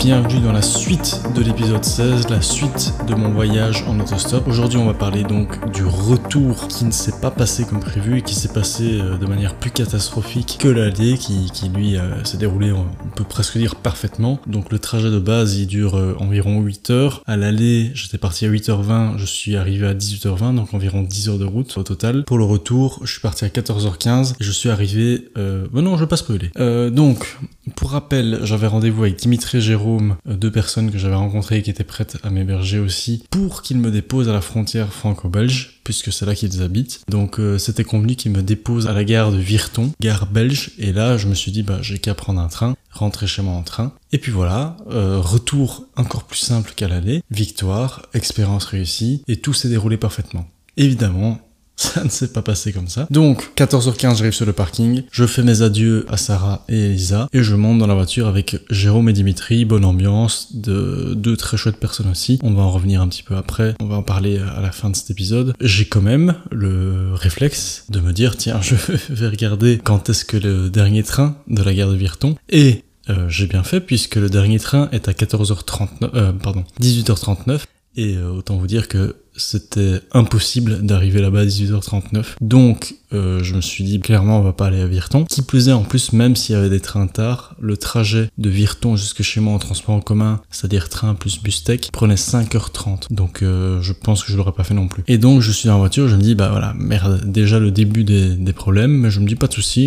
bienvenue 0.00 0.40
dans 0.40 0.50
la 0.50 0.62
suite 0.62 1.20
de 1.36 1.40
l'épisode 1.40 1.84
16, 1.84 2.30
la 2.30 2.42
suite 2.42 2.92
de 3.06 3.14
mon 3.14 3.30
voyage 3.30 3.84
en 3.86 4.00
autostop. 4.00 4.48
Aujourd'hui 4.48 4.76
on 4.76 4.86
va 4.86 4.94
parler 4.94 5.22
donc 5.22 5.70
du 5.72 5.84
retour 5.84 6.66
qui 6.66 6.84
ne 6.84 6.90
s'est 6.90 7.20
pas 7.20 7.30
passé 7.30 7.64
comme 7.64 7.78
prévu 7.78 8.18
et 8.18 8.22
qui 8.22 8.34
s'est 8.34 8.52
passé 8.52 8.98
euh, 9.00 9.16
de 9.18 9.26
manière 9.26 9.54
plus 9.54 9.70
catastrophique 9.70 10.56
que 10.58 10.66
l'aller 10.66 11.16
qui, 11.16 11.48
qui 11.52 11.68
lui 11.68 11.96
euh, 11.96 12.24
s'est 12.24 12.38
déroulé 12.38 12.72
on 12.72 12.86
peut 13.14 13.22
presque 13.22 13.56
dire 13.56 13.76
parfaitement. 13.76 14.40
Donc 14.48 14.72
le 14.72 14.80
trajet 14.80 15.12
de 15.12 15.18
base 15.20 15.56
il 15.56 15.68
dure 15.68 15.96
euh, 15.96 16.16
environ 16.18 16.60
8 16.60 16.90
heures. 16.90 17.22
À 17.26 17.36
l'aller 17.36 17.92
j'étais 17.94 18.18
parti 18.18 18.46
à 18.46 18.48
8h20, 18.48 19.16
je 19.16 19.26
suis 19.26 19.54
arrivé 19.54 19.86
à 19.86 19.94
18h20 19.94 20.56
donc 20.56 20.74
environ 20.74 21.02
10 21.02 21.28
heures 21.28 21.38
de 21.38 21.44
route 21.44 21.78
au 21.78 21.84
total. 21.84 22.24
Pour 22.24 22.38
le 22.38 22.44
retour 22.44 22.98
je 23.04 23.12
suis 23.12 23.20
parti 23.20 23.44
à 23.44 23.48
14h15 23.48 24.32
et 24.32 24.34
je 24.40 24.50
suis 24.50 24.70
arrivé... 24.70 25.28
Euh... 25.38 25.68
Bon 25.70 25.82
non 25.82 25.96
je 25.96 26.02
vais 26.02 26.08
pas 26.08 26.16
spoiler. 26.16 26.50
Donc 26.90 27.38
pour 27.74 27.90
rappel 27.90 28.40
j'avais 28.42 28.66
rendez-vous 28.66 29.02
avec 29.02 29.16
Dimitri 29.16 29.60
Jérôme, 29.60 30.16
euh, 30.28 30.34
deux 30.34 30.50
personnes 30.50 30.90
que 30.90 30.98
j'avais 30.98 31.14
rencontrées 31.14 31.58
et 31.58 31.62
qui 31.62 31.70
étaient 31.70 31.84
prêtes 31.84 32.18
à 32.22 32.30
m'héberger 32.30 32.78
aussi, 32.78 33.24
pour 33.30 33.62
qu'ils 33.62 33.78
me 33.78 33.90
déposent 33.90 34.28
à 34.28 34.32
la 34.32 34.40
frontière 34.40 34.92
franco-belge, 34.92 35.80
puisque 35.84 36.12
c'est 36.12 36.26
là 36.26 36.34
qu'ils 36.34 36.62
habitent. 36.62 37.00
Donc 37.08 37.40
euh, 37.40 37.58
c'était 37.58 37.84
convenu 37.84 38.16
qu'ils 38.16 38.32
me 38.32 38.42
déposent 38.42 38.86
à 38.86 38.92
la 38.92 39.04
gare 39.04 39.32
de 39.32 39.38
Virton, 39.38 39.92
gare 40.00 40.26
belge, 40.26 40.72
et 40.78 40.92
là 40.92 41.16
je 41.16 41.28
me 41.28 41.34
suis 41.34 41.52
dit 41.52 41.62
bah 41.62 41.78
j'ai 41.82 41.98
qu'à 41.98 42.14
prendre 42.14 42.40
un 42.40 42.48
train, 42.48 42.74
rentrer 42.90 43.26
chez 43.26 43.42
moi 43.42 43.54
en 43.54 43.62
train. 43.62 43.92
Et 44.12 44.18
puis 44.18 44.32
voilà, 44.32 44.76
euh, 44.90 45.20
retour 45.20 45.86
encore 45.96 46.24
plus 46.24 46.38
simple 46.38 46.72
qu'à 46.74 46.88
l'aller, 46.88 47.22
victoire, 47.30 48.02
expérience 48.14 48.64
réussie, 48.64 49.22
et 49.28 49.36
tout 49.36 49.52
s'est 49.52 49.68
déroulé 49.68 49.96
parfaitement. 49.96 50.46
Évidemment, 50.76 51.40
ça 51.78 52.02
ne 52.02 52.08
s'est 52.08 52.32
pas 52.32 52.42
passé 52.42 52.72
comme 52.72 52.88
ça. 52.88 53.06
Donc, 53.10 53.52
14h15, 53.56 54.16
j'arrive 54.16 54.32
sur 54.32 54.44
le 54.46 54.52
parking, 54.52 55.04
je 55.12 55.26
fais 55.26 55.42
mes 55.42 55.62
adieux 55.62 56.04
à 56.08 56.16
Sarah 56.16 56.64
et 56.68 56.76
Elisa, 56.76 57.28
et 57.32 57.42
je 57.42 57.54
monte 57.54 57.78
dans 57.78 57.86
la 57.86 57.94
voiture 57.94 58.26
avec 58.26 58.56
Jérôme 58.68 59.08
et 59.08 59.12
Dimitri, 59.12 59.64
bonne 59.64 59.84
ambiance, 59.84 60.56
de 60.56 61.14
deux 61.14 61.36
très 61.36 61.56
chouettes 61.56 61.76
personnes 61.76 62.10
aussi. 62.10 62.40
On 62.42 62.52
va 62.52 62.62
en 62.62 62.70
revenir 62.70 63.00
un 63.00 63.08
petit 63.08 63.22
peu 63.22 63.36
après, 63.36 63.74
on 63.80 63.86
va 63.86 63.96
en 63.96 64.02
parler 64.02 64.38
à 64.38 64.60
la 64.60 64.72
fin 64.72 64.90
de 64.90 64.96
cet 64.96 65.10
épisode. 65.10 65.54
J'ai 65.60 65.84
quand 65.84 66.02
même 66.02 66.34
le 66.50 67.14
réflexe 67.14 67.84
de 67.88 68.00
me 68.00 68.12
dire, 68.12 68.36
tiens, 68.36 68.60
je 68.60 68.74
vais 69.10 69.28
regarder 69.28 69.80
quand 69.82 70.10
est-ce 70.10 70.24
que 70.24 70.36
le 70.36 70.70
dernier 70.70 71.04
train 71.04 71.36
de 71.46 71.62
la 71.62 71.72
gare 71.72 71.90
de 71.90 71.96
Virton, 71.96 72.34
et 72.50 72.82
euh, 73.08 73.28
j'ai 73.28 73.46
bien 73.46 73.62
fait 73.62 73.80
puisque 73.80 74.16
le 74.16 74.28
dernier 74.28 74.58
train 74.58 74.88
est 74.90 75.08
à 75.08 75.12
14h39, 75.12 76.10
euh, 76.14 76.32
pardon, 76.32 76.64
18h39, 76.80 77.60
et 77.96 78.16
euh, 78.16 78.30
autant 78.30 78.56
vous 78.56 78.66
dire 78.66 78.88
que 78.88 79.16
c'était 79.38 80.00
impossible 80.12 80.82
d'arriver 80.82 81.20
là-bas 81.20 81.40
à 81.40 81.44
18h39. 81.44 82.24
Donc, 82.40 82.94
euh, 83.12 83.42
je 83.42 83.54
me 83.54 83.60
suis 83.60 83.84
dit, 83.84 84.00
clairement, 84.00 84.38
on 84.38 84.42
va 84.42 84.52
pas 84.52 84.66
aller 84.66 84.80
à 84.80 84.86
Virton. 84.86 85.24
Qui 85.24 85.42
plus 85.42 85.68
est, 85.68 85.72
en 85.72 85.82
plus, 85.82 86.12
même 86.12 86.36
s'il 86.36 86.54
y 86.54 86.58
avait 86.58 86.68
des 86.68 86.80
trains 86.80 87.06
tard, 87.06 87.54
le 87.60 87.76
trajet 87.76 88.28
de 88.38 88.50
Virton 88.50 88.96
jusque 88.96 89.22
chez 89.22 89.40
moi 89.40 89.54
en 89.54 89.58
transport 89.58 89.94
en 89.94 90.00
commun, 90.00 90.40
c'est-à-dire 90.50 90.88
train 90.88 91.14
plus 91.14 91.42
bus 91.42 91.64
tech, 91.64 91.90
prenait 91.92 92.16
5h30. 92.16 93.06
Donc, 93.10 93.42
euh, 93.42 93.80
je 93.80 93.92
pense 93.92 94.24
que 94.24 94.32
je 94.32 94.36
l'aurais 94.36 94.52
pas 94.52 94.64
fait 94.64 94.74
non 94.74 94.88
plus. 94.88 95.04
Et 95.08 95.18
donc, 95.18 95.40
je 95.40 95.50
suis 95.50 95.68
la 95.68 95.76
voiture, 95.76 96.08
je 96.08 96.16
me 96.16 96.22
dis, 96.22 96.34
bah 96.34 96.48
voilà, 96.50 96.74
merde, 96.76 97.22
déjà 97.24 97.58
le 97.58 97.70
début 97.70 98.04
des, 98.04 98.36
problèmes, 98.52 98.92
mais 98.92 99.10
je 99.10 99.20
me 99.20 99.26
dis, 99.26 99.36
pas 99.36 99.46
de 99.46 99.52
souci, 99.52 99.86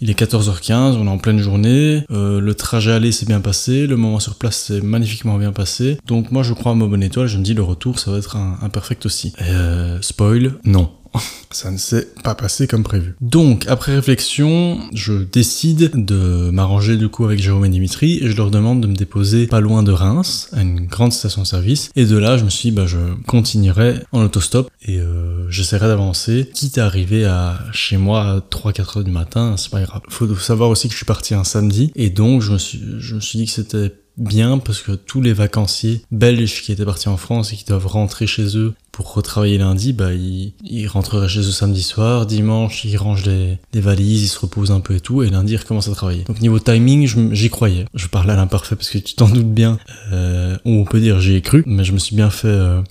il, 0.00 0.10
est 0.10 0.18
14h15, 0.18 0.96
on 0.96 1.06
est 1.06 1.10
en 1.10 1.18
pleine 1.18 1.38
journée, 1.38 2.04
euh, 2.10 2.40
le 2.40 2.54
trajet 2.54 2.92
aller 2.92 3.10
s'est 3.10 3.26
bien 3.26 3.40
passé, 3.40 3.86
le 3.86 3.96
moment 3.96 4.20
sur 4.20 4.36
place 4.36 4.56
s'est 4.56 4.80
magnifiquement 4.80 5.38
bien 5.38 5.50
passé. 5.50 5.98
Donc, 6.06 6.30
moi, 6.30 6.42
je 6.42 6.52
crois 6.52 6.72
à 6.72 6.74
ma 6.74 6.86
bonne 6.86 7.02
étoile, 7.02 7.26
je 7.26 7.36
me 7.36 7.42
dis, 7.42 7.54
le 7.54 7.62
retour, 7.62 7.98
ça 7.98 8.12
va 8.12 8.18
être 8.18 8.36
un, 8.36 8.58
un 8.62 8.68
aussi. 9.04 9.32
Euh, 9.40 9.98
spoil, 10.00 10.54
non. 10.64 10.90
Ça 11.50 11.70
ne 11.70 11.76
s'est 11.76 12.08
pas 12.24 12.34
passé 12.34 12.66
comme 12.66 12.82
prévu. 12.82 13.14
Donc, 13.20 13.66
après 13.68 13.94
réflexion, 13.94 14.80
je 14.94 15.12
décide 15.12 15.90
de 15.94 16.50
m'arranger 16.50 16.96
du 16.96 17.08
coup 17.08 17.24
avec 17.24 17.40
Jérôme 17.40 17.64
et 17.66 17.68
Dimitri 17.68 18.18
et 18.22 18.30
je 18.30 18.36
leur 18.36 18.50
demande 18.50 18.80
de 18.80 18.86
me 18.86 18.94
déposer 18.94 19.46
pas 19.46 19.60
loin 19.60 19.82
de 19.82 19.92
Reims, 19.92 20.48
à 20.52 20.62
une 20.62 20.86
grande 20.86 21.12
station-service. 21.12 21.90
Et 21.96 22.06
de 22.06 22.16
là, 22.16 22.38
je 22.38 22.44
me 22.44 22.50
suis 22.50 22.70
dit, 22.70 22.76
bah, 22.76 22.86
je 22.86 22.98
continuerai 23.26 23.96
en 24.12 24.22
autostop 24.22 24.70
et 24.82 24.98
euh, 24.98 25.50
j'essaierai 25.50 25.88
d'avancer, 25.88 26.50
quitte 26.54 26.78
à 26.78 26.86
arriver 26.86 27.24
à 27.24 27.58
chez 27.72 27.96
moi 27.96 28.22
à 28.22 28.38
3-4 28.38 28.98
heures 28.98 29.04
du 29.04 29.10
matin, 29.10 29.56
c'est 29.58 29.70
pas 29.70 29.82
grave. 29.82 30.00
Faut 30.08 30.34
savoir 30.36 30.70
aussi 30.70 30.88
que 30.88 30.92
je 30.92 30.98
suis 30.98 31.06
parti 31.06 31.34
un 31.34 31.44
samedi 31.44 31.92
et 31.94 32.10
donc 32.10 32.40
je 32.40 32.52
me 32.52 32.58
suis, 32.58 32.80
je 32.98 33.14
me 33.14 33.20
suis 33.20 33.38
dit 33.38 33.44
que 33.44 33.52
c'était 33.52 33.92
bien 34.16 34.58
parce 34.58 34.80
que 34.80 34.92
tous 34.92 35.20
les 35.20 35.32
vacanciers 35.32 36.02
belges 36.10 36.62
qui 36.62 36.72
étaient 36.72 36.84
partis 36.84 37.08
en 37.08 37.16
France 37.16 37.52
et 37.52 37.56
qui 37.56 37.64
doivent 37.64 37.86
rentrer 37.86 38.26
chez 38.26 38.56
eux 38.56 38.74
pour 38.92 39.14
retravailler 39.14 39.56
lundi, 39.56 39.94
bah 39.94 40.12
ils, 40.12 40.52
ils 40.62 40.86
rentreraient 40.86 41.28
chez 41.28 41.40
eux 41.40 41.50
samedi 41.50 41.82
soir, 41.82 42.26
dimanche 42.26 42.84
ils 42.84 42.96
rangent 42.96 43.24
les, 43.24 43.58
les 43.72 43.80
valises, 43.80 44.22
ils 44.22 44.28
se 44.28 44.38
reposent 44.38 44.70
un 44.70 44.80
peu 44.80 44.94
et 44.94 45.00
tout, 45.00 45.22
et 45.22 45.30
lundi 45.30 45.54
ils 45.54 45.56
recommencent 45.56 45.88
à 45.88 45.94
travailler. 45.94 46.24
Donc 46.24 46.40
niveau 46.40 46.58
timing, 46.58 47.32
j'y 47.32 47.48
croyais. 47.48 47.86
Je 47.94 48.06
parle 48.06 48.30
à 48.30 48.36
l'imparfait 48.36 48.76
parce 48.76 48.90
que 48.90 48.98
tu 48.98 49.14
t'en 49.14 49.28
doutes 49.28 49.52
bien, 49.52 49.78
euh, 50.12 50.58
on 50.66 50.84
peut 50.84 51.00
dire 51.00 51.20
j'y 51.20 51.34
ai 51.34 51.40
cru, 51.40 51.62
mais 51.66 51.84
je 51.84 51.92
me 51.92 51.98
suis 51.98 52.14
bien 52.14 52.30
fait... 52.30 52.48
euh, 52.48 52.82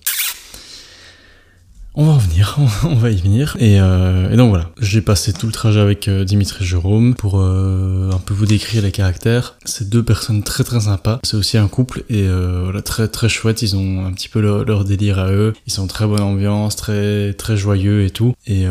on 1.93 2.05
va 2.05 2.13
en 2.13 2.17
venir, 2.17 2.57
on 2.83 2.95
va 2.95 3.11
y 3.11 3.17
venir. 3.17 3.57
Et, 3.59 3.79
euh, 3.79 4.31
et 4.31 4.37
donc 4.37 4.49
voilà, 4.49 4.71
j'ai 4.79 5.01
passé 5.01 5.33
tout 5.33 5.45
le 5.45 5.51
trajet 5.51 5.79
avec 5.79 6.07
euh, 6.07 6.23
Dimitri 6.23 6.63
Jérôme 6.63 7.15
pour 7.15 7.39
euh, 7.39 8.09
un 8.11 8.19
peu 8.19 8.33
vous 8.33 8.45
décrire 8.45 8.83
les 8.83 8.91
caractères. 8.91 9.57
C'est 9.65 9.89
deux 9.89 10.03
personnes 10.03 10.43
très 10.43 10.63
très 10.63 10.81
sympas. 10.81 11.19
C'est 11.23 11.35
aussi 11.35 11.57
un 11.57 11.67
couple 11.67 12.03
et 12.09 12.23
euh, 12.27 12.61
voilà 12.63 12.81
très 12.81 13.07
très 13.07 13.27
chouette. 13.27 13.61
Ils 13.61 13.75
ont 13.75 14.05
un 14.05 14.13
petit 14.13 14.29
peu 14.29 14.39
leur, 14.39 14.85
délire 14.85 15.19
à 15.19 15.31
eux. 15.31 15.53
Ils 15.67 15.73
sont 15.73 15.87
très 15.87 16.07
bonne 16.07 16.21
ambiance, 16.21 16.75
très 16.75 17.33
très 17.33 17.57
joyeux 17.57 18.05
et 18.05 18.09
tout. 18.09 18.33
Et 18.47 18.65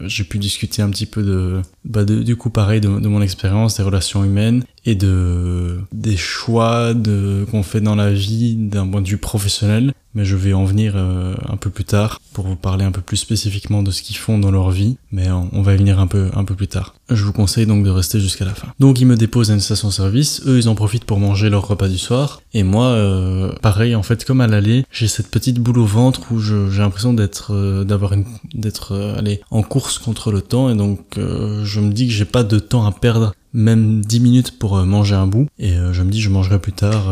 j'ai 0.00 0.24
pu 0.24 0.38
discuter 0.38 0.82
un 0.82 0.90
petit 0.90 1.06
peu 1.06 1.22
de, 1.22 1.60
bah 1.84 2.04
du 2.04 2.36
coup 2.36 2.50
pareil 2.50 2.80
de, 2.80 2.88
de 2.88 3.08
mon 3.08 3.20
expérience, 3.20 3.76
des 3.76 3.82
relations 3.82 4.24
humaines 4.24 4.64
et 4.84 4.94
de 4.94 5.80
des 5.92 6.16
choix 6.16 6.94
de 6.94 7.44
qu'on 7.50 7.62
fait 7.62 7.80
dans 7.80 7.94
la 7.94 8.12
vie 8.12 8.54
d'un 8.56 8.86
point 8.86 9.02
de 9.02 9.08
vue 9.08 9.18
professionnel 9.18 9.92
mais 10.14 10.24
je 10.24 10.36
vais 10.36 10.52
en 10.52 10.64
venir 10.64 10.94
euh, 10.96 11.34
un 11.48 11.56
peu 11.56 11.70
plus 11.70 11.84
tard 11.84 12.20
pour 12.32 12.46
vous 12.46 12.56
parler 12.56 12.84
un 12.84 12.92
peu 12.92 13.00
plus 13.00 13.16
spécifiquement 13.16 13.82
de 13.82 13.90
ce 13.90 14.02
qu'ils 14.02 14.16
font 14.16 14.38
dans 14.38 14.50
leur 14.50 14.70
vie, 14.70 14.96
mais 15.10 15.30
on, 15.30 15.62
va 15.62 15.74
y 15.74 15.76
venir 15.76 15.98
un 15.98 16.06
peu, 16.06 16.30
un 16.34 16.44
peu 16.44 16.54
plus 16.54 16.68
tard. 16.68 16.94
Je 17.10 17.24
vous 17.24 17.32
conseille 17.32 17.66
donc 17.66 17.84
de 17.84 17.90
rester 17.90 18.20
jusqu'à 18.20 18.44
la 18.44 18.54
fin. 18.54 18.68
Donc 18.80 19.00
ils 19.00 19.06
me 19.06 19.16
déposent 19.16 19.50
à 19.50 19.54
une 19.54 19.60
station-service, 19.60 20.42
eux 20.46 20.58
ils 20.58 20.68
en 20.68 20.74
profitent 20.74 21.04
pour 21.04 21.18
manger 21.18 21.50
leur 21.50 21.66
repas 21.66 21.88
du 21.88 21.98
soir, 21.98 22.40
et 22.54 22.62
moi, 22.62 22.86
euh, 22.86 23.52
pareil 23.60 23.94
en 23.94 24.02
fait 24.02 24.24
comme 24.24 24.40
à 24.40 24.46
l'aller, 24.46 24.84
j'ai 24.90 25.08
cette 25.08 25.28
petite 25.28 25.58
boule 25.58 25.78
au 25.78 25.86
ventre 25.86 26.32
où 26.32 26.40
j'ai 26.40 26.78
l'impression 26.78 27.12
d'être, 27.12 27.54
euh, 27.54 27.84
d'avoir 27.84 28.12
d'être, 28.54 28.92
euh, 28.92 29.18
allez, 29.18 29.40
en 29.50 29.62
course 29.62 29.98
contre 29.98 30.32
le 30.32 30.40
temps, 30.40 30.70
et 30.70 30.74
donc 30.74 31.00
je 31.16 31.80
me 31.80 31.92
dis 31.92 32.06
que 32.06 32.12
j'ai 32.12 32.24
pas 32.24 32.44
de 32.44 32.58
temps 32.58 32.86
à 32.86 32.92
perdre 32.92 33.34
même 33.52 34.02
10 34.04 34.20
minutes 34.20 34.58
pour 34.58 34.76
manger 34.84 35.14
un 35.14 35.26
bout. 35.26 35.46
Et 35.58 35.74
je 35.92 36.02
me 36.02 36.10
dis 36.10 36.20
je 36.20 36.30
mangerai 36.30 36.58
plus 36.58 36.72
tard 36.72 37.04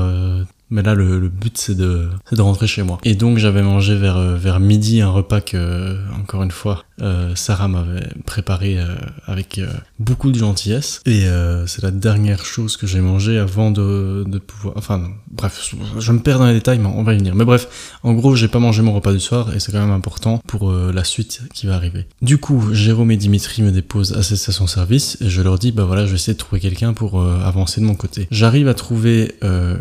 mais 0.71 0.83
là 0.83 0.95
le, 0.95 1.19
le 1.19 1.29
but 1.29 1.57
c'est 1.59 1.75
de 1.75 2.09
c'est 2.29 2.37
de 2.37 2.43
rentrer 2.43 2.67
chez 2.67 2.83
moi. 2.83 2.99
Et 3.05 3.15
donc 3.15 3.39
j'avais 3.39 3.63
mangé 3.63 3.97
vers 3.97 4.17
euh, 4.17 4.37
vers 4.37 4.61
midi 4.61 5.01
un 5.01 5.11
repas 5.11 5.41
que 5.41 5.57
euh, 5.57 5.97
encore 6.21 6.43
une 6.43 6.51
fois 6.51 6.85
euh, 7.03 7.35
Sarah 7.35 7.69
m'avait 7.69 8.07
préparé 8.27 8.79
euh, 8.79 8.87
avec 9.27 9.59
euh, 9.59 9.67
beaucoup 9.99 10.31
de 10.31 10.39
gentillesse. 10.39 11.01
Et 11.07 11.25
euh, 11.27 11.67
c'est 11.67 11.83
la 11.83 11.91
dernière 11.91 12.45
chose 12.45 12.77
que 12.77 12.87
j'ai 12.87 13.01
mangé 13.01 13.39
avant 13.39 13.71
de, 13.71 14.25
de 14.27 14.39
pouvoir 14.39 14.75
enfin 14.77 15.03
bref 15.31 15.75
je 15.99 16.13
me 16.13 16.21
perds 16.21 16.39
dans 16.39 16.47
les 16.47 16.55
détails 16.55 16.79
mais 16.79 16.89
on 16.89 17.03
va 17.03 17.15
y 17.15 17.19
venir. 17.19 17.35
Mais 17.35 17.45
bref 17.45 17.99
en 18.03 18.13
gros 18.13 18.37
j'ai 18.37 18.49
pas 18.49 18.59
mangé 18.59 18.83
mon 18.83 18.93
repas 18.93 19.13
du 19.13 19.21
soir 19.21 19.55
et 19.55 19.61
c'est 19.61 19.73
quand 19.73 19.81
même 19.81 19.91
important 19.91 20.41
pour 20.47 20.73
la 20.73 21.05
suite 21.05 21.43
qui 21.55 21.67
va 21.67 21.75
arriver. 21.75 22.07
Du 22.23 22.39
coup 22.39 22.73
Jérôme 22.73 23.11
et 23.11 23.17
Dimitri 23.17 23.63
me 23.63 23.73
déposent 23.73 24.13
à 24.13 24.23
cette 24.23 24.39
station 24.39 24.67
service 24.67 25.17
et 25.21 25.29
je 25.29 25.43
leur 25.43 25.59
dis 25.59 25.73
bah 25.73 25.85
voilà 25.85 26.05
je 26.05 26.11
vais 26.11 26.17
essayer 26.17 26.35
de 26.35 26.39
trouver 26.39 26.61
quelqu'un 26.61 26.93
pour 26.93 27.21
avancer 27.23 27.81
de 27.81 27.87
mon 27.87 27.95
côté. 27.95 28.29
J'arrive 28.31 28.69
à 28.69 28.75
trouver 28.75 29.35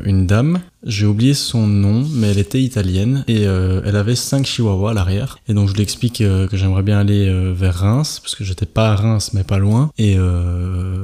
une 0.06 0.25
dame 0.25 0.60
j'ai 0.86 1.06
oublié 1.06 1.34
son 1.34 1.68
nom, 1.68 2.08
mais 2.14 2.30
elle 2.30 2.38
était 2.38 2.62
italienne 2.62 3.24
et 3.28 3.48
euh, 3.48 3.81
elle 3.86 3.96
avait 3.96 4.16
5 4.16 4.46
chihuahuas 4.46 4.92
à 4.92 4.94
l'arrière. 4.94 5.38
Et 5.48 5.54
donc 5.54 5.70
je 5.70 5.74
lui 5.74 5.81
explique 5.81 6.22
euh, 6.22 6.48
que 6.48 6.58
j'aimerais 6.58 6.84
bien 6.84 7.00
aller 7.00 7.28
euh, 7.28 7.54
vers 7.54 7.76
Reims, 7.76 8.20
parce 8.22 8.36
que 8.36 8.44
j'étais 8.44 8.66
pas 8.66 8.92
à 8.92 8.96
Reims 8.96 9.31
mais 9.34 9.44
pas 9.44 9.58
loin. 9.58 9.92
Et 9.98 10.18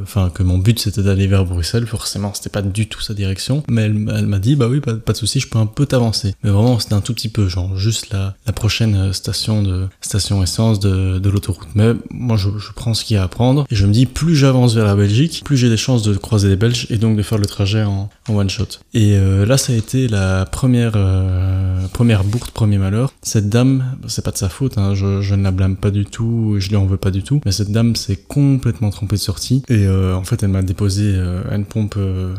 enfin 0.04 0.30
que 0.30 0.44
mon 0.44 0.58
but 0.58 0.80
c'était 0.80 1.04
d'aller 1.04 1.28
vers 1.28 1.46
Bruxelles, 1.46 1.88
forcément 1.88 2.34
c'était 2.34 2.50
pas 2.50 2.62
du 2.62 2.88
tout 2.88 3.02
sa 3.02 3.14
direction. 3.14 3.64
Mais 3.70 3.84
elle, 3.84 3.94
m'a 3.94 4.40
dit 4.40 4.56
bah 4.56 4.68
oui, 4.70 4.80
pas, 4.80 4.94
de 4.94 5.18
souci, 5.18 5.40
je 5.40 5.48
peux 5.48 5.60
un 5.60 5.66
peu 5.66 5.86
t'avancer. 5.86 6.36
Mais 6.44 6.50
vraiment 6.50 6.80
c'était 6.80 6.94
un 6.94 7.02
tout 7.02 7.14
petit 7.14 7.30
peu, 7.30 7.48
genre 7.48 7.78
juste 7.78 8.12
la, 8.12 8.36
prochaine 8.54 9.12
station 9.12 9.62
de 9.62 9.88
station 10.00 10.42
essence 10.42 10.80
de, 10.80 11.20
de 11.20 11.30
l'autoroute. 11.30 11.68
Mais 11.76 11.94
moi 12.10 12.38
je, 12.38 12.50
prends 12.76 12.94
ce 12.94 13.04
qu'il 13.04 13.16
y 13.16 13.18
a 13.18 13.24
à 13.24 13.28
prendre 13.28 13.66
et 13.70 13.76
je 13.76 13.86
me 13.86 13.92
dis 13.92 14.06
plus 14.06 14.36
j'avance 14.36 14.74
vers 14.76 14.86
la 14.86 14.96
Belgique, 14.96 15.42
plus 15.44 15.58
j'ai 15.58 15.70
des 15.70 15.78
chances 15.78 16.04
de 16.04 16.16
croiser 16.16 16.48
des 16.48 16.56
Belges 16.56 16.88
et 16.90 16.98
donc 16.98 17.18
de 17.18 17.22
faire 17.22 17.38
le 17.38 17.46
trajet 17.46 17.84
en, 17.84 18.10
en 18.30 18.36
one 18.36 18.50
shot. 18.50 18.80
Et 18.94 19.18
là 19.18 19.58
ça 19.66 19.74
a 19.74 19.76
été 19.78 20.08
la 20.08 20.46
première 20.46 20.92
euh, 20.96 21.88
première 21.88 22.24
bourde, 22.24 22.52
premier 22.52 22.78
malheur. 22.78 23.12
Cette 23.24 23.50
dame, 23.50 23.98
c'est 24.08 24.24
pas 24.24 24.30
de 24.30 24.38
sa 24.38 24.48
faute, 24.48 24.78
hein, 24.78 24.94
je, 24.94 25.34
ne 25.34 25.44
la 25.44 25.50
blâme 25.50 25.76
pas 25.76 25.90
du 25.90 26.06
tout, 26.06 26.58
je 26.60 26.70
lui 26.70 26.76
en 26.76 26.86
veux 26.86 26.98
pas 26.98 27.10
du 27.10 27.24
tout, 27.24 27.42
mais 27.46 27.52
cette 27.52 27.72
dame 27.72 27.96
s'est 27.96 28.16
complètement 28.16 28.92
trompée 28.92 29.16
de 29.16 29.22
sortie 29.22 29.64
et 29.68 29.88
euh, 29.88 30.16
en 30.16 30.24
fait 30.24 30.44
elle 30.44 30.50
m'a 30.50 30.62
déposé 30.62 31.14
euh, 31.16 31.42
une 31.52 31.66
pompe 31.66 31.96
euh, 31.98 32.36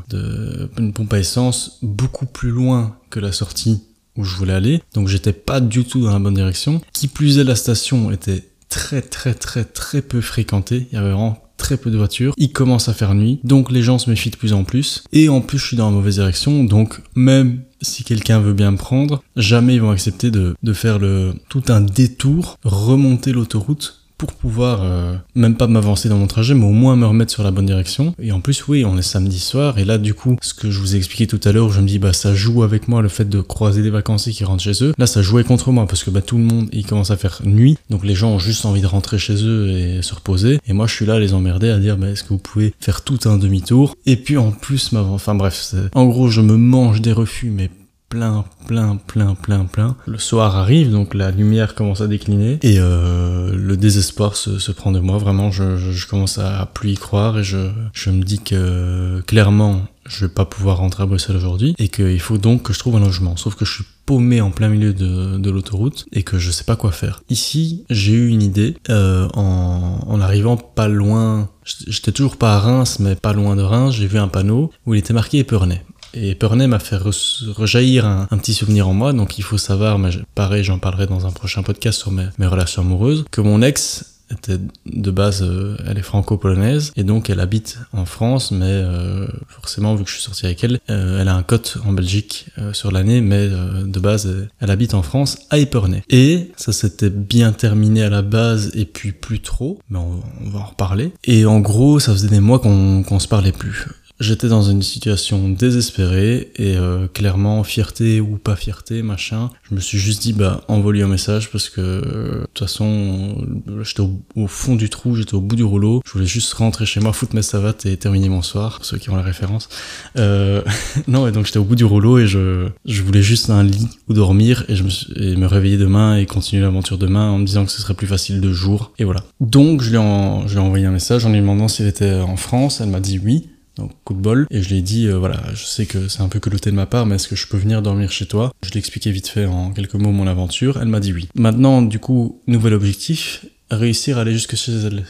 une 0.79 0.93
pompe 0.93 1.13
à 1.15 1.19
essence 1.19 1.79
beaucoup 1.83 2.27
plus 2.27 2.51
loin 2.51 2.97
que 3.11 3.19
la 3.19 3.33
sortie 3.33 3.83
où 4.17 4.23
je 4.23 4.37
voulais 4.37 4.53
aller, 4.53 4.81
donc 4.95 5.09
j'étais 5.09 5.33
pas 5.33 5.59
du 5.61 5.85
tout 5.85 6.03
dans 6.03 6.13
la 6.13 6.21
bonne 6.21 6.35
direction. 6.35 6.81
Qui 6.93 7.09
plus 7.09 7.39
est, 7.39 7.45
la 7.45 7.57
station 7.57 8.13
était 8.13 8.45
très 8.69 9.03
très 9.03 9.35
très 9.35 9.65
très 9.65 10.01
peu 10.01 10.21
fréquentée, 10.21 10.87
il 10.93 10.95
y 10.95 10.99
avait 10.99 11.11
vraiment 11.11 11.43
très 11.57 11.77
peu 11.77 11.91
de 11.91 11.97
voitures, 11.97 12.35
il 12.37 12.53
commence 12.53 12.89
à 12.89 12.95
faire 12.95 13.15
nuit, 13.15 13.41
donc 13.45 13.71
les 13.71 13.83
gens 13.83 13.99
se 13.99 14.11
méfient 14.11 14.31
de 14.31 14.37
plus 14.37 14.53
en 14.53 14.65
plus, 14.65 15.05
et 15.13 15.29
en 15.29 15.41
plus 15.41 15.59
je 15.59 15.67
suis 15.67 15.77
dans 15.77 15.91
la 15.91 15.97
mauvaise 15.97 16.17
direction, 16.17 16.65
donc 16.65 17.01
même 17.15 17.63
si 17.83 18.05
quelqu'un 18.05 18.41
veut 18.41 18.55
bien 18.55 18.71
me 18.71 18.77
prendre, 18.77 19.23
jamais 19.37 19.75
ils 19.75 19.83
vont 19.83 19.91
accepter 19.91 20.31
de, 20.31 20.55
de 20.63 20.73
faire 20.73 20.99
le, 20.99 21.35
tout 21.49 21.65
un 21.69 21.81
détour, 21.81 22.59
remonter 22.65 23.33
l'autoroute 23.33 24.06
pour 24.19 24.33
pouvoir 24.33 24.81
euh, 24.83 25.17
même 25.35 25.57
pas 25.57 25.67
m'avancer 25.67 26.09
dans 26.09 26.17
mon 26.17 26.27
trajet, 26.27 26.55
mais 26.55 26.65
au 26.65 26.71
moins 26.73 26.97
me 26.97 27.07
remettre 27.07 27.33
sur 27.33 27.43
la 27.43 27.51
bonne 27.51 27.67
direction. 27.67 28.15
Et 28.21 28.33
en 28.33 28.41
plus, 28.41 28.67
oui, 28.69 28.85
on 28.85 28.97
est 28.99 29.03
samedi 29.03 29.39
soir, 29.39 29.79
et 29.79 29.85
là, 29.85 29.99
du 29.99 30.15
coup, 30.15 30.37
ce 30.41 30.55
que 30.55 30.71
je 30.71 30.81
vous 30.81 30.95
ai 30.95 30.99
expliqué 30.99 31.27
tout 31.27 31.41
à 31.45 31.53
l'heure, 31.53 31.71
je 31.71 31.81
me 31.81 31.87
dis, 31.87 31.99
bah, 31.99 32.13
ça 32.13 32.35
joue 32.35 32.63
avec 32.63 32.89
moi 32.89 33.03
le 33.03 33.09
fait 33.09 33.29
de 33.29 33.41
croiser 33.41 33.83
des 33.83 33.91
vacanciers 33.91 34.33
qui 34.33 34.45
rentrent 34.45 34.63
chez 34.63 34.85
eux. 34.85 34.95
Là, 34.99 35.07
ça 35.07 35.23
jouait 35.23 35.45
contre 35.45 35.73
moi 35.73 35.87
parce 35.87 36.05
que 36.05 36.11
bah, 36.11 36.23
tout 36.23 36.39
le 36.39 36.45
monde, 36.45 36.69
il 36.73 36.87
commence 36.87 37.11
à 37.11 37.17
faire 37.17 37.41
nuit, 37.45 37.79
donc 37.91 38.05
les 38.05 38.15
gens 38.15 38.31
ont 38.31 38.39
juste 38.39 38.65
envie 38.65 38.81
de 38.81 38.87
rentrer 38.87 39.19
chez 39.19 39.45
eux 39.45 39.69
et 39.71 40.03
se 40.03 40.15
reposer. 40.15 40.59
Et 40.67 40.73
moi, 40.73 40.87
je 40.87 40.95
suis 40.95 41.07
là 41.07 41.15
à 41.15 41.19
les 41.19 41.35
emmerder 41.35 41.71
à 41.71 41.79
dire, 41.79 41.97
bah, 41.97 42.09
est-ce 42.09 42.23
que 42.23 42.31
vous 42.31 42.39
pouvez 42.39 42.75
faire 42.81 43.03
tout 43.03 43.19
un 43.27 43.37
demi-tour? 43.37 43.95
Et 44.07 44.17
puis 44.17 44.37
en 44.37 44.51
plus, 44.51 44.91
enfin 44.95 45.35
bref, 45.35 45.75
en 45.95 46.07
gros, 46.07 46.29
je 46.29 46.41
me 46.41 46.57
mange 46.57 47.01
des 47.01 47.13
refus, 47.13 47.51
mais 47.51 47.71
plein, 48.09 48.45
plein, 48.67 48.97
plein, 48.97 49.35
plein, 49.35 49.65
plein. 49.65 49.97
Le 50.07 50.19
soir 50.19 50.57
arrive, 50.57 50.91
donc 50.91 51.15
la 51.15 51.31
lumière 51.31 51.75
commence 51.75 52.01
à 52.01 52.07
décliner 52.07 52.59
et 52.63 52.77
euh, 52.79 53.53
le 53.55 53.77
désespoir 53.77 54.37
se, 54.37 54.73
prend 54.73 54.93
de 54.93 55.01
moi. 55.01 55.19
Vraiment, 55.19 55.51
je, 55.51 56.07
commence 56.07 56.39
à 56.39 56.71
plus 56.73 56.93
y 56.93 56.95
croire 56.95 57.39
et 57.39 57.45
je, 57.45 57.71
je 57.93 58.11
me 58.11 58.23
dis 58.23 58.39
que 58.39 59.21
clairement, 59.27 59.83
je 60.07 60.27
vais 60.27 60.33
pas 60.33 60.45
pouvoir 60.45 60.79
rentrer 60.79 61.03
à 61.03 61.07
Bruxelles 61.07 61.37
aujourd'hui 61.37 61.75
et 61.79 61.89
qu'il 61.89 62.21
faut 62.21 62.39
donc 62.39 62.63
que 62.63 62.73
je 62.73 62.79
trouve 62.79 62.97
un 62.97 63.01
logement. 63.01 63.37
Sauf 63.37 63.55
que 63.57 63.65
je 63.65 63.73
suis 63.73 63.85
paumé 64.07 64.41
en 64.41 64.53
plein 64.53 64.69
milieu 64.69 64.93
de, 64.93 65.37
de 65.37 65.51
l'autoroute 65.51 66.07
et 66.13 66.23
que 66.23 66.39
je 66.39 66.53
sais 66.53 66.65
pas 66.65 66.77
quoi 66.77 66.93
faire. 66.93 67.23
Ici, 67.29 67.85
j'ai 67.91 68.13
eu 68.13 68.29
une 68.29 68.43
idée 68.43 68.77
euh, 68.89 69.29
en, 69.35 70.01
en 70.07 70.21
arrivant 70.21 70.57
pas 70.57 70.87
loin. 70.87 71.49
J'étais 71.65 72.13
toujours 72.13 72.37
pas 72.37 72.55
à 72.55 72.61
Reims, 72.61 72.99
mais 73.01 73.17
pas 73.17 73.33
loin 73.33 73.57
de 73.57 73.63
Reims. 73.63 73.95
J'ai 73.95 74.07
vu 74.07 74.19
un 74.19 74.29
panneau 74.29 74.71
où 74.87 74.95
il 74.95 74.99
était 74.99 75.13
marqué 75.13 75.39
Épernay. 75.39 75.83
Et 76.17 76.31
Epernay 76.31 76.67
m'a 76.67 76.79
fait 76.79 76.97
rejaillir 76.97 78.07
un, 78.07 78.39
petit 78.39 78.55
souvenir 78.55 78.89
en 78.89 78.95
moi, 78.95 79.13
donc 79.13 79.39
il 79.39 79.45
faut 79.45 79.59
savoir, 79.59 79.99
mais 79.99 80.11
pareil, 80.35 80.65
j'en 80.65 80.79
parlerai 80.79 81.07
dans 81.07 81.27
un 81.27 81.31
prochain 81.31 81.63
podcast 81.63 82.01
sur 82.01 82.11
mes, 82.11 82.47
relations 82.47 82.83
amoureuses, 82.83 83.27
que 83.31 83.43
mon 83.43 83.61
ex 83.61 84.17
était 84.33 84.59
de 84.87 85.11
base, 85.13 85.43
euh, 85.43 85.77
elle 85.87 85.99
est 85.99 86.03
franco-polonaise 86.03 86.93
et 86.97 87.05
donc 87.05 87.31
elle 87.31 87.39
habite 87.39 87.79
en 87.93 88.07
France, 88.07 88.51
mais 88.51 88.65
euh, 88.65 89.29
forcément 89.49 89.95
vu 89.95 90.03
que 90.03 90.11
je 90.11 90.15
suis 90.15 90.25
sorti 90.25 90.47
avec 90.47 90.65
elle, 90.65 90.81
euh, 90.91 91.21
elle 91.21 91.29
a 91.29 91.35
un 91.37 91.45
cote 91.45 91.79
en 91.87 91.93
Belgique 91.93 92.47
sur 92.73 92.91
l'année, 92.91 93.21
mais 93.21 93.49
de 93.49 94.01
base 94.01 94.49
elle 94.59 94.71
habite 94.71 94.95
en 94.95 95.03
France 95.03 95.39
à 95.51 95.59
Epernay. 95.59 96.03
Et 96.09 96.51
ça 96.57 96.73
s'était 96.73 97.11
bien 97.11 97.53
terminé 97.53 98.03
à 98.03 98.09
la 98.09 98.23
base 98.23 98.73
et 98.75 98.87
puis 98.87 99.13
plus 99.13 99.41
trop, 99.41 99.79
mais 99.91 99.99
on, 99.99 100.23
on 100.45 100.51
va 100.51 100.61
en 100.61 100.65
reparler. 100.65 101.13
Et 101.25 101.47
en 101.47 101.61
gros, 101.61 102.01
ça 102.01 102.13
faisait 102.13 102.29
des 102.29 102.41
mois 102.41 102.59
qu'on 102.59 103.05
qu'on 103.05 103.21
se 103.21 103.29
parlait 103.29 103.53
plus. 103.53 103.87
J'étais 104.19 104.49
dans 104.49 104.63
une 104.63 104.81
situation 104.81 105.51
désespérée 105.51 106.51
et 106.57 106.77
euh, 106.77 107.07
clairement 107.07 107.63
fierté 107.65 108.21
ou 108.21 108.39
pas 108.39 108.57
fierté 108.57 109.03
machin. 109.03 109.51
Je 109.69 109.75
me 109.75 109.81
suis 109.81 109.99
juste 109.99 110.23
dit 110.23 110.33
bah 110.33 110.63
envoie 110.69 110.95
un 110.95 111.07
message 111.07 111.51
parce 111.51 111.69
que 111.69 111.81
euh, 111.81 112.41
de 112.41 112.47
toute 112.55 112.59
façon 112.61 113.45
j'étais 113.83 114.03
au, 114.37 114.47
fond 114.47 114.75
du 114.75 114.89
trou, 114.89 115.17
j'étais 115.17 115.35
au 115.35 115.41
bout 115.43 115.57
du 115.57 115.65
rouleau. 115.65 116.01
Je 116.07 116.13
voulais 116.13 116.27
juste 116.27 116.53
rentrer 116.55 116.87
chez 116.87 117.01
moi, 117.01 117.13
foutre 117.13 117.35
mes 117.35 117.43
savates 117.43 117.85
et 117.85 117.97
terminer 117.99 118.31
mon 118.31 118.41
soir. 118.41 118.77
Pour 118.77 118.87
ceux 118.87 118.97
qui 118.97 119.11
ont 119.11 119.17
la 119.17 119.23
référence. 119.23 119.69
Euh, 120.17 120.63
non 121.09 121.27
et 121.27 121.33
donc 121.33 121.45
j'étais 121.45 121.59
au 121.59 121.65
bout 121.65 121.77
du 121.77 121.85
rouleau 121.85 122.19
et 122.19 122.27
je 122.27 122.69
je 122.87 123.03
voulais 123.03 123.23
juste 123.23 123.51
un 123.51 123.65
lit 123.65 123.89
où 124.09 124.15
dormir 124.15 124.65
et 124.69 124.77
je 124.77 124.85
me 124.85 124.89
suis, 124.89 125.13
et 125.17 125.37
me 125.37 125.47
réveiller 125.47 125.77
demain 125.77 126.17
et 126.17 126.25
continuer 126.25 126.63
l'aventure 126.63 126.97
demain 126.97 127.31
en 127.31 127.39
me 127.39 127.45
disant 127.45 127.67
que 127.67 127.73
ce 127.73 127.83
serait 127.83 127.95
plus 127.95 128.07
facile 128.07 128.41
de 128.41 128.53
jour 128.53 128.93
et 128.99 129.05
voilà. 129.05 129.23
Donc 129.41 129.83
je 129.83 129.91
lui 129.91 129.99
en, 129.99 130.47
je 130.47 130.55
lui 130.55 130.61
ai 130.61 130.65
envoyé 130.65 130.87
un 130.87 130.93
message 130.93 131.27
en 131.27 131.31
lui 131.33 131.41
demandant 131.41 131.69
s'il 131.69 131.87
était 131.87 132.15
en 132.15 132.37
France. 132.37 132.81
Elle 132.81 132.89
m'a 132.89 133.01
dit 133.01 133.21
oui. 133.23 133.49
Donc 133.77 133.93
coup 134.05 134.15
de 134.15 134.21
bol. 134.21 134.47
Et 134.51 134.63
je 134.63 134.69
lui 134.69 134.79
ai 134.79 134.83
dit, 134.83 135.07
euh, 135.07 135.19
voilà, 135.19 135.43
je 135.55 135.65
sais 135.65 135.87
que 135.87 136.09
c'est 136.09 136.23
un 136.23 136.29
peu 136.29 136.41
culotté 136.41 136.71
de 136.71 136.77
ma 136.77 136.87
part, 136.87 137.07
mais 137.07 137.17
est-ce 137.17 137.29
que 137.29 137.37
je 137.37 137.47
peux 137.47 137.59
venir 137.59 137.83
dormir 137.83 138.11
chez 138.11 138.27
toi? 138.27 138.53
Je 138.63 138.71
lui 138.71 138.77
ai 138.77 138.81
expliqué 138.81 139.11
vite 139.11 139.29
fait 139.29 139.47
en 139.47 139.71
quelques 139.73 139.95
mots 139.95 140.13
mon 140.13 140.27
aventure. 140.27 140.79
Elle 140.81 140.89
m'a 140.89 141.01
dit 141.01 141.13
oui. 141.13 141.29
Maintenant, 141.35 141.83
du 141.83 141.99
coup, 141.99 142.41
nouvel 142.47 142.75
objectif, 142.75 143.47
réussir 143.71 144.19
à 144.19 144.23
aller 144.23 144.33
jusque 144.33 144.57
chez 144.57 144.73
elle 144.73 145.05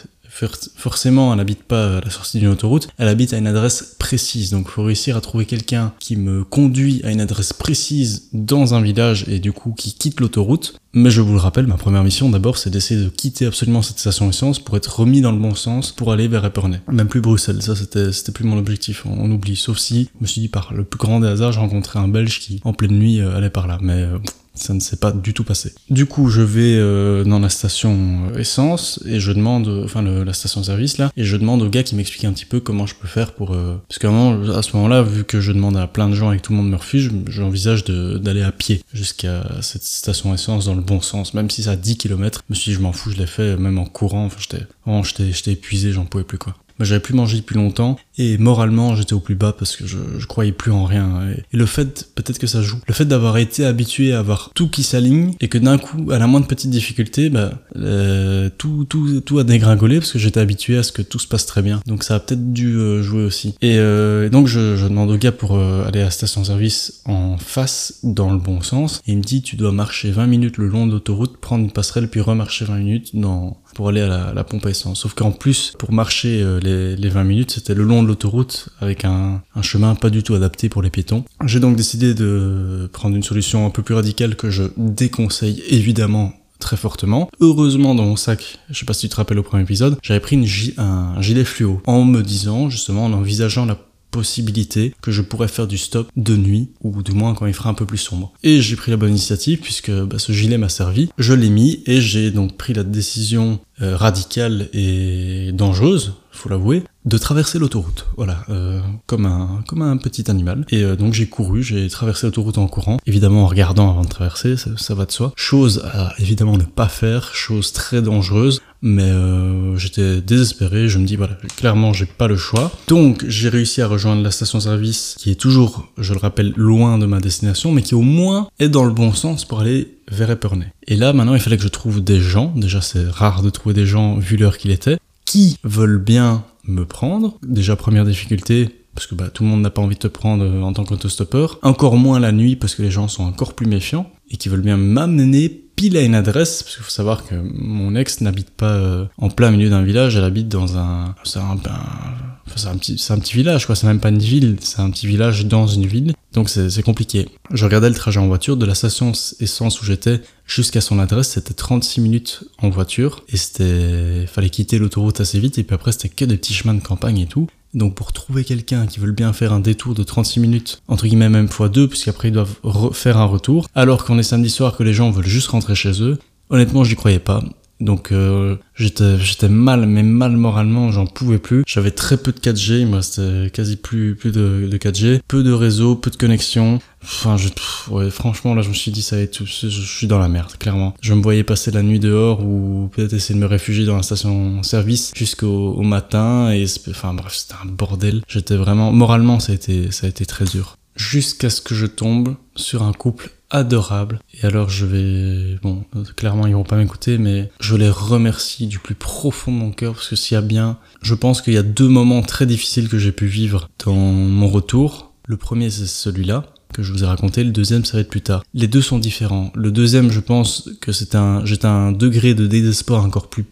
forcément, 0.76 1.32
elle 1.32 1.38
n'habite 1.38 1.62
pas 1.62 1.98
à 1.98 2.00
la 2.00 2.10
sortie 2.10 2.38
d'une 2.38 2.48
autoroute, 2.48 2.88
elle 2.98 3.08
habite 3.08 3.32
à 3.32 3.38
une 3.38 3.46
adresse 3.46 3.96
précise. 3.98 4.50
Donc, 4.50 4.69
faut 4.69 4.84
réussir 4.84 5.16
à 5.16 5.20
trouver 5.20 5.46
quelqu'un 5.46 5.92
qui 5.98 6.16
me 6.16 6.44
conduit 6.44 7.00
à 7.04 7.10
une 7.10 7.20
adresse 7.20 7.52
précise 7.52 8.28
dans 8.32 8.74
un 8.74 8.82
village 8.82 9.24
et 9.28 9.38
du 9.38 9.52
coup 9.52 9.72
qui 9.72 9.94
quitte 9.94 10.20
l'autoroute. 10.20 10.78
Mais 10.98 11.10
je 11.10 11.20
vous 11.20 11.34
le 11.34 11.38
rappelle, 11.38 11.66
ma 11.66 11.76
première 11.76 12.02
mission 12.02 12.31
d'abord, 12.31 12.56
c'est 12.56 12.70
d'essayer 12.70 12.98
de 12.98 13.10
quitter 13.10 13.44
absolument 13.44 13.82
cette 13.82 13.98
station 13.98 14.31
essence 14.31 14.58
pour 14.58 14.78
être 14.78 15.00
remis 15.00 15.20
dans 15.20 15.31
le 15.31 15.37
bon 15.37 15.54
sens 15.54 15.93
pour 15.93 16.10
aller 16.10 16.26
vers 16.26 16.43
Epernay. 16.43 16.81
Même 16.90 17.06
plus 17.06 17.20
Bruxelles, 17.20 17.60
ça 17.60 17.76
c'était 17.76 18.32
plus 18.32 18.44
mon 18.44 18.56
objectif, 18.56 19.04
on, 19.04 19.31
oublie. 19.31 19.56
Sauf 19.56 19.76
si, 19.76 20.08
je 20.14 20.22
me 20.22 20.26
suis 20.26 20.40
dit 20.40 20.48
par 20.48 20.72
le 20.72 20.84
plus 20.84 20.96
grand 20.96 21.20
des 21.20 21.28
hasards, 21.28 21.52
j'ai 21.52 21.60
rencontré 21.60 21.98
un 21.98 22.08
Belge 22.08 22.40
qui 22.40 22.62
en 22.64 22.72
pleine 22.72 22.98
nuit 22.98 23.20
euh, 23.20 23.37
allait 23.37 23.50
par 23.50 23.66
là. 23.66 23.78
Mais 23.82 24.04
euh, 24.04 24.16
ça 24.54 24.72
ne 24.72 24.81
s'est 24.81 24.96
pas 24.96 25.12
du 25.12 25.34
tout 25.34 25.44
passé. 25.44 25.75
Du 25.90 26.06
coup, 26.06 26.31
je 26.31 26.40
vais 26.40 26.76
euh, 26.76 27.25
dans 27.25 27.40
la 27.40 27.50
station 27.50 28.34
essence 28.38 28.98
et 29.04 29.20
je 29.20 29.32
demande, 29.32 29.69
enfin 29.84 30.00
la 30.00 30.32
station 30.32 30.62
service 30.62 30.96
là, 30.96 31.10
et 31.14 31.25
je 31.25 31.37
demande 31.37 31.60
au 31.60 31.69
gars 31.69 31.82
qui 31.82 31.94
m'explique 31.94 32.25
un 32.25 32.32
petit 32.32 32.46
peu 32.46 32.60
comment 32.60 32.87
je 32.87 32.94
peux 32.94 33.06
faire 33.06 33.34
pour, 33.34 33.48
parce 33.48 33.98
qu'à 33.98 34.08
à 34.08 34.62
ce 34.62 34.76
moment-là, 34.76 35.02
vu 35.02 35.25
que 35.25 35.43
je 35.43 35.52
demande 35.52 35.76
à 35.76 35.87
plein 35.87 36.08
de 36.08 36.14
gens 36.14 36.32
et 36.32 36.38
que 36.38 36.43
tout 36.43 36.52
le 36.52 36.56
monde 36.56 36.70
me 36.70 36.76
refuse, 36.76 37.10
j'envisage 37.28 37.84
d'aller 37.84 38.43
à 38.43 38.50
pied 38.50 38.82
jusqu'à 38.94 39.44
cette 39.60 39.82
station 39.82 40.32
essence 40.32 40.64
dans 40.64 40.75
le 40.75 40.81
bon 40.86 41.00
sens, 41.00 41.34
même 41.34 41.50
si 41.50 41.64
ça 41.64 41.72
a 41.72 41.76
10 41.76 41.98
km. 41.98 42.42
Je 42.48 42.54
me 42.54 42.58
suis 42.58 42.70
dit, 42.70 42.76
je 42.76 42.80
m'en 42.80 42.92
fous, 42.92 43.10
je 43.10 43.16
l'ai 43.16 43.26
fait 43.26 43.56
même 43.56 43.78
en 43.78 43.84
courant. 43.84 44.24
Enfin, 44.26 44.38
j'étais, 44.40 44.64
vraiment, 44.84 45.02
j'étais 45.02 45.52
épuisé, 45.52 45.92
j'en 45.92 46.04
pouvais 46.04 46.24
plus 46.24 46.38
quoi 46.38 46.56
bah, 46.78 46.84
j'avais 46.84 47.00
plus 47.00 47.14
mangé 47.14 47.38
depuis 47.38 47.56
longtemps. 47.56 47.96
Et 48.19 48.38
moralement 48.38 48.94
j'étais 48.96 49.12
au 49.12 49.20
plus 49.20 49.34
bas 49.34 49.52
parce 49.52 49.76
que 49.76 49.87
je, 49.87 50.26
croyais 50.26 50.52
plus 50.52 50.73
en 50.73 50.84
rien. 50.84 51.28
Et, 51.31 51.56
le 51.56 51.67
fait 51.67 52.08
peut-être 52.14 52.38
que 52.38 52.46
ça 52.46 52.62
joue. 52.62 52.78
Le 52.87 52.94
fait 52.94 53.05
d'avoir 53.05 53.38
été 53.38 53.64
habitué 53.64 54.12
à 54.12 54.19
avoir 54.19 54.50
tout 54.55 54.69
qui 54.69 54.82
s'aligne 54.82 55.34
et 55.40 55.49
que 55.49 55.58
d'un 55.58 55.78
coup 55.78 56.11
à 56.11 56.19
la 56.19 56.26
moindre 56.26 56.46
petite 56.46 56.70
difficulté 56.70 57.31
bah 57.31 57.52
euh, 57.76 58.50
tout 58.56 58.84
tout 58.88 59.20
tout 59.20 59.38
a 59.38 59.44
dégringolé 59.44 59.99
parce 59.99 60.12
que 60.12 60.19
j'étais 60.19 60.40
habitué 60.40 60.76
à 60.76 60.82
ce 60.82 60.93
que 60.93 61.02
tout 61.02 61.19
se 61.19 61.28
passe 61.28 61.46
très 61.46 61.62
bien. 61.62 61.81
Donc 61.87 62.05
ça 62.05 62.17
a 62.17 62.20
peut-être 62.20 62.52
dû 62.52 62.76
euh, 62.76 63.02
jouer 63.02 63.25
aussi. 63.25 63.55
Et, 63.62 63.79
euh, 63.79 64.29
donc 64.29 64.46
je, 64.46 64.76
je, 64.76 64.87
demande 64.87 65.11
au 65.11 65.17
gars 65.17 65.32
pour 65.32 65.56
euh, 65.56 65.84
aller 65.87 66.00
à 66.00 66.05
la 66.05 66.10
station 66.10 66.44
service 66.44 67.03
en 67.05 67.36
face 67.39 68.00
dans 68.03 68.32
le 68.32 68.39
bon 68.39 68.60
sens. 68.60 69.00
Et 69.06 69.12
il 69.12 69.19
me 69.19 69.22
dit 69.22 69.43
tu 69.43 69.56
dois 69.56 69.72
marcher 69.72 70.10
20 70.10 70.27
minutes 70.27 70.56
le 70.58 70.69
long 70.69 70.86
de 70.86 70.93
l'autoroute 70.93 71.39
prendre 71.39 71.65
une 71.65 71.70
passerelle 71.70 72.08
puis 72.08 72.20
remarcher 72.20 72.65
20 72.65 72.79
minutes 72.79 73.17
dans 73.17 73.56
pour 73.76 73.90
aller 73.90 74.00
à 74.00 74.32
la, 74.34 74.44
pompe 74.44 74.64
à 74.64 74.70
essence. 74.70 75.00
Sauf 75.00 75.12
qu'en 75.12 75.32
plus, 75.32 75.74
pour 75.78 75.92
marcher 75.92 76.40
euh, 76.42 76.58
les, 76.60 76.96
les 76.96 77.08
20 77.10 77.24
minutes, 77.24 77.50
c'était 77.50 77.74
le 77.74 77.84
long 77.84 78.02
de 78.02 78.08
l'autoroute 78.08 78.70
avec 78.80 79.04
un, 79.04 79.42
chemin 79.60 79.94
pas 79.94 80.08
du 80.08 80.22
tout 80.22 80.34
adapté 80.34 80.70
pour 80.70 80.80
les 80.80 80.88
piétons. 80.88 81.24
J'ai 81.44 81.60
donc 81.60 81.76
décidé 81.76 82.14
de 82.14 82.88
prendre 82.92 83.14
une 83.14 83.22
solution 83.22 83.66
un 83.66 83.70
peu 83.70 83.82
plus 83.82 83.94
radicale 83.94 84.34
que 84.34 84.48
je 84.48 84.64
déconseille 84.78 85.62
évidemment 85.68 86.32
très 86.58 86.78
fortement. 86.78 87.28
Heureusement, 87.40 87.94
dans 87.94 88.04
mon 88.04 88.16
sac, 88.16 88.58
je 88.70 88.78
sais 88.78 88.86
pas 88.86 88.94
si 88.94 89.02
tu 89.02 89.08
te 89.10 89.16
rappelles 89.16 89.38
au 89.38 89.42
premier 89.42 89.64
épisode, 89.64 89.98
j'avais 90.02 90.20
pris 90.20 90.36
un 90.78 91.20
gilet 91.20 91.44
fluo 91.44 91.82
en 91.86 92.02
me 92.04 92.22
disant, 92.22 92.70
justement, 92.70 93.04
en 93.04 93.12
envisageant 93.12 93.66
la 93.66 93.76
possibilité 94.17 94.94
que 95.03 95.13
je 95.13 95.23
pourrais 95.23 95.49
faire 95.49 95.67
du 95.67 95.79
stop 95.79 96.11
de 96.17 96.37
nuit 96.37 96.70
ou 96.82 97.03
du 97.03 97.13
moins 97.13 97.35
quand 97.35 97.46
il 97.46 97.55
fera 97.55 97.69
un 97.70 97.75
peu 97.75 97.87
plus 97.87 97.99
sombre. 97.99 98.32
Et 98.43 98.63
j'ai 98.63 98.77
pris 98.77 98.91
la 98.91 98.96
bonne 98.96 99.11
initiative 99.11 99.61
puisque 99.61 99.91
bah, 99.91 100.19
ce 100.19 100.32
gilet 100.32 100.58
m'a 100.58 100.70
servi. 100.70 101.11
Je 101.19 101.35
l'ai 101.35 101.51
mis 101.51 101.82
et 101.87 102.01
j'ai 102.01 102.31
donc 102.31 102.56
pris 102.56 102.73
la 102.73 102.82
décision 102.82 103.61
euh, 103.82 103.94
radicale 103.94 104.69
et 104.73 105.51
dangereuse, 105.53 106.15
faut 106.36 106.48
l'avouer, 106.48 106.84
de 107.06 107.19
traverser 107.19 107.58
l'autoroute. 107.58 108.06
Voilà, 108.16 108.44
euh, 108.50 108.81
comme 109.06 109.26
un 109.26 109.62
comme 109.66 109.82
un 109.82 109.96
petit 109.96 110.31
animal. 110.31 110.66
Et 110.70 110.82
euh, 110.82 110.96
donc 110.96 111.14
j'ai 111.14 111.26
couru, 111.26 111.62
j'ai 111.62 111.88
traversé 111.88 112.26
l'autoroute 112.26 112.58
en 112.58 112.66
courant, 112.66 112.98
évidemment 113.06 113.44
en 113.44 113.46
regardant 113.46 113.90
avant 113.90 114.02
de 114.02 114.08
traverser, 114.08 114.56
ça, 114.56 114.94
va 114.94 115.06
de 115.06 115.12
soi. 115.12 115.32
Chose 115.36 115.82
à 115.93 116.12
évidemment 116.19 116.56
ne 116.56 116.64
pas 116.64 116.88
faire, 116.88 117.34
chose 117.34 117.72
très 117.72 118.02
dangereuse. 118.02 118.60
Mais 118.82 119.02
euh, 119.02 119.76
j'étais 119.78 120.20
désespéré, 120.20 120.88
je 120.88 120.98
me 120.98 121.06
dis 121.06 121.16
voilà, 121.16 121.36
clairement 121.56 121.93
j'ai 121.93 122.06
pas 122.06 122.28
le 122.28 122.36
choix. 122.36 122.70
Donc 122.88 123.24
j'ai 123.26 123.48
réussi 123.48 123.81
à 123.81 123.88
rejoindre 123.88 124.22
la 124.22 124.31
station-service 124.31 125.16
qui 125.19 125.31
est 125.31 125.40
toujours, 125.40 125.88
je 125.98 126.12
le 126.12 126.20
rappelle, 126.20 126.52
loin 126.56 126.98
de 126.98 127.06
ma 127.06 127.20
destination, 127.20 127.72
mais 127.72 127.82
qui 127.82 127.94
au 127.94 128.02
moins 128.02 128.48
est 128.58 128.69
dans 128.69 128.84
le 128.84 128.93
bon 128.93 129.12
sens 129.12 129.44
pour 129.44 129.60
aller 129.60 129.96
vers 130.10 130.31
Epernay. 130.31 130.72
Et 130.86 130.96
là 130.96 131.12
maintenant 131.12 131.34
il 131.34 131.40
fallait 131.40 131.56
que 131.56 131.62
je 131.62 131.69
trouve 131.69 132.05
des 132.05 132.20
gens, 132.20 132.52
déjà 132.55 132.81
c'est 132.81 133.08
rare 133.08 133.43
de 133.43 133.50
trouver 133.50 133.74
des 133.74 133.86
gens 133.86 134.19
vu 134.19 134.36
l'heure 134.36 134.58
qu'il 134.58 134.70
était, 134.70 134.98
qui 135.26 135.58
veulent 135.64 135.98
bien 135.98 136.44
me 136.66 136.86
prendre. 136.86 137.38
Déjà 137.42 137.76
première 137.76 138.06
difficulté, 138.06 138.70
parce 138.94 139.06
que 139.06 139.14
bah, 139.14 139.28
tout 139.32 139.42
le 139.42 139.50
monde 139.50 139.60
n'a 139.60 139.70
pas 139.70 139.82
envie 139.82 139.96
de 139.96 140.00
te 140.00 140.08
prendre 140.08 140.44
euh, 140.44 140.62
en 140.62 140.72
tant 140.72 140.84
qu'autostoppeur. 140.84 141.58
Encore 141.62 141.96
moins 141.96 142.18
la 142.18 142.32
nuit 142.32 142.56
parce 142.56 142.74
que 142.74 142.82
les 142.82 142.90
gens 142.90 143.08
sont 143.08 143.24
encore 143.24 143.54
plus 143.54 143.66
méfiants 143.66 144.10
et 144.30 144.38
qui 144.38 144.48
veulent 144.48 144.62
bien 144.62 144.78
m'amener 144.78 145.48
pile 145.48 145.96
à 145.98 146.00
une 146.00 146.14
adresse, 146.14 146.62
parce 146.62 146.76
qu'il 146.76 146.84
faut 146.84 146.90
savoir 146.90 147.26
que 147.26 147.34
mon 147.34 147.94
ex 147.94 148.22
n'habite 148.22 148.48
pas 148.48 148.72
euh, 148.72 149.04
en 149.18 149.28
plein 149.28 149.50
milieu 149.50 149.68
d'un 149.68 149.82
village, 149.82 150.16
elle 150.16 150.24
habite 150.24 150.48
dans 150.48 150.78
un, 150.78 151.14
un, 151.36 151.40
un 151.40 152.35
c'est 152.55 152.69
un 152.69 153.19
petit, 153.19 153.34
village, 153.34 153.67
quoi. 153.67 153.74
C'est 153.74 153.86
même 153.86 154.00
pas 154.00 154.08
une 154.08 154.19
ville, 154.19 154.56
c'est 154.60 154.81
un 154.81 154.91
petit 154.91 155.06
village 155.06 155.46
dans 155.46 155.67
une 155.67 155.86
ville. 155.86 156.15
Donc 156.32 156.48
c'est 156.48 156.82
compliqué. 156.82 157.29
Je 157.50 157.65
regardais 157.65 157.88
le 157.88 157.94
trajet 157.94 158.20
en 158.20 158.26
voiture 158.26 158.56
de 158.56 158.67
la 158.67 158.74
station 158.74 159.12
essence 159.41 159.81
où 159.81 159.84
j'étais 159.84 160.20
jusqu'à 160.46 160.81
son 160.81 160.98
adresse, 160.98 161.31
c'était 161.31 161.55
36 161.55 162.00
minutes 162.00 162.44
en 162.58 162.69
voiture 162.69 163.24
et 163.29 163.36
c'était, 163.36 164.26
fallait 164.26 164.50
quitter 164.50 164.79
l'autoroute 164.79 165.20
assez 165.20 165.41
vite 165.41 165.58
et 165.58 165.65
puis 165.65 165.74
après 165.74 165.93
c'était 165.93 166.08
que 166.08 166.24
des 166.24 166.36
petits 166.36 166.55
chemins 166.55 166.74
de 166.74 166.81
campagne 166.81 167.19
et 167.19 167.26
tout. 167.26 167.48
Donc 167.74 167.94
pour 167.94 168.12
trouver 168.12 168.44
quelqu'un 168.44 168.86
qui 168.86 169.00
veut 169.00 169.12
bien 169.12 169.32
faire 169.32 169.53
un 169.53 169.60
détour 169.60 169.94
de 169.94 170.03
36 170.03 170.41
minutes, 170.41 170.82
entre 170.88 171.06
guillemets 171.06 171.29
même 171.29 171.48
fois 171.48 171.69
deux, 171.69 171.88
puisqu'après 171.88 172.29
ils 172.29 172.32
doivent 172.32 172.55
faire 172.93 173.17
un 173.17 173.24
retour, 173.24 173.69
alors 173.74 174.05
qu'on 174.05 174.19
est 174.19 174.22
samedi 174.22 174.50
soir 174.50 174.76
que 174.76 174.82
les 174.82 174.94
gens 174.94 175.10
veulent 175.10 175.26
juste 175.26 175.48
rentrer 175.48 175.74
chez 175.74 176.03
eux, 176.03 176.19
honnêtement 176.50 176.84
je 176.84 176.91
n'y 176.91 176.96
croyais 176.96 177.19
pas. 177.19 177.43
Donc 177.80 178.10
euh, 178.10 178.56
j'étais 178.74 179.48
mal, 179.48 179.86
mais 179.86 180.02
mal 180.02 180.36
moralement, 180.36 180.90
j'en 180.92 181.06
pouvais 181.06 181.38
plus. 181.38 181.62
J'avais 181.66 181.90
très 181.90 182.16
peu 182.16 182.32
de 182.32 182.38
4G, 182.38 182.80
il 182.80 182.86
me 182.86 182.96
restait 182.96 183.50
quasi 183.52 183.76
plus 183.76 184.14
plus 184.14 184.32
de, 184.32 184.68
de 184.70 184.78
4G, 184.78 185.20
peu 185.28 185.42
de 185.42 185.52
réseau, 185.52 185.94
peu 185.94 186.10
de 186.10 186.16
connexion. 186.16 186.78
Enfin, 187.02 187.36
je, 187.36 187.48
ouais, 187.90 188.10
franchement, 188.10 188.54
là, 188.54 188.62
je 188.62 188.68
me 188.68 188.74
suis 188.74 188.90
dit, 188.90 189.02
ça 189.02 189.16
va 189.16 189.22
être, 189.22 189.44
je, 189.44 189.68
je 189.68 189.80
suis 189.80 190.06
dans 190.06 190.18
la 190.18 190.28
merde, 190.28 190.56
clairement. 190.58 190.94
Je 191.02 191.14
me 191.14 191.22
voyais 191.22 191.44
passer 191.44 191.70
la 191.70 191.82
nuit 191.82 192.00
dehors 192.00 192.44
ou 192.44 192.90
peut-être 192.92 193.12
essayer 193.12 193.34
de 193.34 193.40
me 193.40 193.46
réfugier 193.46 193.84
dans 193.84 193.96
la 193.96 194.02
station-service 194.02 195.12
jusqu'au 195.14 195.74
au 195.74 195.82
matin 195.82 196.50
et, 196.52 196.64
enfin, 196.90 197.14
bref, 197.14 197.34
c'était 197.34 197.54
un 197.62 197.66
bordel. 197.66 198.22
J'étais 198.26 198.56
vraiment, 198.56 198.90
moralement, 198.90 199.38
ça 199.38 199.52
a 199.52 199.54
été, 199.54 199.92
ça 199.92 200.06
a 200.06 200.10
été 200.10 200.26
très 200.26 200.46
dur. 200.46 200.76
Jusqu'à 200.96 201.50
ce 201.50 201.60
que 201.60 201.74
je 201.74 201.86
tombe 201.86 202.34
sur 202.56 202.82
un 202.82 202.92
couple 202.92 203.35
adorable. 203.50 204.20
Et 204.34 204.46
alors 204.46 204.69
je 204.70 204.86
vais... 204.86 205.58
Bon, 205.62 205.84
clairement 206.17 206.46
ils 206.46 206.55
vont 206.55 206.65
pas 206.65 206.76
m'écouter, 206.76 207.19
mais 207.19 207.50
je 207.60 207.76
les 207.76 207.91
remercie 207.91 208.67
du 208.67 208.79
plus 208.79 208.94
profond 208.94 209.53
de 209.53 209.58
mon 209.58 209.70
cœur, 209.70 209.94
parce 209.94 210.08
que 210.08 210.17
s'il 210.17 210.34
y 210.34 210.38
a 210.38 210.43
bien... 210.43 210.79
Je 211.03 211.15
pense 211.15 211.43
qu'il 211.43 211.55
y 211.55 211.58
a 211.58 211.62
deux 211.62 211.88
moments 211.88 212.22
très 212.22 212.46
difficiles 212.46 212.88
que 212.88 212.98
j'ai 212.98 213.12
pu 213.12 213.26
vivre 213.26 213.69
dans 213.84 213.94
mon 213.94 214.48
retour. 214.48 215.12
Le 215.26 215.36
premier 215.36 215.70
c'est 215.70 215.86
celui-là, 215.86 216.44
que 216.72 216.82
je 216.82 216.93
vous 216.93 217.05
ai 217.05 217.06
raconté, 217.06 217.44
le 217.44 217.53
deuxième 217.53 217.84
ça 217.84 217.96
va 217.96 218.00
être 218.00 218.10
plus 218.10 218.20
tard. 218.20 218.43
Les 218.55 218.69
deux 218.69 218.82
sont 218.82 218.98
différents. 218.98 219.53
Le 219.55 219.70
deuxième, 219.70 220.10
je 220.10 220.20
pense 220.20 220.70
que 220.81 220.93
c'est 220.93 221.15
un, 221.15 221.44
j'étais 221.44 221.67
un 221.67 221.93
degré 221.93 222.34
de 222.34 222.46
désespoir 222.46 223.05
encore 223.05 223.29
plus 223.29 223.44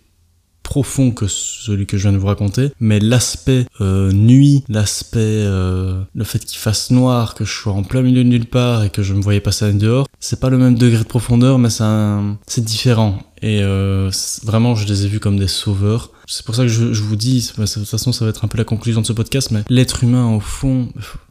profond 0.65 1.13
que 1.13 1.29
celui 1.29 1.87
que 1.87 1.97
je 1.97 2.03
viens 2.03 2.13
de 2.13 2.19
vous 2.19 2.27
raconter, 2.27 2.73
mais 2.81 2.99
l'aspect 2.99 3.67
euh, 3.81 4.11
nuit, 4.11 4.65
l'aspect 4.69 5.19
euh, 5.21 6.03
le 6.15 6.25
fait 6.25 6.45
qu'il 6.45 6.59
fasse 6.59 6.91
noir, 6.91 7.35
que 7.35 7.45
je 7.45 7.53
sois 7.53 7.73
en 7.73 7.85
plein 7.85 8.03
milieu 8.03 8.25
de 8.25 8.29
nulle 8.29 8.47
part 8.47 8.83
et 8.83 8.91
que 8.91 9.03
je 9.03 9.15
me 9.15 9.23
voyais 9.23 9.41
passer 9.41 9.73
dehors, 9.73 10.09
c'est 10.19 10.41
pas 10.41 10.51
le 10.51 10.59
même 10.59 10.75
degré 10.75 11.03
de 11.03 11.09
profondeur, 11.09 11.59
mais 11.59 11.69
c'est 11.71 12.65
différent. 12.65 13.19
Et 13.43 13.61
euh, 13.63 14.11
vraiment, 14.43 14.75
je 14.75 14.87
les 14.87 15.05
ai 15.05 15.09
vus 15.09 15.21
comme 15.21 15.39
des 15.39 15.49
sauveurs. 15.49 16.11
C'est 16.27 16.45
pour 16.45 16.55
ça 16.55 16.63
que 16.63 16.69
je, 16.69 16.95
je 16.95 17.03
vous 17.03 17.17
dis, 17.17 17.53
de 17.57 17.67
toute 17.67 17.89
façon, 17.89 18.13
ça 18.13 18.25
va 18.25 18.31
être 18.31 18.45
un 18.45 18.49
peu 18.49 18.59
la 18.59 18.65
conclusion 18.65 19.03
de 19.03 19.07
ce 19.07 19.13
podcast, 19.13 19.51
mais 19.51 19.63
l'être 19.69 20.03
humain, 20.03 20.35
au 20.35 20.41
fond, 20.41 20.89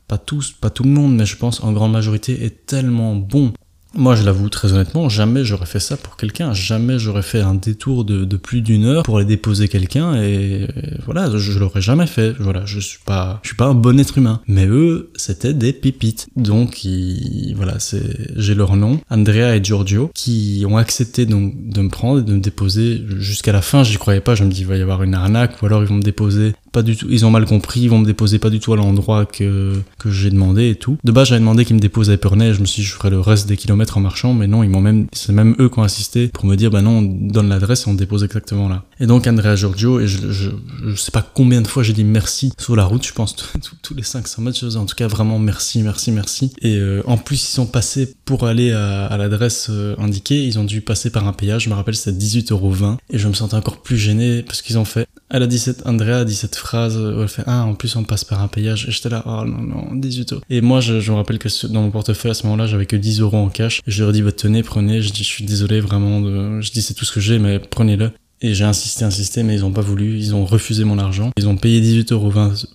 pas 0.07 0.19
tous, 0.19 0.51
pas 0.51 0.69
tout 0.69 0.83
le 0.83 0.89
monde, 0.89 1.15
mais 1.15 1.25
je 1.25 1.37
pense 1.37 1.63
en 1.63 1.71
grande 1.71 1.91
majorité, 1.91 2.45
est 2.45 2.67
tellement 2.67 3.15
bon 3.15 3.51
moi, 3.95 4.15
je 4.15 4.23
l'avoue 4.23 4.49
très 4.49 4.73
honnêtement, 4.73 5.07
jamais 5.09 5.43
j'aurais 5.45 5.65
fait 5.65 5.79
ça 5.79 5.97
pour 5.97 6.17
quelqu'un. 6.17 6.53
Jamais 6.53 6.97
j'aurais 6.97 7.21
fait 7.21 7.41
un 7.41 7.53
détour 7.53 8.05
de, 8.05 8.37
plus 8.37 8.61
d'une 8.61 8.85
heure 8.85 9.03
pour 9.03 9.17
aller 9.17 9.25
déposer 9.25 9.67
quelqu'un 9.67 10.15
et, 10.15 10.67
voilà, 11.05 11.29
je, 11.37 11.59
l'aurais 11.59 11.81
jamais 11.81 12.07
fait. 12.07 12.33
Voilà, 12.39 12.65
je 12.65 12.79
suis 12.79 12.99
pas, 13.05 13.39
je 13.43 13.49
suis 13.49 13.55
pas 13.55 13.65
un 13.65 13.75
bon 13.75 13.99
être 13.99 14.17
humain. 14.17 14.41
Mais 14.47 14.65
eux, 14.65 15.11
c'était 15.15 15.53
des 15.53 15.73
pépites. 15.73 16.27
Donc, 16.35 16.83
ils, 16.83 17.53
voilà, 17.55 17.79
c'est, 17.79 18.03
j'ai 18.35 18.55
leur 18.55 18.75
nom, 18.75 18.99
Andrea 19.09 19.55
et 19.55 19.63
Giorgio, 19.63 20.11
qui 20.13 20.65
ont 20.67 20.77
accepté 20.77 21.25
donc 21.25 21.53
de 21.55 21.81
me 21.81 21.89
prendre 21.89 22.19
et 22.19 22.23
de 22.23 22.33
me 22.33 22.39
déposer 22.39 23.03
jusqu'à 23.17 23.51
la 23.51 23.61
fin. 23.61 23.83
J'y 23.83 23.97
croyais 23.97 24.21
pas. 24.21 24.35
Je 24.35 24.43
me 24.43 24.49
dis, 24.49 24.61
il 24.61 24.67
va 24.67 24.77
y 24.77 24.81
avoir 24.81 25.03
une 25.03 25.13
arnaque 25.13 25.61
ou 25.61 25.65
alors 25.67 25.83
ils 25.83 25.87
vont 25.87 25.95
me 25.95 26.01
déposer 26.01 26.53
pas 26.73 26.81
du 26.81 26.97
tout, 26.97 27.07
ils 27.09 27.25
ont 27.25 27.29
mal 27.29 27.45
compris, 27.45 27.81
ils 27.81 27.89
vont 27.89 27.99
me 27.99 28.05
déposer 28.05 28.39
pas 28.39 28.49
du 28.49 28.59
tout 28.59 28.73
à 28.73 28.75
l'endroit 28.75 29.25
que, 29.25 29.73
que 29.99 30.09
j'ai 30.09 30.31
demandé 30.31 30.69
et 30.69 30.75
tout. 30.75 30.97
De 31.03 31.11
base, 31.11 31.29
j'avais 31.29 31.39
demandé 31.39 31.63
qu'ils 31.63 31.75
me 31.75 31.81
déposent 31.81 32.09
à 32.09 32.13
Epernay, 32.13 32.53
je 32.53 32.59
me 32.59 32.65
suis 32.65 32.81
dit, 32.81 32.87
je 32.87 32.93
ferais 32.93 33.11
le 33.11 33.19
reste 33.19 33.47
des 33.47 33.55
kilomètres 33.55 33.97
en 33.97 34.01
marchant, 34.01 34.33
mais 34.33 34.47
non, 34.47 34.63
ils 34.63 34.69
m'ont 34.69 34.81
même, 34.81 35.07
c'est 35.13 35.31
même 35.31 35.55
eux 35.59 35.69
qui 35.69 35.79
ont 35.79 35.83
assisté 35.83 36.29
pour 36.29 36.45
me 36.45 36.55
dire, 36.55 36.71
bah 36.71 36.81
non, 36.81 36.97
on 36.97 37.01
donne 37.03 37.47
l'adresse 37.47 37.85
et 37.87 37.89
on 37.89 37.93
dépose 37.93 38.23
exactement 38.23 38.67
là. 38.67 38.83
Et 39.03 39.05
donc, 39.05 39.27
Andrea 39.27 39.57
Giorgio, 39.57 39.99
et 39.99 40.07
je, 40.07 40.31
je, 40.31 40.49
je 40.85 40.95
sais 40.95 41.11
pas 41.11 41.21
combien 41.21 41.61
de 41.61 41.67
fois 41.67 41.83
j'ai 41.83 41.91
dit 41.91 42.05
merci 42.05 42.53
sur 42.57 42.77
la 42.77 42.85
route, 42.85 43.05
je 43.05 43.11
pense, 43.11 43.35
tous 43.81 43.93
les 43.93 44.01
500 44.01 44.41
mètres, 44.41 44.57
je 44.57 44.77
en 44.77 44.85
tout 44.85 44.95
cas 44.95 45.07
vraiment 45.07 45.39
merci, 45.39 45.81
merci, 45.81 46.09
merci. 46.13 46.53
Et 46.61 46.77
euh, 46.77 47.03
en 47.05 47.17
plus, 47.17 47.35
ils 47.35 47.53
sont 47.53 47.65
passés 47.65 48.15
pour 48.23 48.45
aller 48.45 48.71
à, 48.71 49.07
à 49.07 49.17
l'adresse 49.17 49.67
euh, 49.69 49.93
indiquée, 49.97 50.45
ils 50.45 50.57
ont 50.57 50.63
dû 50.63 50.79
passer 50.79 51.09
par 51.09 51.27
un 51.27 51.33
payage, 51.33 51.65
je 51.65 51.69
me 51.69 51.75
rappelle, 51.75 51.95
c'était 51.95 52.17
18,20€, 52.17 52.95
et 53.09 53.19
je 53.19 53.27
me 53.27 53.33
sentais 53.33 53.55
encore 53.55 53.81
plus 53.81 53.97
gêné 53.97 54.41
parce 54.41 54.61
qu'ils 54.61 54.77
ont 54.77 54.85
fait, 54.85 55.05
elle 55.33 55.41
a 55.41 55.47
dit 55.47 55.57
cette, 55.57 55.85
Andrea 55.87 56.19
a 56.19 56.25
dit 56.25 56.35
cette 56.35 56.55
phrase 56.55 56.95
où 56.95 57.21
elle 57.23 57.27
fait 57.27 57.43
Ah, 57.47 57.65
en 57.65 57.73
plus 57.73 57.95
on 57.95 58.03
passe 58.03 58.23
par 58.23 58.41
un 58.41 58.47
payage. 58.47 58.87
Et 58.87 58.91
j'étais 58.91 59.09
là, 59.09 59.23
oh 59.25 59.43
non, 59.45 59.63
non, 59.63 59.95
18 59.95 60.33
euros. 60.33 60.43
Et 60.51 60.61
moi, 60.61 60.79
je, 60.79 60.99
je 60.99 61.11
me 61.11 61.17
rappelle 61.17 61.39
que 61.39 61.67
dans 61.67 61.81
mon 61.81 61.89
portefeuille 61.89 62.31
à 62.31 62.35
ce 62.35 62.43
moment-là, 62.43 62.67
j'avais 62.67 62.85
que 62.85 62.95
10 62.95 63.19
euros 63.21 63.37
en 63.37 63.49
cash. 63.49 63.81
Et 63.87 63.91
je 63.91 64.03
leur 64.03 64.11
ai 64.11 64.13
dit, 64.13 64.21
bah, 64.21 64.31
tenez, 64.31 64.61
prenez. 64.61 65.01
Je 65.01 65.11
dis, 65.11 65.23
je 65.23 65.27
suis 65.27 65.43
désolé 65.43 65.81
vraiment. 65.81 66.21
De... 66.21 66.61
Je 66.61 66.71
dis, 66.71 66.83
c'est 66.83 66.93
tout 66.93 67.03
ce 67.03 67.11
que 67.11 67.19
j'ai, 67.19 67.39
mais 67.39 67.57
prenez-le. 67.57 68.11
Et 68.45 68.53
j'ai 68.53 68.65
insisté, 68.65 69.05
insisté, 69.05 69.41
mais 69.41 69.55
ils 69.55 69.63
ont 69.63 69.71
pas 69.71 69.81
voulu. 69.81 70.17
Ils 70.17 70.35
ont 70.35 70.43
refusé 70.43 70.83
mon 70.83 70.99
argent. 70.99 71.31
Ils 71.37 71.47
ont 71.47 71.55
payé 71.55 71.81
18,20 71.81 72.13
euros 72.13 72.31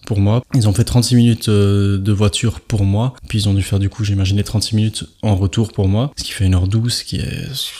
pour 0.06 0.18
moi. 0.18 0.42
Ils 0.54 0.66
ont 0.66 0.72
fait 0.72 0.84
36 0.84 1.14
minutes 1.14 1.48
euh, 1.50 1.98
de 1.98 2.10
voiture 2.10 2.60
pour 2.60 2.84
moi. 2.84 3.12
Puis 3.28 3.40
ils 3.40 3.48
ont 3.50 3.54
dû 3.54 3.62
faire 3.62 3.78
du 3.78 3.90
coup, 3.90 4.02
j'imaginais 4.02 4.42
36 4.42 4.76
minutes 4.76 5.04
en 5.22 5.36
retour 5.36 5.72
pour 5.72 5.86
moi. 5.86 6.10
Ce 6.16 6.24
qui 6.24 6.32
fait 6.32 6.48
1h12, 6.48 6.88
ce 6.88 7.04
qui 7.04 7.16
est 7.16 7.76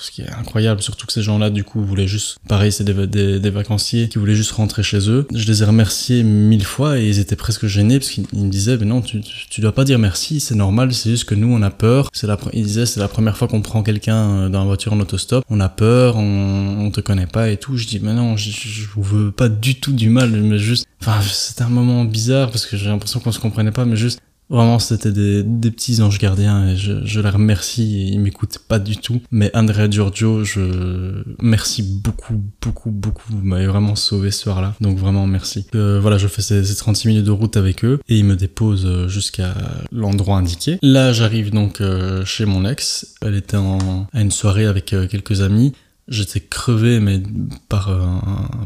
ce 0.00 0.10
qui 0.10 0.22
est 0.22 0.30
incroyable, 0.30 0.82
surtout 0.82 1.06
que 1.06 1.12
ces 1.12 1.22
gens-là, 1.22 1.50
du 1.50 1.64
coup, 1.64 1.82
voulaient 1.82 2.06
juste, 2.06 2.38
pareil, 2.48 2.72
c'est 2.72 2.84
des, 2.84 3.50
vacanciers 3.50 4.08
qui 4.08 4.18
voulaient 4.18 4.34
juste 4.34 4.52
rentrer 4.52 4.82
chez 4.82 5.10
eux. 5.10 5.26
Je 5.34 5.46
les 5.46 5.62
ai 5.62 5.66
remerciés 5.66 6.22
mille 6.22 6.64
fois 6.64 6.98
et 6.98 7.08
ils 7.08 7.18
étaient 7.18 7.36
presque 7.36 7.66
gênés 7.66 7.98
parce 7.98 8.10
qu'ils 8.10 8.26
me 8.32 8.50
disaient, 8.50 8.76
mais 8.76 8.86
non, 8.86 9.00
tu, 9.00 9.20
tu 9.20 9.60
dois 9.60 9.72
pas 9.72 9.84
dire 9.84 9.98
merci, 9.98 10.40
c'est 10.40 10.54
normal, 10.54 10.92
c'est 10.92 11.10
juste 11.10 11.24
que 11.24 11.34
nous, 11.34 11.52
on 11.52 11.62
a 11.62 11.70
peur. 11.70 12.10
C'est 12.12 12.26
la, 12.26 12.38
ils 12.52 12.64
disaient, 12.64 12.86
c'est 12.86 13.00
la 13.00 13.08
première 13.08 13.36
fois 13.36 13.48
qu'on 13.48 13.62
prend 13.62 13.82
quelqu'un 13.82 14.16
euh, 14.16 14.48
dans 14.48 14.60
la 14.60 14.66
voiture 14.66 14.92
en 14.92 15.00
autostop, 15.00 15.44
on 15.48 15.60
a 15.60 15.68
peur, 15.68 16.16
on, 16.16 16.86
on 16.86 16.90
te 16.90 17.00
connaît 17.00 17.26
pas 17.26 17.48
et 17.50 17.56
tout. 17.56 17.76
Je 17.76 17.86
dis, 17.86 18.00
mais 18.00 18.14
non, 18.14 18.36
je, 18.36 18.50
je 18.50 18.86
veux 18.96 19.30
pas 19.30 19.48
du 19.48 19.76
tout 19.76 19.92
du 19.92 20.08
mal, 20.08 20.30
mais 20.30 20.58
juste, 20.58 20.86
enfin, 21.00 21.20
c'était 21.22 21.62
un 21.62 21.68
moment 21.68 22.04
bizarre 22.04 22.50
parce 22.50 22.66
que 22.66 22.76
j'ai 22.76 22.86
l'impression 22.86 23.20
qu'on 23.20 23.32
se 23.32 23.40
comprenait 23.40 23.72
pas, 23.72 23.84
mais 23.84 23.96
juste, 23.96 24.20
Vraiment, 24.50 24.78
c'était 24.78 25.12
des, 25.12 25.42
des, 25.42 25.70
petits 25.70 26.00
anges 26.00 26.18
gardiens 26.18 26.68
et 26.68 26.76
je, 26.76 27.04
je 27.04 27.20
les 27.20 27.28
remercie. 27.28 28.08
Ils 28.12 28.18
m'écoutent 28.20 28.58
pas 28.58 28.78
du 28.78 28.96
tout. 28.96 29.20
Mais 29.30 29.50
Andrea 29.54 29.90
Giorgio, 29.90 30.44
je 30.44 31.22
merci 31.40 31.82
beaucoup, 31.82 32.42
beaucoup, 32.62 32.90
beaucoup. 32.90 33.30
Vous 33.30 33.44
m'avez 33.44 33.66
vraiment 33.66 33.94
sauvé 33.94 34.30
ce 34.30 34.42
soir-là. 34.42 34.74
Donc 34.80 34.98
vraiment, 34.98 35.26
merci. 35.26 35.66
Euh, 35.74 36.00
voilà, 36.00 36.16
je 36.18 36.28
fais 36.28 36.42
ces, 36.42 36.64
ces, 36.64 36.76
36 36.76 37.08
minutes 37.08 37.24
de 37.24 37.30
route 37.30 37.56
avec 37.56 37.84
eux 37.84 38.00
et 38.08 38.16
ils 38.16 38.24
me 38.24 38.36
déposent 38.36 38.86
euh, 38.86 39.08
jusqu'à 39.08 39.54
l'endroit 39.92 40.38
indiqué. 40.38 40.78
Là, 40.82 41.12
j'arrive 41.12 41.50
donc 41.50 41.80
euh, 41.80 42.24
chez 42.24 42.44
mon 42.44 42.64
ex. 42.64 43.14
Elle 43.20 43.34
était 43.34 43.56
en, 43.56 44.06
à 44.12 44.20
une 44.20 44.30
soirée 44.30 44.66
avec 44.66 44.92
euh, 44.92 45.06
quelques 45.06 45.42
amis. 45.42 45.72
J'étais 46.08 46.40
crevé, 46.40 47.00
mais 47.00 47.22
par, 47.68 47.90
euh, 47.90 47.98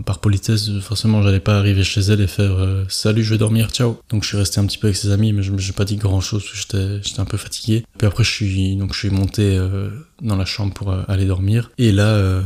par 0.06 0.20
politesse, 0.20 0.70
forcément, 0.80 1.22
j'allais 1.22 1.40
pas 1.40 1.58
arriver 1.58 1.82
chez 1.82 2.00
elle 2.00 2.20
et 2.20 2.28
faire 2.28 2.52
euh, 2.52 2.84
Salut, 2.88 3.24
je 3.24 3.30
vais 3.30 3.38
dormir, 3.38 3.70
ciao. 3.70 3.98
Donc 4.10 4.22
je 4.22 4.28
suis 4.28 4.36
resté 4.36 4.60
un 4.60 4.66
petit 4.66 4.78
peu 4.78 4.86
avec 4.86 4.96
ses 4.96 5.10
amis, 5.10 5.32
mais 5.32 5.42
je 5.42 5.52
n'ai 5.52 5.72
pas 5.76 5.84
dit 5.84 5.96
grand 5.96 6.20
chose, 6.20 6.44
j'étais, 6.54 7.02
j'étais 7.02 7.20
un 7.20 7.24
peu 7.24 7.36
fatigué. 7.36 7.84
Puis 7.98 8.06
après, 8.06 8.22
je 8.22 8.30
suis, 8.30 8.76
donc, 8.76 8.92
je 8.92 8.98
suis 8.98 9.10
monté 9.10 9.56
euh, 9.56 9.90
dans 10.20 10.36
la 10.36 10.44
chambre 10.44 10.72
pour 10.72 10.94
aller 11.08 11.26
dormir. 11.26 11.72
Et 11.78 11.90
là, 11.90 12.42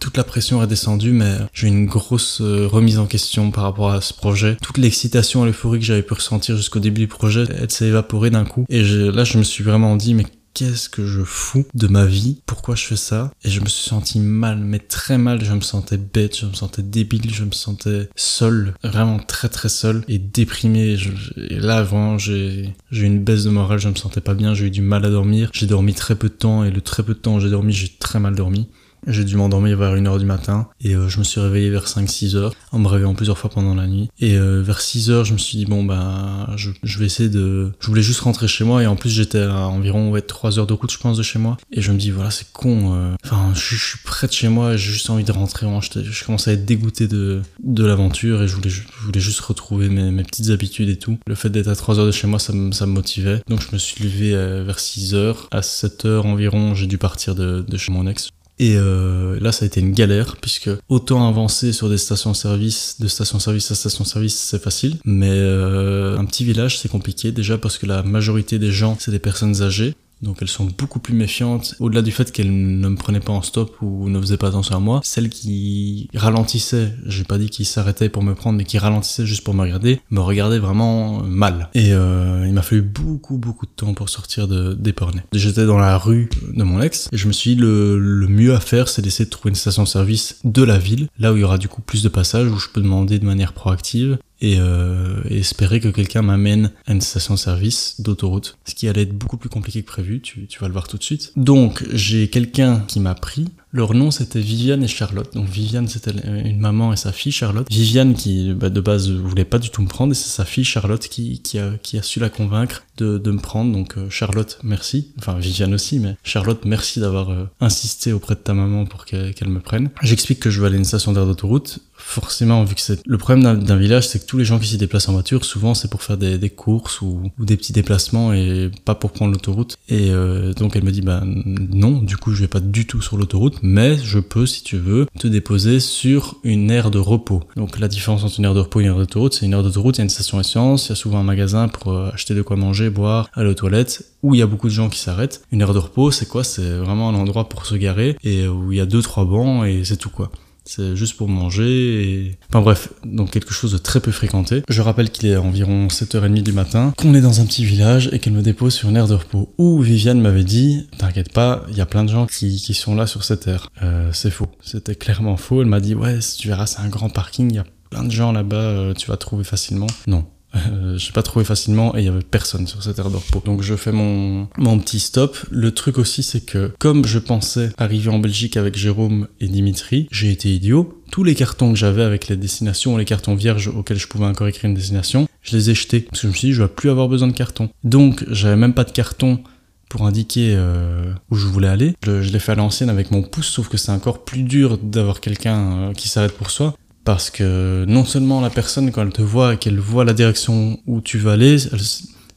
toute 0.00 0.16
la 0.16 0.24
pression 0.24 0.62
est 0.62 0.66
descendue, 0.66 1.12
mais 1.12 1.36
j'ai 1.52 1.68
eu 1.68 1.70
une 1.70 1.86
grosse 1.86 2.40
remise 2.40 2.98
en 2.98 3.06
question 3.06 3.50
par 3.52 3.64
rapport 3.64 3.90
à 3.90 4.00
ce 4.00 4.14
projet. 4.14 4.56
Toute 4.62 4.78
l'excitation 4.78 5.44
et 5.44 5.46
l'euphorie 5.46 5.78
que 5.78 5.84
j'avais 5.84 6.02
pu 6.02 6.14
ressentir 6.14 6.56
jusqu'au 6.56 6.80
début 6.80 7.02
du 7.02 7.08
projet, 7.08 7.44
elle 7.56 7.70
s'est 7.70 7.86
évaporée 7.86 8.30
d'un 8.30 8.44
coup. 8.44 8.64
Et 8.68 8.82
là, 8.82 9.22
je 9.24 9.38
me 9.38 9.44
suis 9.44 9.62
vraiment 9.62 9.96
dit, 9.96 10.14
mais 10.14 10.24
qu'est-ce 10.58 10.88
que 10.88 11.06
je 11.06 11.22
fous 11.22 11.66
de 11.74 11.86
ma 11.86 12.04
vie? 12.04 12.42
Pourquoi 12.44 12.74
je 12.74 12.84
fais 12.84 12.96
ça? 12.96 13.32
Et 13.44 13.48
je 13.48 13.60
me 13.60 13.66
suis 13.66 13.88
senti 13.88 14.18
mal, 14.18 14.58
mais 14.58 14.80
très 14.80 15.16
mal. 15.16 15.44
Je 15.44 15.52
me 15.52 15.60
sentais 15.60 15.98
bête, 15.98 16.36
je 16.36 16.46
me 16.46 16.52
sentais 16.52 16.82
débile, 16.82 17.32
je 17.32 17.44
me 17.44 17.52
sentais 17.52 18.08
seul, 18.16 18.74
vraiment 18.82 19.20
très 19.20 19.48
très 19.48 19.68
seul 19.68 20.04
et 20.08 20.18
déprimé. 20.18 20.96
Je, 20.96 21.10
et 21.36 21.60
là, 21.60 21.84
vraiment, 21.84 22.18
j'ai 22.18 22.74
eu 22.90 23.02
une 23.02 23.22
baisse 23.22 23.44
de 23.44 23.50
morale, 23.50 23.78
je 23.78 23.88
me 23.88 23.94
sentais 23.94 24.20
pas 24.20 24.34
bien, 24.34 24.52
j'ai 24.52 24.66
eu 24.66 24.70
du 24.70 24.82
mal 24.82 25.04
à 25.04 25.10
dormir. 25.10 25.50
J'ai 25.52 25.66
dormi 25.66 25.94
très 25.94 26.16
peu 26.16 26.28
de 26.28 26.34
temps 26.34 26.64
et 26.64 26.72
le 26.72 26.80
très 26.80 27.04
peu 27.04 27.14
de 27.14 27.20
temps 27.20 27.36
où 27.36 27.40
j'ai 27.40 27.50
dormi, 27.50 27.72
j'ai 27.72 27.96
très 27.96 28.18
mal 28.18 28.34
dormi. 28.34 28.68
J'ai 29.08 29.24
dû 29.24 29.36
m'endormir 29.36 29.78
vers 29.78 29.96
1h 29.96 30.18
du 30.18 30.26
matin 30.26 30.68
et 30.82 30.94
euh, 30.94 31.08
je 31.08 31.18
me 31.18 31.24
suis 31.24 31.40
réveillé 31.40 31.70
vers 31.70 31.86
5-6 31.86 32.36
heures 32.36 32.52
en 32.72 32.78
me 32.78 32.88
réveillant 32.88 33.14
plusieurs 33.14 33.38
fois 33.38 33.48
pendant 33.48 33.74
la 33.74 33.86
nuit. 33.86 34.10
Et 34.20 34.36
euh, 34.36 34.60
vers 34.60 34.82
6 34.82 35.10
heures, 35.10 35.24
je 35.24 35.32
me 35.32 35.38
suis 35.38 35.56
dit 35.56 35.64
bon 35.64 35.82
ben 35.82 36.46
je, 36.56 36.98
vais 36.98 37.06
essayer 37.06 37.30
de... 37.30 37.72
Je 37.80 37.86
voulais 37.86 38.02
juste 38.02 38.20
rentrer 38.20 38.48
chez 38.48 38.64
moi 38.64 38.82
et 38.82 38.86
en 38.86 38.96
plus 38.96 39.08
j'étais 39.08 39.40
à 39.40 39.66
environ 39.68 40.10
ouais, 40.10 40.20
3 40.20 40.58
heures 40.58 40.66
de 40.66 40.74
route 40.74 40.92
je 40.92 40.98
pense 40.98 41.16
de 41.16 41.22
chez 41.22 41.38
moi. 41.38 41.56
Et 41.72 41.80
je 41.80 41.90
me 41.90 41.96
dis 41.96 42.10
voilà 42.10 42.30
c'est 42.30 42.52
con. 42.52 42.94
Euh... 42.94 43.14
Enfin 43.24 43.52
je, 43.54 43.76
suis 43.76 43.98
près 44.04 44.26
de 44.26 44.32
chez 44.32 44.48
moi 44.48 44.74
et 44.74 44.78
j'ai 44.78 44.92
juste 44.92 45.08
envie 45.08 45.24
de 45.24 45.32
rentrer. 45.32 45.66
Je, 45.80 46.02
je 46.02 46.24
commençais 46.24 46.50
à 46.50 46.54
être 46.54 46.66
dégoûté 46.66 47.08
de, 47.08 47.40
de 47.64 47.84
l'aventure 47.86 48.42
et 48.42 48.48
je 48.48 48.54
voulais, 48.54 48.68
je 48.68 48.82
voulais 49.00 49.20
juste 49.20 49.40
retrouver 49.40 49.88
mes, 49.88 50.10
mes, 50.10 50.22
petites 50.22 50.50
habitudes 50.50 50.90
et 50.90 50.98
tout. 50.98 51.18
Le 51.26 51.34
fait 51.34 51.48
d'être 51.48 51.68
à 51.68 51.76
3 51.76 51.98
heures 51.98 52.06
de 52.06 52.12
chez 52.12 52.26
moi 52.26 52.38
ça, 52.38 52.52
ça 52.72 52.84
me 52.86 52.92
motivait. 52.92 53.40
Donc 53.48 53.62
je 53.62 53.68
me 53.72 53.78
suis 53.78 54.04
levé 54.04 54.32
vers 54.64 54.78
6 54.78 55.14
heures. 55.14 55.48
À 55.50 55.62
7 55.62 56.04
heures 56.04 56.26
environ 56.26 56.74
j'ai 56.74 56.86
dû 56.86 56.98
partir 56.98 57.34
de 57.34 57.64
chez 57.78 57.90
mon 57.90 58.06
ex 58.06 58.28
Et 58.58 58.74
euh, 58.76 59.38
là, 59.40 59.52
ça 59.52 59.64
a 59.64 59.66
été 59.66 59.80
une 59.80 59.92
galère, 59.92 60.36
puisque 60.36 60.70
autant 60.88 61.28
avancer 61.28 61.72
sur 61.72 61.88
des 61.88 61.98
stations-service, 61.98 62.96
de 63.00 63.06
station-service 63.06 63.70
à 63.70 63.74
station-service, 63.74 64.36
c'est 64.36 64.62
facile, 64.62 64.96
mais 65.04 65.30
euh, 65.30 66.18
un 66.18 66.24
petit 66.24 66.44
village, 66.44 66.78
c'est 66.78 66.88
compliqué, 66.88 67.30
déjà 67.30 67.56
parce 67.56 67.78
que 67.78 67.86
la 67.86 68.02
majorité 68.02 68.58
des 68.58 68.72
gens, 68.72 68.96
c'est 68.98 69.12
des 69.12 69.20
personnes 69.20 69.62
âgées, 69.62 69.94
donc 70.22 70.38
elles 70.40 70.48
sont 70.48 70.68
beaucoup 70.76 70.98
plus 70.98 71.14
méfiantes. 71.14 71.74
Au-delà 71.80 72.02
du 72.02 72.10
fait 72.10 72.32
qu'elles 72.32 72.50
ne 72.50 72.88
me 72.88 72.96
prenaient 72.96 73.20
pas 73.20 73.32
en 73.32 73.42
stop 73.42 73.76
ou 73.82 74.08
ne 74.08 74.20
faisaient 74.20 74.36
pas 74.36 74.48
attention 74.48 74.76
à 74.76 74.80
moi, 74.80 75.00
celles 75.04 75.28
qui 75.28 76.08
ralentissaient, 76.14 76.92
j'ai 77.06 77.24
pas 77.24 77.38
dit 77.38 77.50
qu'ils 77.50 77.66
s'arrêtaient 77.66 78.08
pour 78.08 78.22
me 78.22 78.34
prendre, 78.34 78.58
mais 78.58 78.64
qui 78.64 78.78
ralentissaient 78.78 79.26
juste 79.26 79.44
pour 79.44 79.54
me 79.54 79.62
regarder, 79.62 80.00
me 80.10 80.20
regardaient 80.20 80.58
vraiment 80.58 81.22
mal. 81.22 81.68
Et 81.74 81.92
euh, 81.92 82.46
il 82.46 82.52
m'a 82.52 82.62
fallu 82.62 82.82
beaucoup 82.82 83.38
beaucoup 83.38 83.66
de 83.66 83.72
temps 83.72 83.94
pour 83.94 84.08
sortir 84.08 84.48
de 84.48 84.74
d'Épernay. 84.74 85.22
J'étais 85.32 85.66
dans 85.66 85.78
la 85.78 85.96
rue 85.98 86.28
de 86.48 86.62
mon 86.62 86.80
ex 86.80 87.08
et 87.12 87.16
je 87.16 87.26
me 87.26 87.32
suis 87.32 87.54
dit 87.54 87.60
le, 87.60 87.98
le 87.98 88.28
mieux 88.28 88.54
à 88.54 88.60
faire 88.60 88.88
c'est 88.88 89.02
d'essayer 89.02 89.24
de 89.24 89.30
trouver 89.30 89.50
une 89.50 89.56
station-service 89.56 90.40
de 90.44 90.62
la 90.62 90.78
ville, 90.78 91.08
là 91.18 91.32
où 91.32 91.36
il 91.36 91.40
y 91.40 91.44
aura 91.44 91.58
du 91.58 91.68
coup 91.68 91.82
plus 91.82 92.02
de 92.02 92.08
passages, 92.08 92.48
où 92.48 92.58
je 92.58 92.68
peux 92.68 92.80
demander 92.80 93.18
de 93.18 93.24
manière 93.24 93.52
proactive 93.52 94.18
et, 94.40 94.56
euh, 94.58 95.22
espérer 95.30 95.80
que 95.80 95.88
quelqu'un 95.88 96.22
m'amène 96.22 96.70
à 96.86 96.92
une 96.92 97.00
station-service 97.00 98.00
d'autoroute, 98.00 98.58
ce 98.64 98.74
qui 98.74 98.88
allait 98.88 99.02
être 99.02 99.16
beaucoup 99.16 99.36
plus 99.36 99.48
compliqué 99.48 99.82
que 99.82 99.86
prévu, 99.86 100.20
tu, 100.20 100.46
tu 100.46 100.60
vas 100.60 100.68
le 100.68 100.72
voir 100.72 100.88
tout 100.88 100.98
de 100.98 101.02
suite. 101.02 101.32
Donc 101.36 101.84
j'ai 101.92 102.28
quelqu'un 102.28 102.80
qui 102.86 103.00
m'a 103.00 103.14
pris, 103.14 103.46
leur 103.72 103.94
nom 103.94 104.10
c'était 104.10 104.40
Viviane 104.40 104.82
et 104.82 104.88
Charlotte. 104.88 105.32
Donc 105.34 105.48
Viviane 105.48 105.88
c'était 105.88 106.12
une 106.44 106.58
maman 106.58 106.92
et 106.92 106.96
sa 106.96 107.12
fille 107.12 107.32
Charlotte. 107.32 107.66
Viviane 107.70 108.14
qui 108.14 108.52
bah, 108.54 108.70
de 108.70 108.80
base 108.80 109.10
voulait 109.10 109.44
pas 109.44 109.58
du 109.58 109.70
tout 109.70 109.82
me 109.82 109.88
prendre 109.88 110.12
et 110.12 110.14
c'est 110.14 110.28
sa 110.28 110.44
fille 110.44 110.64
Charlotte 110.64 111.06
qui, 111.06 111.40
qui, 111.40 111.58
a, 111.58 111.72
qui 111.82 111.98
a 111.98 112.02
su 112.02 112.20
la 112.20 112.30
convaincre 112.30 112.84
de, 112.96 113.18
de 113.18 113.30
me 113.30 113.38
prendre. 113.38 113.72
Donc 113.72 113.98
euh, 113.98 114.08
Charlotte 114.10 114.58
merci, 114.62 115.12
enfin 115.18 115.38
Viviane 115.38 115.74
aussi, 115.74 115.98
mais 115.98 116.16
Charlotte 116.22 116.64
merci 116.64 117.00
d'avoir 117.00 117.30
euh, 117.30 117.44
insisté 117.60 118.12
auprès 118.12 118.34
de 118.34 118.40
ta 118.40 118.54
maman 118.54 118.86
pour 118.86 119.04
qu'elle 119.04 119.48
me 119.48 119.60
prenne. 119.60 119.90
J'explique 120.02 120.40
que 120.40 120.50
je 120.50 120.60
veux 120.60 120.66
aller 120.66 120.76
à 120.76 120.78
une 120.78 120.84
station 120.84 121.12
d'air 121.12 121.26
d'autoroute. 121.26 121.80
Forcément, 122.08 122.64
vu 122.64 122.74
que 122.74 122.80
c'est 122.80 123.06
le 123.06 123.18
problème 123.18 123.62
d'un 123.62 123.76
village, 123.76 124.08
c'est 124.08 124.18
que 124.18 124.24
tous 124.24 124.38
les 124.38 124.46
gens 124.46 124.58
qui 124.58 124.66
s'y 124.66 124.78
déplacent 124.78 125.10
en 125.10 125.12
voiture, 125.12 125.44
souvent 125.44 125.74
c'est 125.74 125.90
pour 125.90 126.02
faire 126.02 126.16
des, 126.16 126.48
courses 126.48 127.02
ou, 127.02 127.30
ou, 127.38 127.44
des 127.44 127.58
petits 127.58 127.74
déplacements 127.74 128.32
et 128.32 128.70
pas 128.86 128.94
pour 128.94 129.12
prendre 129.12 129.32
l'autoroute. 129.32 129.76
Et 129.90 130.08
euh, 130.08 130.54
donc 130.54 130.74
elle 130.74 130.84
me 130.84 130.90
dit 130.90 131.02
bah 131.02 131.20
non, 131.26 132.00
du 132.00 132.16
coup 132.16 132.32
je 132.32 132.40
vais 132.40 132.48
pas 132.48 132.60
du 132.60 132.86
tout 132.86 133.02
sur 133.02 133.18
l'autoroute, 133.18 133.58
mais 133.60 133.98
je 133.98 134.20
peux, 134.20 134.46
si 134.46 134.62
tu 134.62 134.78
veux, 134.78 135.06
te 135.18 135.28
déposer 135.28 135.80
sur 135.80 136.36
une 136.44 136.70
aire 136.70 136.90
de 136.90 136.98
repos. 136.98 137.42
Donc 137.56 137.78
la 137.78 137.88
différence 137.88 138.24
entre 138.24 138.38
une 138.38 138.46
aire 138.46 138.54
de 138.54 138.60
repos 138.60 138.80
et 138.80 138.84
une 138.84 138.88
aire 138.88 138.96
d'autoroute, 138.96 139.34
c'est 139.34 139.44
une 139.44 139.52
aire 139.52 139.62
d'autoroute, 139.62 139.98
il 139.98 140.00
y 140.00 140.00
a 140.00 140.04
une 140.04 140.08
station 140.08 140.40
essence, 140.40 140.86
il 140.86 140.88
y 140.88 140.92
a 140.92 140.96
souvent 140.96 141.18
un 141.18 141.24
magasin 141.24 141.68
pour 141.68 141.92
euh, 141.92 142.10
acheter 142.14 142.34
de 142.34 142.40
quoi 142.40 142.56
manger, 142.56 142.88
boire, 142.88 143.28
aller 143.34 143.50
aux 143.50 143.54
toilettes, 143.54 144.02
où 144.22 144.34
il 144.34 144.38
y 144.38 144.42
a 144.42 144.46
beaucoup 144.46 144.68
de 144.68 144.72
gens 144.72 144.88
qui 144.88 144.98
s'arrêtent. 144.98 145.42
Une 145.52 145.60
aire 145.60 145.74
de 145.74 145.78
repos, 145.78 146.10
c'est 146.10 146.26
quoi? 146.26 146.42
C'est 146.42 146.78
vraiment 146.78 147.10
un 147.10 147.14
endroit 147.14 147.50
pour 147.50 147.66
se 147.66 147.74
garer 147.74 148.16
et 148.24 148.48
où 148.48 148.72
il 148.72 148.78
y 148.78 148.80
a 148.80 148.86
deux 148.86 149.02
trois 149.02 149.26
bancs 149.26 149.66
et 149.66 149.84
c'est 149.84 149.98
tout 149.98 150.08
quoi. 150.08 150.32
C'est 150.68 150.96
juste 150.96 151.16
pour 151.16 151.28
manger 151.28 152.02
et... 152.02 152.38
Enfin 152.50 152.60
bref, 152.60 152.92
donc 153.02 153.30
quelque 153.30 153.54
chose 153.54 153.72
de 153.72 153.78
très 153.78 154.00
peu 154.00 154.12
fréquenté. 154.12 154.62
Je 154.68 154.82
rappelle 154.82 155.10
qu'il 155.10 155.30
est 155.30 155.36
environ 155.38 155.86
7h30 155.86 156.42
du 156.42 156.52
matin, 156.52 156.92
qu'on 156.98 157.14
est 157.14 157.22
dans 157.22 157.40
un 157.40 157.46
petit 157.46 157.64
village 157.64 158.10
et 158.12 158.18
qu'elle 158.18 158.34
me 158.34 158.42
dépose 158.42 158.74
sur 158.74 158.90
une 158.90 158.96
aire 158.96 159.08
de 159.08 159.14
repos. 159.14 159.54
Où 159.56 159.80
Viviane 159.80 160.20
m'avait 160.20 160.44
dit, 160.44 160.86
t'inquiète 160.98 161.32
pas, 161.32 161.64
il 161.70 161.76
y 161.76 161.80
a 161.80 161.86
plein 161.86 162.04
de 162.04 162.10
gens 162.10 162.26
qui, 162.26 162.56
qui 162.56 162.74
sont 162.74 162.94
là 162.94 163.06
sur 163.06 163.24
cette 163.24 163.48
aire. 163.48 163.70
Euh, 163.82 164.10
c'est 164.12 164.30
faux. 164.30 164.48
C'était 164.60 164.94
clairement 164.94 165.38
faux. 165.38 165.62
Elle 165.62 165.68
m'a 165.68 165.80
dit, 165.80 165.94
ouais, 165.94 166.18
tu 166.38 166.48
verras, 166.48 166.66
c'est 166.66 166.80
un 166.80 166.88
grand 166.88 167.08
parking, 167.08 167.50
il 167.50 167.56
y 167.56 167.60
a 167.60 167.64
plein 167.88 168.04
de 168.04 168.10
gens 168.10 168.32
là-bas, 168.32 168.56
euh, 168.56 168.92
tu 168.92 169.10
vas 169.10 169.16
trouver 169.16 169.44
facilement. 169.44 169.86
Non, 170.06 170.26
euh, 170.70 170.98
j'ai 170.98 171.12
pas 171.12 171.22
trouvé 171.22 171.44
facilement 171.44 171.96
et 171.96 172.00
il 172.00 172.04
y 172.04 172.08
avait 172.08 172.22
personne 172.22 172.66
sur 172.66 172.82
cette 172.82 172.98
aire 172.98 173.10
de 173.10 173.16
repos. 173.16 173.42
Donc 173.44 173.62
je 173.62 173.74
fais 173.76 173.92
mon, 173.92 174.48
petit 174.78 175.00
stop. 175.00 175.36
Le 175.50 175.72
truc 175.72 175.98
aussi 175.98 176.22
c'est 176.22 176.40
que 176.40 176.72
comme 176.78 177.04
je 177.06 177.18
pensais 177.18 177.70
arriver 177.78 178.10
en 178.10 178.18
Belgique 178.18 178.56
avec 178.56 178.76
Jérôme 178.76 179.28
et 179.40 179.48
Dimitri, 179.48 180.08
j'ai 180.10 180.30
été 180.30 180.50
idiot. 180.50 181.02
Tous 181.10 181.24
les 181.24 181.34
cartons 181.34 181.72
que 181.72 181.78
j'avais 181.78 182.02
avec 182.02 182.28
les 182.28 182.36
destinations, 182.36 182.96
les 182.96 183.04
cartons 183.04 183.34
vierges 183.34 183.68
auxquels 183.68 183.98
je 183.98 184.06
pouvais 184.06 184.26
encore 184.26 184.46
écrire 184.46 184.68
une 184.68 184.74
destination, 184.74 185.26
je 185.42 185.56
les 185.56 185.70
ai 185.70 185.74
jetés 185.74 186.00
parce 186.00 186.20
que 186.20 186.26
je 186.26 186.32
me 186.32 186.36
suis 186.36 186.48
dit 186.48 186.54
je 186.54 186.62
vais 186.62 186.68
plus 186.68 186.90
avoir 186.90 187.08
besoin 187.08 187.28
de 187.28 187.32
carton. 187.32 187.70
Donc 187.84 188.24
j'avais 188.28 188.56
même 188.56 188.74
pas 188.74 188.84
de 188.84 188.92
carton 188.92 189.42
pour 189.88 190.06
indiquer 190.06 190.54
euh, 190.54 191.12
où 191.30 191.36
je 191.36 191.46
voulais 191.46 191.68
aller. 191.68 191.94
Je, 192.04 192.22
je 192.22 192.30
l'ai 192.30 192.38
fait 192.38 192.52
à 192.52 192.56
l'ancienne 192.56 192.90
avec 192.90 193.10
mon 193.10 193.22
pouce, 193.22 193.46
sauf 193.46 193.68
que 193.68 193.76
c'est 193.76 193.92
encore 193.92 194.24
plus 194.24 194.42
dur 194.42 194.78
d'avoir 194.78 195.20
quelqu'un 195.20 195.58
euh, 195.58 195.92
qui 195.94 196.08
s'arrête 196.08 196.36
pour 196.36 196.50
soi. 196.50 196.74
Parce 197.04 197.30
que 197.30 197.84
non 197.88 198.04
seulement 198.04 198.40
la 198.40 198.50
personne, 198.50 198.90
quand 198.90 199.02
elle 199.02 199.12
te 199.12 199.22
voit 199.22 199.54
et 199.54 199.56
qu'elle 199.56 199.78
voit 199.78 200.04
la 200.04 200.12
direction 200.12 200.78
où 200.86 201.00
tu 201.00 201.18
vas 201.18 201.32
aller, 201.32 201.56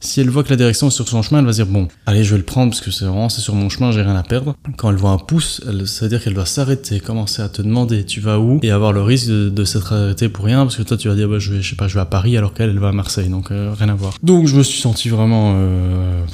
si 0.02 0.20
elle 0.20 0.30
voit 0.30 0.42
que 0.42 0.50
la 0.50 0.56
direction 0.56 0.88
est 0.88 0.90
sur 0.90 1.08
son 1.08 1.22
chemin, 1.22 1.38
elle 1.38 1.46
va 1.46 1.52
dire 1.52 1.66
bon, 1.66 1.88
allez, 2.06 2.24
je 2.24 2.32
vais 2.32 2.38
le 2.38 2.44
prendre 2.44 2.70
parce 2.72 2.80
que 2.80 2.90
c'est 2.90 3.04
vraiment 3.04 3.28
c'est 3.28 3.40
sur 3.40 3.54
mon 3.54 3.68
chemin, 3.68 3.92
j'ai 3.92 4.02
rien 4.02 4.16
à 4.16 4.22
perdre. 4.22 4.56
Quand 4.76 4.90
elle 4.90 4.96
voit 4.96 5.10
un 5.10 5.18
pouce, 5.18 5.62
elle, 5.68 5.86
ça 5.86 6.04
veut 6.04 6.08
dire 6.08 6.22
qu'elle 6.22 6.34
doit 6.34 6.46
s'arrêter, 6.46 7.00
commencer 7.00 7.40
à 7.40 7.48
te 7.48 7.62
demander 7.62 8.04
tu 8.04 8.20
vas 8.20 8.38
où 8.38 8.58
et 8.62 8.70
avoir 8.70 8.92
le 8.92 9.02
risque 9.02 9.28
de, 9.28 9.64
s'être 9.64 9.92
arrêté 9.92 10.28
pour 10.28 10.44
rien 10.44 10.64
parce 10.64 10.76
que 10.76 10.82
toi 10.82 10.96
tu 10.96 11.08
vas 11.08 11.14
dire 11.14 11.28
bah 11.28 11.38
je 11.38 11.52
vais, 11.52 11.62
je 11.62 11.70
sais 11.70 11.76
pas, 11.76 11.86
je 11.86 11.94
vais 11.94 12.00
à 12.00 12.06
Paris 12.06 12.36
alors 12.36 12.52
qu'elle 12.52 12.70
elle 12.70 12.78
va 12.78 12.88
à 12.88 12.92
Marseille, 12.92 13.28
donc 13.28 13.50
euh, 13.50 13.72
rien 13.78 13.88
à 13.88 13.94
voir. 13.94 14.14
Donc 14.22 14.48
je 14.48 14.56
me 14.56 14.62
suis 14.62 14.80
senti 14.80 15.08
vraiment, 15.08 15.54
euh, 15.56 16.24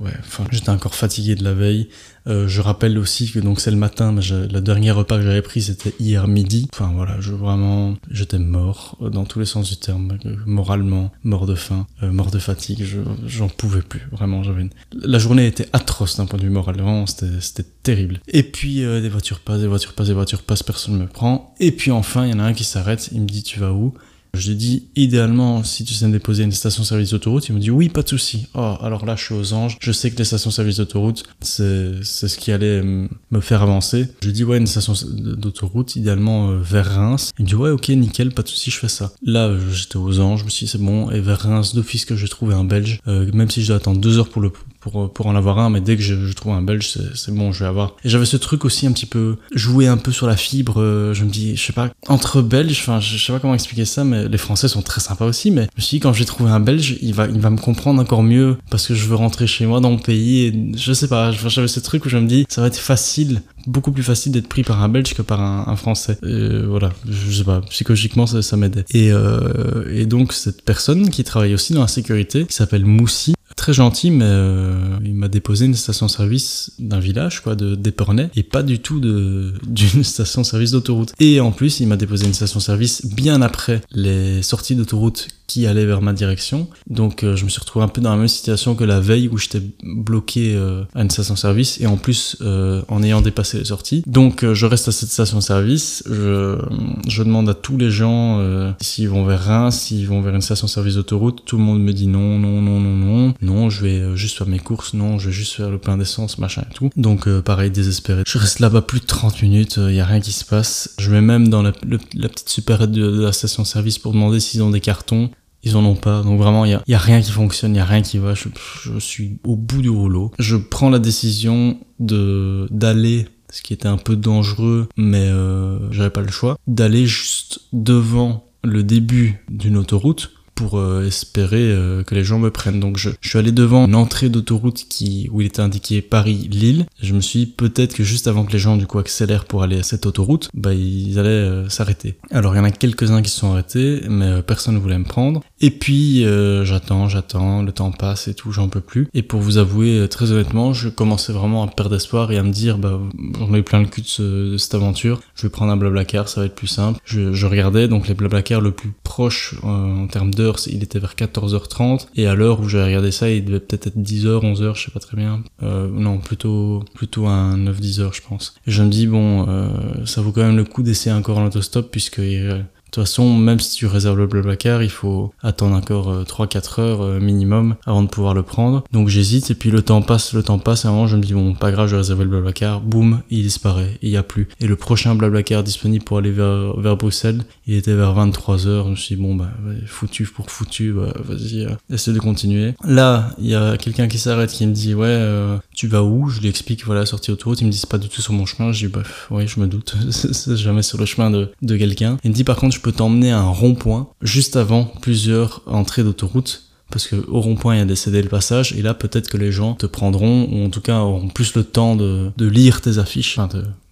ouais, 0.00 0.12
enfin 0.20 0.44
j'étais 0.50 0.70
encore 0.70 0.94
fatigué 0.94 1.36
de 1.36 1.44
la 1.44 1.54
veille. 1.54 1.88
Euh, 2.26 2.46
je 2.48 2.60
rappelle 2.60 2.98
aussi 2.98 3.30
que 3.30 3.38
donc 3.40 3.60
c'est 3.60 3.70
le 3.70 3.76
matin, 3.76 4.12
mais 4.12 4.22
le 4.22 4.60
dernier 4.60 4.90
repas 4.90 5.18
que 5.18 5.24
j'avais 5.24 5.42
pris 5.42 5.62
c'était 5.62 5.94
hier 5.98 6.28
midi. 6.28 6.68
Enfin 6.72 6.92
voilà, 6.94 7.20
je 7.20 7.32
vraiment 7.32 7.94
j'étais 8.10 8.38
mort 8.38 8.96
euh, 9.02 9.10
dans 9.10 9.24
tous 9.24 9.40
les 9.40 9.46
sens 9.46 9.68
du 9.68 9.76
terme, 9.76 10.18
euh, 10.24 10.36
moralement, 10.46 11.10
mort 11.24 11.46
de 11.46 11.54
faim, 11.54 11.86
mort 12.00 12.30
de 12.30 12.38
fatigue. 12.38 12.84
Je 12.84 12.98
j'en 13.26 13.48
pouvais 13.48 13.82
plus. 13.82 14.02
Vraiment, 14.12 14.42
j'avais 14.42 14.62
une... 14.62 14.70
la 14.94 15.18
journée 15.18 15.46
était 15.46 15.68
atroce 15.72 16.16
d'un 16.16 16.26
point 16.26 16.38
de 16.38 16.44
vue 16.44 16.50
moral. 16.50 16.76
Vraiment, 16.76 17.06
c'était 17.06 17.66
terrible. 17.82 18.20
Et 18.28 18.42
puis 18.42 18.84
euh, 18.84 19.00
des 19.00 19.08
voitures 19.08 19.40
passent, 19.40 19.60
des 19.60 19.66
voitures 19.66 19.94
passent, 19.94 20.08
des 20.08 20.14
voitures 20.14 20.42
passent, 20.42 20.62
personne 20.62 20.96
me 20.98 21.06
prend. 21.06 21.54
Et 21.60 21.72
puis 21.72 21.90
enfin, 21.90 22.26
il 22.26 22.32
y 22.32 22.34
en 22.34 22.38
a 22.38 22.44
un 22.44 22.54
qui 22.54 22.64
s'arrête. 22.64 23.10
Il 23.12 23.22
me 23.22 23.26
dit 23.26 23.42
tu 23.42 23.60
vas 23.60 23.72
où? 23.72 23.94
Je 24.34 24.48
lui 24.48 24.56
dis, 24.56 24.88
idéalement, 24.96 25.62
si 25.62 25.84
tu 25.84 25.94
sais 25.94 26.06
me 26.06 26.12
déposer 26.12 26.44
une 26.44 26.52
station-service 26.52 27.10
d'autoroute, 27.10 27.48
il 27.48 27.54
me 27.54 27.60
dit 27.60 27.70
oui, 27.70 27.88
pas 27.88 28.02
de 28.02 28.08
souci. 28.08 28.46
Oh, 28.54 28.76
alors 28.80 29.04
là, 29.04 29.14
je 29.14 29.24
suis 29.24 29.34
aux 29.34 29.52
anges. 29.52 29.76
Je 29.80 29.92
sais 29.92 30.10
que 30.10 30.16
les 30.16 30.24
stations-service 30.24 30.78
d'autoroute, 30.78 31.24
c'est, 31.40 32.02
ce 32.02 32.38
qui 32.38 32.50
allait 32.50 32.82
me 32.82 33.40
faire 33.40 33.62
avancer. 33.62 34.08
Je 34.22 34.28
lui 34.28 34.32
dis, 34.32 34.44
ouais, 34.44 34.58
une 34.58 34.66
station 34.66 34.94
d'autoroute, 35.06 35.96
idéalement 35.96 36.50
euh, 36.50 36.58
vers 36.62 36.86
Reims. 36.86 37.30
Il 37.38 37.44
me 37.44 37.48
dit, 37.48 37.54
ouais, 37.54 37.70
ok, 37.70 37.88
nickel, 37.90 38.32
pas 38.32 38.42
de 38.42 38.48
souci, 38.48 38.70
je 38.70 38.78
fais 38.78 38.88
ça. 38.88 39.12
Là, 39.22 39.54
j'étais 39.70 39.96
aux 39.96 40.20
anges, 40.20 40.40
je 40.40 40.44
me 40.44 40.50
suis 40.50 40.66
dit, 40.66 40.72
c'est 40.72 40.80
bon. 40.80 41.10
Et 41.10 41.20
vers 41.20 41.40
Reims, 41.40 41.74
d'office 41.74 42.04
que 42.04 42.16
je 42.16 42.26
trouvé 42.26 42.54
un 42.54 42.64
belge, 42.64 43.00
euh, 43.08 43.30
même 43.32 43.50
si 43.50 43.62
je 43.62 43.68
dois 43.68 43.76
attendre 43.76 44.00
deux 44.00 44.18
heures 44.18 44.28
pour 44.30 44.40
le, 44.40 44.50
pour, 44.82 45.12
pour 45.12 45.26
en 45.26 45.36
avoir 45.36 45.58
un, 45.58 45.70
mais 45.70 45.80
dès 45.80 45.96
que 45.96 46.02
je, 46.02 46.26
je 46.26 46.32
trouve 46.32 46.52
un 46.52 46.62
belge, 46.62 46.98
c'est, 47.14 47.32
bon, 47.32 47.52
je 47.52 47.60
vais 47.60 47.68
avoir. 47.68 47.96
Et 48.04 48.08
j'avais 48.08 48.26
ce 48.26 48.36
truc 48.36 48.64
aussi 48.64 48.86
un 48.86 48.92
petit 48.92 49.06
peu, 49.06 49.36
jouer 49.54 49.86
un 49.86 49.96
peu 49.96 50.12
sur 50.12 50.26
la 50.26 50.36
fibre, 50.36 50.80
euh, 50.80 51.14
je 51.14 51.24
me 51.24 51.30
dis, 51.30 51.56
je 51.56 51.62
sais 51.64 51.72
pas, 51.72 51.90
entre 52.08 52.42
belges, 52.42 52.78
enfin, 52.80 53.00
je, 53.00 53.16
sais 53.16 53.32
pas 53.32 53.38
comment 53.38 53.54
expliquer 53.54 53.84
ça, 53.84 54.04
mais 54.04 54.28
les 54.28 54.38
Français 54.38 54.68
sont 54.68 54.82
très 54.82 55.00
sympas 55.00 55.26
aussi, 55.26 55.50
mais 55.50 55.62
je 55.62 55.76
me 55.76 55.82
suis 55.82 55.96
dit, 55.96 56.00
quand 56.00 56.12
j'ai 56.12 56.24
trouvé 56.24 56.50
un 56.50 56.60
Belge, 56.60 56.96
il 57.00 57.14
va, 57.14 57.26
il 57.26 57.40
va 57.40 57.50
me 57.50 57.58
comprendre 57.58 58.00
encore 58.00 58.22
mieux 58.22 58.56
parce 58.70 58.86
que 58.86 58.94
je 58.94 59.06
veux 59.06 59.14
rentrer 59.14 59.46
chez 59.46 59.66
moi 59.66 59.80
dans 59.80 59.90
mon 59.90 59.98
pays 59.98 60.46
et 60.46 60.72
je 60.76 60.92
sais 60.92 61.08
pas, 61.08 61.32
j'avais 61.32 61.68
ce 61.68 61.80
truc 61.80 62.04
où 62.04 62.08
je 62.08 62.18
me 62.18 62.26
dis, 62.26 62.44
ça 62.48 62.60
va 62.60 62.66
être 62.66 62.76
facile, 62.76 63.42
beaucoup 63.66 63.92
plus 63.92 64.02
facile 64.02 64.32
d'être 64.32 64.48
pris 64.48 64.62
par 64.62 64.82
un 64.82 64.88
Belge 64.88 65.14
que 65.14 65.22
par 65.22 65.40
un, 65.40 65.64
un 65.68 65.76
Français. 65.76 66.18
Et 66.24 66.62
voilà, 66.66 66.92
je 67.08 67.30
sais 67.30 67.44
pas, 67.44 67.60
psychologiquement, 67.62 68.26
ça, 68.26 68.42
ça 68.42 68.56
m'aidait. 68.56 68.84
Et, 68.90 69.12
euh, 69.12 69.84
et 69.92 70.06
donc, 70.06 70.32
cette 70.32 70.62
personne 70.64 71.10
qui 71.10 71.24
travaille 71.24 71.54
aussi 71.54 71.72
dans 71.72 71.82
la 71.82 71.88
sécurité, 71.88 72.44
qui 72.46 72.54
s'appelle 72.54 72.84
Moussi, 72.84 73.34
très 73.56 73.72
gentil, 73.72 74.10
mais 74.10 74.24
euh, 74.26 74.98
il 75.04 75.14
m'a 75.14 75.28
déposé 75.28 75.66
une 75.66 75.74
station-service 75.74 76.72
d'un 76.78 77.00
village, 77.00 77.42
quoi, 77.42 77.54
de 77.54 77.74
d'Épernay, 77.74 78.30
et 78.36 78.42
pas 78.42 78.62
du 78.62 78.78
tout 78.78 79.00
d'une 79.66 80.04
station-service 80.04 80.72
d'autoroute. 80.72 81.12
Et 81.20 81.40
en 81.40 81.52
plus, 81.52 81.80
il 81.80 81.88
m'a 81.88 81.96
déposé 81.96 82.26
une 82.26 82.34
station-service 82.34 83.06
bien 83.06 83.42
après 83.42 83.82
les 83.92 84.42
sorties 84.42 84.74
d'autoroute 84.74 85.28
qui 85.52 85.66
allaient 85.66 85.84
vers 85.84 86.00
ma 86.00 86.14
direction. 86.14 86.66
Donc, 86.88 87.24
euh, 87.24 87.36
je 87.36 87.44
me 87.44 87.50
suis 87.50 87.60
retrouvé 87.60 87.84
un 87.84 87.88
peu 87.88 88.00
dans 88.00 88.10
la 88.10 88.16
même 88.16 88.26
situation 88.28 88.74
que 88.74 88.84
la 88.84 89.00
veille 89.00 89.28
où 89.28 89.36
j'étais 89.36 89.60
bloqué 89.82 90.54
euh, 90.56 90.84
à 90.94 91.02
une 91.02 91.10
station-service, 91.10 91.78
et 91.82 91.86
en 91.86 91.98
plus, 91.98 92.38
euh, 92.40 92.80
en 92.88 93.02
ayant 93.02 93.20
dépassé 93.20 93.58
les 93.58 93.66
sorties. 93.66 94.02
Donc, 94.06 94.50
je 94.50 94.64
reste 94.64 94.88
à 94.88 94.92
cette 94.92 95.10
station-service. 95.10 96.04
Je, 96.08 96.58
je 97.06 97.22
demande 97.22 97.50
à 97.50 97.54
tous 97.54 97.76
les 97.76 97.90
gens 97.90 98.40
s'ils 98.80 99.10
vont 99.10 99.24
vers 99.24 99.44
Reims, 99.44 99.78
s'ils 99.78 100.06
vont 100.08 100.22
vers 100.22 100.34
une 100.34 100.40
station-service 100.40 100.94
d'autoroute. 100.94 101.42
Tout 101.44 101.58
le 101.58 101.62
monde 101.62 101.82
me 101.82 101.92
dit 101.92 102.06
non, 102.06 102.38
non, 102.38 102.62
non, 102.62 102.80
non, 102.80 102.96
non. 102.96 103.34
Non, 103.42 103.70
je 103.70 103.82
vais 103.82 104.16
juste 104.16 104.38
faire 104.38 104.46
mes 104.46 104.58
courses. 104.58 104.94
Non, 104.94 105.18
je 105.18 105.26
vais 105.26 105.32
juste 105.32 105.54
faire 105.54 105.70
le 105.70 105.78
plein 105.78 105.98
d'essence, 105.98 106.38
machin 106.38 106.62
et 106.70 106.74
tout. 106.74 106.90
Donc, 106.96 107.28
pareil, 107.40 107.70
désespéré. 107.70 108.22
Je 108.26 108.38
reste 108.38 108.60
là-bas 108.60 108.82
plus 108.82 109.00
de 109.00 109.06
30 109.06 109.42
minutes. 109.42 109.78
Il 109.78 109.94
y 109.94 110.00
a 110.00 110.06
rien 110.06 110.20
qui 110.20 110.32
se 110.32 110.44
passe. 110.44 110.94
Je 110.98 111.10
vais 111.10 111.20
même 111.20 111.48
dans 111.48 111.62
la, 111.62 111.72
petite 111.72 112.48
supérette 112.48 112.92
de, 112.92 113.10
de 113.10 113.22
la 113.22 113.32
station-service 113.32 113.98
pour 113.98 114.12
demander 114.12 114.40
s'ils 114.40 114.62
ont 114.62 114.70
des 114.70 114.80
cartons 114.80 115.30
ils 115.62 115.76
en 115.76 115.84
ont 115.84 115.94
pas. 115.94 116.22
Donc 116.22 116.38
vraiment, 116.38 116.64
il 116.64 116.78
y 116.86 116.94
a, 116.94 116.98
rien 116.98 117.20
qui 117.20 117.30
fonctionne, 117.30 117.74
il 117.74 117.78
y 117.78 117.80
a 117.80 117.84
rien 117.84 118.02
qui 118.02 118.18
va. 118.18 118.34
Je, 118.34 118.48
je, 118.82 118.98
suis 118.98 119.38
au 119.44 119.56
bout 119.56 119.82
du 119.82 119.90
rouleau. 119.90 120.32
Je 120.38 120.56
prends 120.56 120.90
la 120.90 120.98
décision 120.98 121.78
de 122.00 122.66
d'aller, 122.70 123.28
ce 123.50 123.62
qui 123.62 123.72
était 123.72 123.88
un 123.88 123.98
peu 123.98 124.16
dangereux, 124.16 124.88
mais 124.96 125.28
euh, 125.28 125.90
j'avais 125.92 126.10
pas 126.10 126.22
le 126.22 126.30
choix, 126.30 126.56
d'aller 126.66 127.06
juste 127.06 127.60
devant 127.72 128.44
le 128.64 128.82
début 128.82 129.44
d'une 129.50 129.76
autoroute 129.76 130.32
euh, 130.74 131.06
espérer 131.06 131.70
euh, 131.70 132.02
que 132.02 132.14
les 132.14 132.24
gens 132.24 132.38
me 132.38 132.50
prennent. 132.50 132.80
Donc 132.80 132.96
je, 132.96 133.10
suis 133.20 133.38
allé 133.38 133.52
devant 133.52 133.86
une 133.86 133.94
entrée 133.94 134.28
d'autoroute 134.28 134.84
qui 134.88 135.28
où 135.32 135.40
il 135.40 135.46
était 135.46 135.60
indiqué 135.60 136.02
Paris-Lille. 136.02 136.86
Je 137.00 137.14
me 137.14 137.20
suis 137.20 137.40
dit 137.40 137.46
peut-être 137.46 137.94
que 137.94 138.04
juste 138.04 138.28
avant 138.28 138.44
que 138.44 138.52
les 138.52 138.58
gens 138.58 138.76
du 138.76 138.86
coup 138.86 138.98
accélèrent 138.98 139.44
pour 139.44 139.62
aller 139.62 139.78
à 139.78 139.82
cette 139.82 140.06
autoroute, 140.06 140.48
bah 140.54 140.74
ils 140.74 141.18
allaient 141.18 141.28
euh, 141.28 141.68
s'arrêter. 141.68 142.16
Alors 142.30 142.54
il 142.54 142.58
y 142.58 142.60
en 142.60 142.64
a 142.64 142.70
quelques-uns 142.70 143.22
qui 143.22 143.30
se 143.30 143.38
sont 143.38 143.52
arrêtés, 143.52 144.02
mais 144.08 144.42
personne 144.42 144.74
ne 144.74 144.80
voulait 144.80 144.98
me 144.98 145.04
prendre. 145.04 145.42
Et 145.60 145.70
puis 145.70 146.24
j'attends, 146.64 147.08
j'attends, 147.08 147.62
le 147.62 147.72
temps 147.72 147.92
passe 147.92 148.28
et 148.28 148.34
tout, 148.34 148.52
j'en 148.52 148.68
peux 148.68 148.80
plus. 148.80 149.08
Et 149.14 149.22
pour 149.22 149.40
vous 149.40 149.58
avouer 149.58 150.06
très 150.08 150.32
honnêtement, 150.32 150.72
je 150.72 150.88
commençais 150.88 151.32
vraiment 151.32 151.62
à 151.62 151.68
perdre 151.68 151.96
espoir 151.96 152.32
et 152.32 152.38
à 152.38 152.42
me 152.42 152.50
dire 152.50 152.78
bah 152.78 153.00
j'en 153.38 153.54
ai 153.54 153.62
plein 153.62 153.80
le 153.80 153.86
cul 153.86 154.02
de, 154.02 154.06
ce, 154.06 154.52
de, 154.52 154.56
cette 154.56 154.74
aventure. 154.74 155.20
Je 155.34 155.42
vais 155.42 155.50
prendre 155.50 155.72
un 155.72 155.76
blablacar, 155.76 156.28
ça 156.28 156.40
va 156.40 156.46
être 156.46 156.54
plus 156.54 156.66
simple. 156.66 157.00
Je, 157.04 157.32
je 157.32 157.46
regardais 157.46 157.88
donc 157.88 158.08
les 158.08 158.14
blablacar 158.14 158.60
le 158.60 158.72
plus 158.72 158.92
proche 159.02 159.54
en 159.62 160.06
termes 160.06 160.32
d'heures, 160.32 160.51
il 160.66 160.82
était 160.82 160.98
vers 160.98 161.14
14h30 161.14 162.06
et 162.16 162.26
à 162.26 162.34
l'heure 162.34 162.60
où 162.60 162.68
j'ai 162.68 162.82
regardé 162.82 163.10
ça, 163.10 163.30
il 163.30 163.44
devait 163.44 163.60
peut-être 163.60 163.88
être 163.88 163.98
10h, 163.98 164.40
11h, 164.40 164.76
je 164.76 164.84
sais 164.84 164.90
pas 164.90 165.00
très 165.00 165.16
bien. 165.16 165.42
Euh, 165.62 165.88
non, 165.88 166.18
plutôt 166.18 166.84
plutôt 166.94 167.26
un 167.26 167.56
9-10 167.56 168.00
heures, 168.00 168.14
je 168.14 168.22
pense. 168.22 168.54
Et 168.66 168.70
je 168.70 168.82
me 168.82 168.88
dis 168.88 169.06
bon, 169.06 169.48
euh, 169.48 169.68
ça 170.04 170.20
vaut 170.20 170.32
quand 170.32 170.42
même 170.42 170.56
le 170.56 170.64
coup 170.64 170.82
d'essayer 170.82 171.14
encore 171.14 171.38
en 171.38 171.46
autostop 171.46 171.90
puisque 171.90 172.18
euh, 172.18 172.62
toute 172.92 173.04
façon, 173.04 173.34
même 173.34 173.58
si 173.58 173.74
tu 173.74 173.86
réserves 173.86 174.18
le 174.18 174.26
Blablacar, 174.26 174.82
il 174.82 174.90
faut 174.90 175.32
attendre 175.42 175.74
encore 175.74 176.24
3-4 176.24 176.80
euh, 176.80 176.82
heures 176.82 177.00
euh, 177.00 177.20
minimum 177.20 177.76
avant 177.86 178.02
de 178.02 178.08
pouvoir 178.08 178.34
le 178.34 178.42
prendre. 178.42 178.84
Donc 178.92 179.08
j'hésite 179.08 179.50
et 179.50 179.54
puis 179.54 179.70
le 179.70 179.80
temps 179.80 180.02
passe, 180.02 180.34
le 180.34 180.42
temps 180.42 180.58
passe 180.58 180.84
et 180.84 180.88
à 180.88 180.90
un 180.90 180.94
moment 180.94 181.06
je 181.06 181.16
me 181.16 181.22
dis 181.22 181.32
bon, 181.32 181.54
pas 181.54 181.72
grave, 181.72 181.86
je 181.86 181.92
vais 181.92 181.98
réserver 182.02 182.24
le 182.24 182.30
Blablacar. 182.30 182.82
Boum, 182.82 183.22
il 183.30 183.42
disparaît, 183.42 183.98
il 184.02 184.10
y 184.10 184.18
a 184.18 184.22
plus. 184.22 184.48
Et 184.60 184.66
le 184.66 184.76
prochain 184.76 185.14
Blablacar 185.14 185.62
disponible 185.62 186.04
pour 186.04 186.18
aller 186.18 186.30
vers, 186.30 186.78
vers 186.78 186.98
Bruxelles, 186.98 187.44
il 187.66 187.76
était 187.76 187.94
vers 187.94 188.12
23 188.12 188.66
heures. 188.66 188.84
Je 188.86 188.90
me 188.90 188.96
suis 188.96 189.16
dit 189.16 189.22
bon 189.22 189.36
bah 189.36 189.48
foutu 189.86 190.26
pour 190.26 190.50
foutu, 190.50 190.92
bah, 190.92 191.14
vas-y, 191.24 191.64
euh, 191.64 191.70
essaie 191.88 192.12
de 192.12 192.18
continuer. 192.18 192.74
Là, 192.84 193.30
il 193.38 193.46
y 193.46 193.54
a 193.54 193.78
quelqu'un 193.78 194.06
qui 194.06 194.18
s'arrête 194.18 194.50
qui 194.50 194.66
me 194.66 194.72
dit 194.72 194.94
ouais, 194.94 195.58
tu 195.74 195.86
vas 195.86 196.02
où? 196.02 196.28
Je 196.28 196.40
lui 196.40 196.48
explique 196.48 196.84
voilà, 196.84 197.06
sortie 197.06 197.30
autoroute. 197.30 197.62
Il 197.62 197.68
me 197.68 197.70
dit 197.70 197.78
c'est 197.78 197.88
pas 197.88 197.96
du 197.96 198.10
tout 198.10 198.20
sur 198.20 198.34
mon 198.34 198.44
chemin. 198.44 198.70
Je 198.72 198.86
dis 198.86 198.92
bah 198.92 199.02
oui, 199.30 199.48
je 199.48 199.60
me 199.60 199.66
doute, 199.66 199.96
c'est 200.10 200.56
jamais 200.58 200.82
sur 200.82 200.98
le 200.98 201.06
chemin 201.06 201.30
de, 201.30 201.50
de 201.62 201.76
quelqu'un. 201.78 202.18
Il 202.22 202.32
me 202.32 202.34
dit 202.34 202.44
par 202.44 202.56
contre 202.56 202.81
peux 202.82 202.92
t'emmener 202.92 203.32
à 203.32 203.38
un 203.38 203.50
rond-point 203.50 204.08
juste 204.20 204.56
avant 204.56 204.84
plusieurs 205.00 205.62
entrées 205.66 206.02
d'autoroute 206.02 206.64
parce 206.90 207.06
que 207.06 207.16
au 207.28 207.40
rond-point 207.40 207.76
il 207.76 207.78
y 207.78 207.82
a 207.82 207.86
décédé 207.86 208.22
le 208.22 208.28
passage 208.28 208.74
et 208.74 208.82
là 208.82 208.92
peut-être 208.94 209.30
que 209.30 209.38
les 209.38 209.50
gens 209.50 209.74
te 209.74 209.86
prendront 209.86 210.48
ou 210.52 210.66
en 210.66 210.70
tout 210.70 210.82
cas 210.82 210.98
auront 210.98 211.28
plus 211.28 211.54
le 211.54 211.64
temps 211.64 211.96
de, 211.96 212.30
de 212.36 212.46
lire 212.46 212.80
tes 212.82 212.98
affiches, 212.98 213.38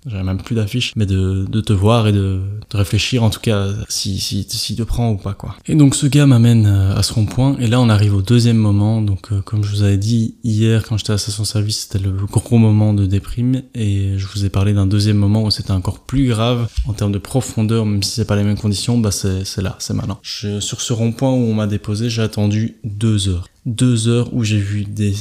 j'avais 0.06 0.22
même 0.22 0.42
plus 0.42 0.54
d'affiches, 0.54 0.92
mais 0.96 1.06
de, 1.06 1.46
de, 1.48 1.60
te 1.60 1.72
voir 1.72 2.08
et 2.08 2.12
de, 2.12 2.40
de, 2.70 2.76
réfléchir 2.76 3.22
en 3.22 3.30
tout 3.30 3.40
cas 3.40 3.68
si, 3.88 4.18
si, 4.18 4.46
si 4.48 4.76
te 4.76 4.82
prend 4.82 5.10
ou 5.10 5.16
pas 5.16 5.34
quoi. 5.34 5.56
Et 5.66 5.74
donc 5.74 5.94
ce 5.94 6.06
gars 6.06 6.26
m'amène 6.26 6.66
euh, 6.66 6.96
à 6.96 7.02
ce 7.02 7.12
rond-point 7.12 7.56
et 7.58 7.66
là 7.66 7.80
on 7.80 7.88
arrive 7.88 8.14
au 8.14 8.22
deuxième 8.22 8.56
moment, 8.56 9.02
donc 9.02 9.32
euh, 9.32 9.40
comme 9.42 9.62
je 9.62 9.70
vous 9.70 9.82
avais 9.82 9.98
dit 9.98 10.36
hier 10.42 10.84
quand 10.86 10.96
j'étais 10.96 11.12
à 11.12 11.18
station 11.18 11.44
service 11.44 11.80
c'était 11.80 12.02
le 12.02 12.10
gros 12.10 12.58
moment 12.58 12.94
de 12.94 13.06
déprime 13.06 13.62
et 13.74 14.14
je 14.16 14.26
vous 14.26 14.44
ai 14.44 14.48
parlé 14.48 14.72
d'un 14.72 14.86
deuxième 14.86 15.16
moment 15.16 15.44
où 15.44 15.50
c'était 15.50 15.72
encore 15.72 16.00
plus 16.00 16.28
grave 16.28 16.68
en 16.86 16.92
termes 16.92 17.12
de 17.12 17.18
profondeur, 17.18 17.86
même 17.86 18.02
si 18.02 18.12
c'est 18.12 18.24
pas 18.24 18.36
les 18.36 18.44
mêmes 18.44 18.58
conditions, 18.58 18.98
bah 18.98 19.10
c'est 19.10 19.62
là, 19.62 19.76
c'est 19.78 19.94
maintenant. 19.94 20.18
Sur 20.22 20.80
ce 20.80 20.92
rond-point 20.92 21.30
où 21.30 21.36
on 21.36 21.54
m'a 21.54 21.66
déposé, 21.66 22.10
j'ai 22.10 22.22
attendu 22.22 22.76
deux 22.84 23.28
heures 23.28 23.46
deux 23.66 24.08
heures 24.08 24.32
où 24.34 24.44
j'ai 24.44 24.58
vu 24.58 24.84
des, 24.84 25.14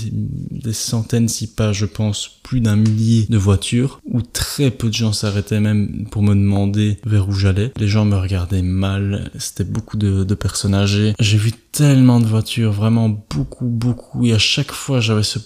centaines, 0.71 1.28
si 1.28 1.47
pas, 1.47 1.73
je 1.73 1.86
pense, 1.86 2.39
plus 2.43 2.62
d'un 2.62 2.75
millier 2.75 3.25
de 3.30 3.38
voitures, 3.38 3.99
où 4.06 4.21
très 4.21 4.71
peu 4.71 4.89
de 4.89 4.93
gens 4.93 5.13
s'arrêtaient 5.13 5.60
même 5.60 6.08
pour 6.12 6.23
me 6.23 6.34
demander 6.34 6.97
vers 7.06 7.28
où 7.28 7.34
j'allais. 7.34 7.71
Les 7.78 7.88
gens 7.88 8.06
me 8.06 8.15
regardaient 8.15 8.62
mal, 8.62 9.32
c'était 9.38 9.63
beaucoup 9.63 9.97
de, 9.97 10.23
de 10.23 10.36
personnes 10.36 10.75
âgées. 10.75 11.13
J'ai 11.19 11.38
vu 11.38 11.52
tellement 11.71 12.19
de 12.19 12.25
voitures, 12.25 12.71
vraiment 12.71 13.10
beaucoup, 13.10 13.67
beaucoup, 13.67 14.25
et 14.25 14.34
à 14.34 14.39
chaque 14.39 14.71
fois 14.71 14.99
j'avais 14.99 15.23
ce 15.23 15.39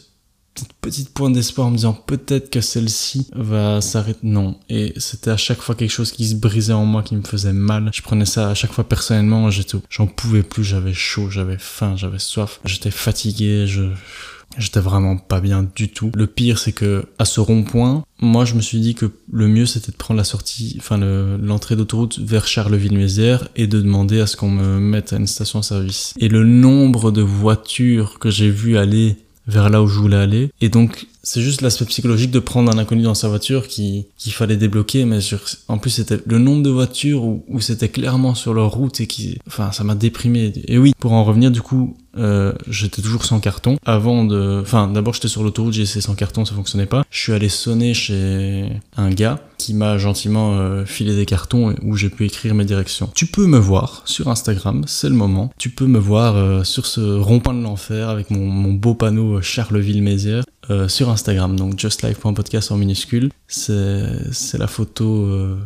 petite, 0.82 1.10
pointe 1.10 1.34
d'espoir 1.34 1.68
en 1.68 1.72
me 1.72 1.78
disant 1.78 1.94
peut-être 1.94 2.50
que 2.50 2.62
celle-ci 2.62 3.28
va 3.34 3.82
s'arrêter. 3.82 4.20
Non. 4.24 4.60
Et 4.70 4.94
c'était 4.98 5.32
à 5.32 5.38
chaque 5.38 5.62
fois 5.62 5.76
quelque 5.76 5.92
chose 5.92 6.12
qui 6.12 6.28
se 6.28 6.36
brisait 6.36 6.74
en 6.74 6.86
moi, 6.86 7.04
qui 7.04 7.16
me 7.16 7.24
faisait 7.24 7.54
mal. 7.54 7.90
Je 7.94 8.02
prenais 8.02 8.26
ça 8.26 8.50
à 8.50 8.54
chaque 8.54 8.72
fois 8.72 8.84
personnellement. 8.84 9.50
J'étais, 9.50 9.78
j'en 9.90 10.08
pouvais 10.08 10.44
plus. 10.44 10.64
J'avais 10.64 10.94
chaud, 10.94 11.30
j'avais 11.30 11.58
faim, 11.60 11.96
j'avais 11.96 12.20
soif. 12.20 12.60
J'étais 12.66 12.92
fatigué. 12.92 13.66
Je, 13.68 13.90
J'étais 14.58 14.80
vraiment 14.80 15.18
pas 15.18 15.40
bien 15.40 15.68
du 15.76 15.90
tout. 15.90 16.12
Le 16.16 16.28
pire, 16.28 16.60
c'est 16.60 16.74
que 16.74 17.06
à 17.18 17.26
ce 17.26 17.40
rond-point, 17.40 18.04
moi, 18.20 18.46
je 18.46 18.54
me 18.54 18.62
suis 18.62 18.80
dit 18.80 18.94
que 18.94 19.12
le 19.32 19.48
mieux, 19.48 19.66
c'était 19.66 19.92
de 19.92 19.98
prendre 19.98 20.18
la 20.18 20.24
sortie, 20.24 20.76
enfin 20.80 20.98
l'entrée 20.98 21.76
d'autoroute 21.76 22.20
vers 22.20 22.46
Charleville-Mézières 22.46 23.48
et 23.56 23.68
de 23.68 23.82
demander 23.82 24.20
à 24.20 24.28
ce 24.28 24.38
qu'on 24.38 24.52
me 24.52 24.80
mette 24.80 25.14
à 25.14 25.18
une 25.18 25.28
station-service. 25.28 26.14
Et 26.20 26.28
le 26.30 26.44
nombre 26.44 27.12
de 27.12 27.22
voitures 27.22 28.20
que 28.20 28.30
j'ai 28.30 28.50
vu 28.50 28.78
aller 28.78 29.18
vers 29.48 29.70
là 29.70 29.82
où 29.82 29.88
je 29.88 30.00
voulais 30.00 30.18
aller. 30.18 30.52
Et 30.62 30.70
donc, 30.70 31.08
c'est 31.24 31.42
juste 31.42 31.62
l'aspect 31.62 31.86
psychologique 31.86 32.32
de 32.32 32.40
prendre 32.40 32.72
un 32.72 32.78
inconnu 32.78 33.04
dans 33.04 33.14
sa 33.14 33.30
voiture 33.30 33.68
qui 33.68 34.08
qu'il 34.18 34.34
fallait 34.34 34.58
débloquer 34.58 35.06
mais 35.06 35.20
en 35.70 35.78
plus 35.78 35.90
c'était 35.90 36.20
le 36.26 36.38
nombre 36.38 36.64
de 36.64 36.70
voitures 36.70 37.24
où, 37.24 37.46
où 37.48 37.62
c'était 37.62 37.88
clairement 37.88 38.36
sur 38.36 38.54
leur 38.54 38.72
route 38.72 39.00
et 39.00 39.08
qui 39.08 39.40
enfin 39.48 39.72
ça 39.72 39.86
m'a 39.86 39.96
déprimé 39.96 40.52
et 40.68 40.78
oui 40.78 40.94
pour 41.00 41.14
en 41.14 41.24
revenir 41.24 41.50
du 41.50 41.62
coup 41.62 41.96
euh, 42.18 42.54
j'étais 42.68 43.02
toujours 43.02 43.26
sans 43.26 43.40
carton. 43.40 43.78
Avant 43.86 44.24
de 44.24 44.60
enfin 44.62 44.88
d'abord 44.88 45.14
j'étais 45.14 45.28
sur 45.28 45.44
l'autoroute 45.44 45.74
j'ai 45.74 45.84
essayé 45.84 46.02
sans 46.02 46.16
carton 46.16 46.46
ça 46.46 46.54
fonctionnait 46.54 46.86
pas. 46.86 47.04
Je 47.10 47.20
suis 47.20 47.34
allé 47.34 47.50
sonner 47.50 47.94
chez 47.94 48.70
un 48.98 49.10
gars 49.10 49.40
qui 49.58 49.74
m'a 49.74 49.98
gentiment 49.98 50.56
euh, 50.56 50.86
filé 50.86 51.16
des 51.16 51.26
cartons 51.26 51.76
où 51.82 51.96
j'ai 51.96 52.10
pu 52.10 52.26
écrire 52.26 52.54
mes 52.54 52.66
directions. 52.66 53.10
Tu 53.16 53.26
peux 53.26 53.48
me 53.48 53.58
voir 53.58 54.02
sur 54.06 54.28
Instagram 54.28 54.84
c'est 54.88 55.10
le 55.10 55.16
moment. 55.16 55.52
Tu 55.58 55.70
peux 55.70 55.88
me 55.88 56.00
voir 56.00 56.36
euh, 56.36 56.64
sur 56.64 56.86
ce 56.86 57.02
rond-point 57.02 57.54
de 57.54 57.62
l'enfer 57.62 58.10
avec 58.10 58.30
mon, 58.30 58.74
beau 58.74 58.94
panneau 58.94 59.42
Charleville-Mézières 59.42 60.44
sur 60.88 61.10
Instagram, 61.10 61.58
donc 61.58 61.78
justlife.podcast 61.78 62.72
en 62.72 62.78
minuscule. 62.78 63.30
C'est 63.48 64.58
la 64.58 64.68
photo, 64.68 65.58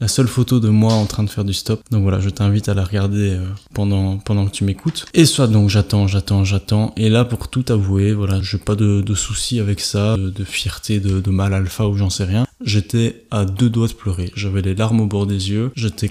la 0.00 0.08
seule 0.08 0.28
photo 0.28 0.60
de 0.60 0.68
moi 0.68 0.92
en 0.92 1.06
train 1.06 1.22
de 1.22 1.30
faire 1.30 1.44
du 1.44 1.54
stop. 1.54 1.82
Donc 1.90 2.02
voilà, 2.02 2.20
je 2.20 2.28
t'invite 2.28 2.68
à 2.68 2.74
la 2.74 2.84
regarder 2.84 3.30
euh, 3.30 3.46
pendant, 3.72 4.18
pendant 4.18 4.46
que 4.46 4.50
tu 4.50 4.64
m'écoutes. 4.64 5.06
Et 5.14 5.24
soit 5.24 5.46
donc 5.46 5.70
j'attends, 5.70 6.06
j'attends, 6.06 6.44
j'attends. 6.44 6.92
Et 6.96 7.08
là, 7.08 7.24
pour 7.24 7.48
tout 7.48 7.64
avouer, 7.68 8.12
voilà, 8.12 8.40
j'ai 8.42 8.58
pas 8.58 8.74
de, 8.74 9.00
de 9.00 9.14
soucis 9.14 9.60
avec 9.60 9.80
ça, 9.80 10.16
de, 10.16 10.44
fierté, 10.44 11.00
de, 11.00 11.20
de 11.20 11.30
mal 11.30 11.54
alpha 11.54 11.86
ou 11.86 11.96
j'en 11.96 12.10
sais 12.10 12.24
rien. 12.24 12.46
J'étais 12.64 13.24
à 13.30 13.44
deux 13.44 13.70
doigts 13.70 13.88
de 13.88 13.92
pleurer. 13.92 14.32
J'avais 14.34 14.62
les 14.62 14.74
larmes 14.74 15.00
au 15.00 15.06
bord 15.06 15.26
des 15.26 15.50
yeux. 15.50 15.70
J'étais 15.74 16.10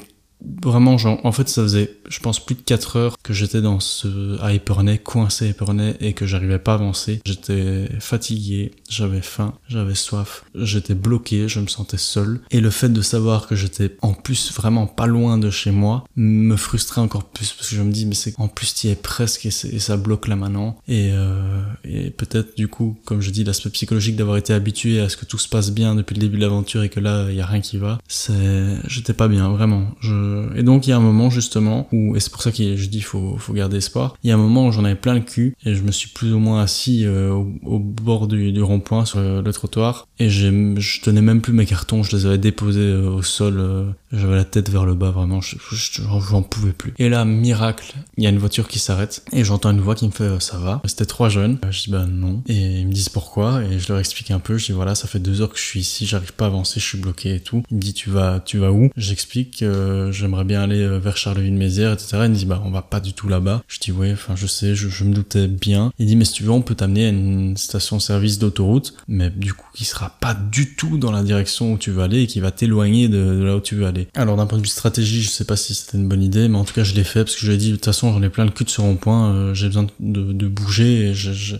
vraiment 0.63 0.98
en 1.06 1.32
fait 1.32 1.50
ça 1.50 1.63
faisait 1.63 1.98
je 2.10 2.19
pense 2.19 2.43
plus 2.43 2.56
de 2.56 2.62
4 2.62 2.98
heures 2.98 3.17
que 3.24 3.34
j'étais 3.34 3.62
dans 3.62 3.80
ce 3.80 4.39
à 4.41 4.54
Epernay 4.54 4.98
coincé 5.00 5.45
à 5.45 5.50
Epernay 5.50 5.95
et 6.00 6.13
que 6.13 6.26
j'arrivais 6.26 6.60
pas 6.60 6.74
à 6.74 6.76
avancer. 6.76 7.21
J'étais 7.26 7.89
fatigué 8.00 8.71
j'avais 8.89 9.21
faim 9.21 9.54
j'avais 9.67 9.95
soif 9.95 10.45
j'étais 10.56 10.95
bloqué 10.95 11.48
je 11.48 11.60
me 11.60 11.67
sentais 11.67 11.98
seul. 11.98 12.41
Et 12.52 12.60
le 12.60 12.69
fait 12.69 12.89
de 12.89 13.02
savoir 13.02 13.48
que 13.48 13.56
j'étais 13.56 13.95
en 14.02 14.13
plus 14.13 14.54
vraiment 14.54 14.88
pas 14.88 15.08
loin 15.08 15.38
de 15.38 15.50
chez 15.50 15.71
moi 15.71 16.04
me 16.15 16.56
frustrait 16.56 17.02
encore 17.02 17.26
plus 17.26 17.54
parce 17.54 17.69
que 17.69 17.76
je 17.76 17.82
me 17.82 17.91
dis 17.91 18.06
mais 18.06 18.15
c'est 18.15 18.34
en 18.38 18.48
plus 18.48 18.74
tu 18.74 18.88
y 18.88 18.89
es 18.91 18.95
presque 18.95 19.45
et, 19.45 19.52
ça 19.52 19.98
bloque 19.98 20.28
là 20.28 20.36
maintenant. 20.36 20.78
Et, 20.88 21.12
euh, 21.12 21.62
et 21.84 22.10
peut-être 22.10 22.56
du 22.56 22.67
coup 22.67 22.98
comme 23.06 23.21
je 23.21 23.30
dis 23.30 23.43
l'aspect 23.43 23.69
psychologique 23.69 24.15
d'avoir 24.15 24.38
été 24.38 24.54
habitué 24.54 25.00
à 25.00 25.10
ce 25.10 25.17
que 25.17 25.26
tout 25.26 25.38
se 25.38 25.50
passe 25.50 25.71
bien 25.71 25.95
depuis 25.95 26.15
le 26.15 26.19
début 26.21 26.38
de 26.38 26.41
l'aventure 26.41 26.84
et 26.84 26.89
que 26.89 27.00
là 27.00 27.28
il 27.30 27.36
y 27.36 27.41
a 27.41 27.45
rien 27.45 27.62
qui 27.62 27.78
va 27.78 28.00
c'est 28.08 28.78
j'étais 28.88 29.13
pas 29.13 29.28
bien 29.28 29.50
vraiment 29.50 29.88
et 30.55 30.63
donc 30.63 30.88
il 30.88 30.91
y 30.91 30.93
a 30.93 30.97
un 30.97 31.01
moment 31.01 31.29
justement 31.29 31.88
où, 31.91 32.15
et 32.15 32.19
c'est 32.19 32.31
pour 32.31 32.41
ça 32.41 32.51
que 32.51 32.75
je 32.75 32.89
dis 32.89 33.01
faut, 33.01 33.38
faut 33.38 33.53
garder 33.53 33.77
espoir, 33.77 34.15
il 34.23 34.29
y 34.29 34.31
a 34.31 34.35
un 34.35 34.39
moment 34.39 34.67
où 34.67 34.71
j'en 34.71 34.85
avais 34.85 34.95
plein 34.95 35.13
le 35.13 35.21
cul 35.21 35.55
et 35.65 35.75
je 35.75 35.83
me 35.83 35.91
suis 35.91 36.09
plus 36.09 36.33
ou 36.33 36.39
moins 36.39 36.61
assis 36.61 37.05
euh, 37.05 37.31
au, 37.31 37.79
bord 37.79 38.27
du, 38.27 38.61
rond-point 38.61 39.05
sur 39.05 39.19
le, 39.19 39.51
trottoir 39.51 40.07
et 40.19 40.29
je 40.29 41.01
tenais 41.01 41.21
même 41.21 41.41
plus 41.41 41.53
mes 41.53 41.65
cartons, 41.65 42.03
je 42.03 42.15
les 42.15 42.25
avais 42.25 42.38
déposés 42.38 42.81
euh, 42.81 43.09
au 43.09 43.21
sol, 43.21 43.55
euh, 43.59 43.85
j'avais 44.17 44.36
la 44.36 44.45
tête 44.45 44.69
vers 44.69 44.86
le 44.86 44.95
bas 44.95 45.12
vraiment, 45.12 45.39
j'en 45.41 46.43
pouvais 46.43 46.73
plus. 46.73 46.93
Et 46.97 47.10
là, 47.10 47.25
miracle, 47.25 47.93
il 48.17 48.23
y 48.23 48.28
a 48.28 48.30
une 48.30 48.38
voiture 48.38 48.67
qui 48.67 48.80
s'arrête 48.80 49.23
et 49.32 49.43
j'entends 49.43 49.71
une 49.71 49.82
voix 49.82 49.95
qui 49.95 50.06
me 50.06 50.12
fait 50.12 50.39
ça 50.39 50.58
va. 50.58 50.82
C'était 50.86 51.06
trois 51.06 51.30
jeunes, 51.30 51.58
je 51.69 51.84
dis 51.84 51.91
bah 51.91 52.06
non 52.06 52.43
et 52.47 52.82
ils 52.82 52.88
me 52.88 52.93
disent 52.93 53.10
pourquoi 53.10 53.63
et 53.63 53.80
je 53.80 53.88
leur 53.89 53.99
explique 53.99 54.32
un 54.32 54.39
peu, 54.39 54.58
je 54.58 54.67
dis 54.67 54.71
voilà 54.71 54.95
ça 54.95 55.08
fait 55.08 55.19
deux 55.19 55.41
heures 55.41 55.51
que 55.51 55.60
je 55.60 55.63
suis 55.63 55.80
ici, 55.80 56.06
j'arrive 56.06 56.34
pas 56.34 56.45
à 56.45 56.47
avancer, 56.47 56.80
je 56.80 56.86
suis 56.86 56.97
bloqué 56.97 57.36
et 57.36 57.39
tout. 57.39 57.63
Il 57.71 57.78
me 57.78 57.82
dit 57.82 57.93
tu 57.93 58.10
vas 58.10 58.39
tu 58.39 58.58
vas 58.58 58.71
où? 58.71 58.89
J'explique 58.95 59.63
j'aimerais 60.12 60.43
bien 60.43 60.62
aller 60.62 60.82
euh, 60.82 60.99
vers 60.99 61.17
Charleville-Mézières, 61.17 61.93
etc. 61.93 62.17
Il 62.23 62.32
me 62.32 62.36
dit, 62.36 62.45
bah, 62.45 62.62
on 62.65 62.71
va 62.71 62.82
pas 62.82 62.99
du 62.99 63.13
tout 63.13 63.28
là-bas. 63.28 63.63
Je 63.67 63.80
dis, 63.80 63.91
ouais, 63.91 64.12
enfin, 64.13 64.36
je 64.36 64.47
sais, 64.47 64.75
je, 64.75 65.04
me 65.04 65.13
doutais 65.13 65.47
bien. 65.47 65.91
Il 65.99 66.08
dit, 66.08 66.15
mais 66.15 66.25
si 66.25 66.34
tu 66.34 66.43
veux, 66.43 66.51
on 66.51 66.62
peut 66.62 66.75
t'amener 66.75 67.06
à 67.06 67.10
une 67.10 67.58
station-service 67.58 68.39
d'autoroute, 68.39 68.95
mais 69.08 69.30
du 69.30 69.54
coup, 69.54 69.67
qui 69.73 69.86
sera 69.86 70.10
pas 70.10 70.34
du 70.34 70.75
tout 70.75 70.97
dans 70.97 71.12
la 71.12 71.23
direction 71.23 71.73
où 71.73 71.78
tu 71.78 71.91
veux 71.91 72.01
aller 72.01 72.23
et 72.23 72.28
qui 72.28 72.39
va 72.39 72.51
t'éloigner 72.51 73.08
de, 73.08 73.43
là 73.43 73.58
où 73.58 73.60
tu 73.60 73.75
veux 73.75 73.86
aller. 73.86 74.05
Alors 74.15 74.38
d'un 74.38 74.46
point 74.46 74.58
de 74.58 74.63
vue 74.63 74.70
stratégie, 74.70 75.22
je 75.22 75.30
sais 75.30 75.46
pas 75.46 75.56
si 75.56 75.74
c'était 75.74 75.98
une 75.98 76.08
bonne 76.08 76.24
idée, 76.24 76.48
mais 76.48 76.58
en 76.58 76.63
tout 76.63 76.74
cas 76.74 76.84
je 76.84 76.94
l'ai 76.94 77.04
fait 77.04 77.24
parce 77.24 77.36
que 77.36 77.41
je 77.41 77.48
lui 77.48 77.56
ai 77.56 77.58
dit 77.58 77.70
de 77.72 77.76
toute 77.76 77.86
façon 77.86 78.13
j'en 78.13 78.22
ai 78.22 78.30
plein 78.30 78.46
le 78.46 78.52
cul 78.52 78.63
de 78.63 78.70
ce 78.70 78.82
rond-point, 78.82 79.32
euh, 79.34 79.54
j'ai 79.54 79.68
besoin 79.68 79.88
de, 80.00 80.48
bouger. 80.48 81.13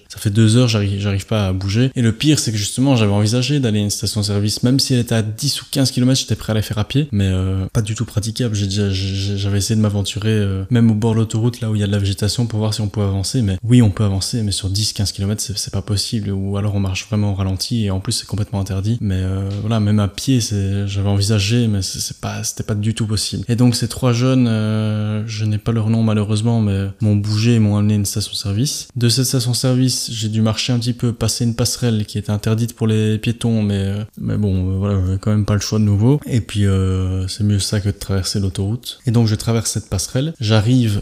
Ça 0.08 0.20
fait 0.20 0.30
deux 0.30 0.58
heures, 0.58 0.68
j'arrive, 0.68 1.00
j'arrive 1.00 1.26
pas 1.26 1.48
à 1.48 1.54
bouger. 1.54 1.92
Et 1.96 2.02
le 2.02 2.12
pire, 2.12 2.40
c'est 2.40 2.52
que 2.52 2.58
justement 2.58 2.96
j'avais 2.96 3.12
envisagé 3.12 3.60
d'aller 3.60 3.80
à 3.80 3.84
une 3.84 3.90
station-service, 3.90 4.64
même 4.64 4.80
si 4.80 4.94
elle 4.94 5.00
était 5.00 5.16
à 5.16 5.22
10 5.22 5.62
ou 5.62 5.66
15 5.72 5.92
km, 5.92 6.20
j'étais 6.20 6.36
prêt 6.36 6.52
à 6.52 6.54
la 6.54 6.62
faire 6.62 6.78
à 6.78 6.86
pied, 6.86 7.08
mais 7.12 7.28
euh, 7.28 7.66
pas 7.74 7.82
du 7.82 7.96
tout 7.96 8.06
praticable. 8.06 8.56
J'ai 8.56 8.68
déjà, 8.68 8.90
j'avais 8.90 9.58
essayé 9.58 9.76
de 9.76 9.82
m'aventurer 9.82 10.30
euh, 10.30 10.64
même 10.70 10.92
au 10.92 10.94
bord 10.94 11.14
de 11.14 11.20
l'autoroute 11.20 11.62
là 11.62 11.70
où 11.70 11.76
il 11.76 11.82
y 11.82 11.84
a 11.84 11.88
de 11.88 11.92
la 11.92 11.98
végétation 11.98 12.46
pour 12.46 12.60
voir 12.60 12.74
si 12.74 12.82
on 12.82 12.88
peut 12.88 13.02
avancer. 13.02 13.42
Mais 13.42 13.58
oui, 13.64 13.82
on 13.82 13.90
peut 13.90 14.04
avancer, 14.04 14.42
mais 14.44 14.52
sur 14.52 14.70
10-15 14.70 15.14
km, 15.14 15.42
c'est 15.56 15.74
pas 15.74 15.82
possible. 15.82 16.32
Ou 16.32 16.58
alors 16.58 16.76
on 16.76 16.80
marche 16.80 17.08
vraiment 17.08 17.32
au 17.32 17.36
ralenti 17.36 17.86
et 17.86 17.92
en 17.92 18.00
plus 18.00 18.14
c'est 18.14 18.28
complètement 18.28 18.60
interdit. 18.60 18.98
Mais 19.02 19.20
euh, 19.20 19.50
voilà, 19.62 19.80
même 19.80 20.00
à 20.00 20.08
pied, 20.08 20.40
j'avais 20.40 21.10
envisagé, 21.10 21.68
mais 21.68 21.82
c'est 21.82 22.18
pas, 22.20 22.25
c'était 22.44 22.64
pas 22.64 22.76
du 22.76 22.94
tout 22.94 23.08
possible. 23.08 23.44
Et 23.48 23.56
donc 23.56 23.76
ces 23.76 23.88
trois 23.88 24.14
jeunes, 24.14 24.48
euh, 24.48 25.24
je 25.28 25.46
n'ai 25.46 25.58
pas 25.58 25.72
leur 25.72 25.90
nom 25.90 26.04
malheureusement, 26.04 26.62
mais 26.62 26.88
m'ont 27.02 27.16
bougé 27.16 27.56
et 27.56 27.60
m'ont 27.60 27.78
amené 27.78 27.96
une 27.96 28.06
station-service. 28.06 28.88
De 28.96 29.10
cette 29.10 29.26
station-service, 29.26 30.10
j'ai 30.12 30.30
dû 30.30 30.42
marcher 30.42 30.74
un 30.74 30.80
petit 30.80 30.94
peu, 30.94 31.14
passer 31.14 31.46
une 31.46 31.56
passerelle 31.56 32.06
qui 32.06 32.18
était 32.18 32.32
interdite 32.32 32.76
pour 32.76 32.88
les 32.88 33.18
piétons, 33.18 33.62
mais 33.62 33.84
euh, 33.86 34.04
mais 34.20 34.38
bon, 34.38 34.78
voilà, 34.78 35.00
j'avais 35.06 35.18
quand 35.18 35.32
même 35.32 35.46
pas 35.46 35.56
le 35.56 35.62
choix 35.62 35.80
de 35.80 35.84
nouveau. 35.84 36.20
Et 36.26 36.42
puis 36.42 36.66
c'est 37.28 37.44
mieux 37.44 37.60
ça 37.60 37.80
que 37.80 37.90
de 37.90 37.98
traverser 37.98 38.40
l'autoroute. 38.40 39.00
Et 39.06 39.12
donc 39.12 39.28
je 39.28 39.36
traverse 39.36 39.72
cette 39.72 39.90
passerelle, 39.90 40.34
j'arrive 40.40 41.02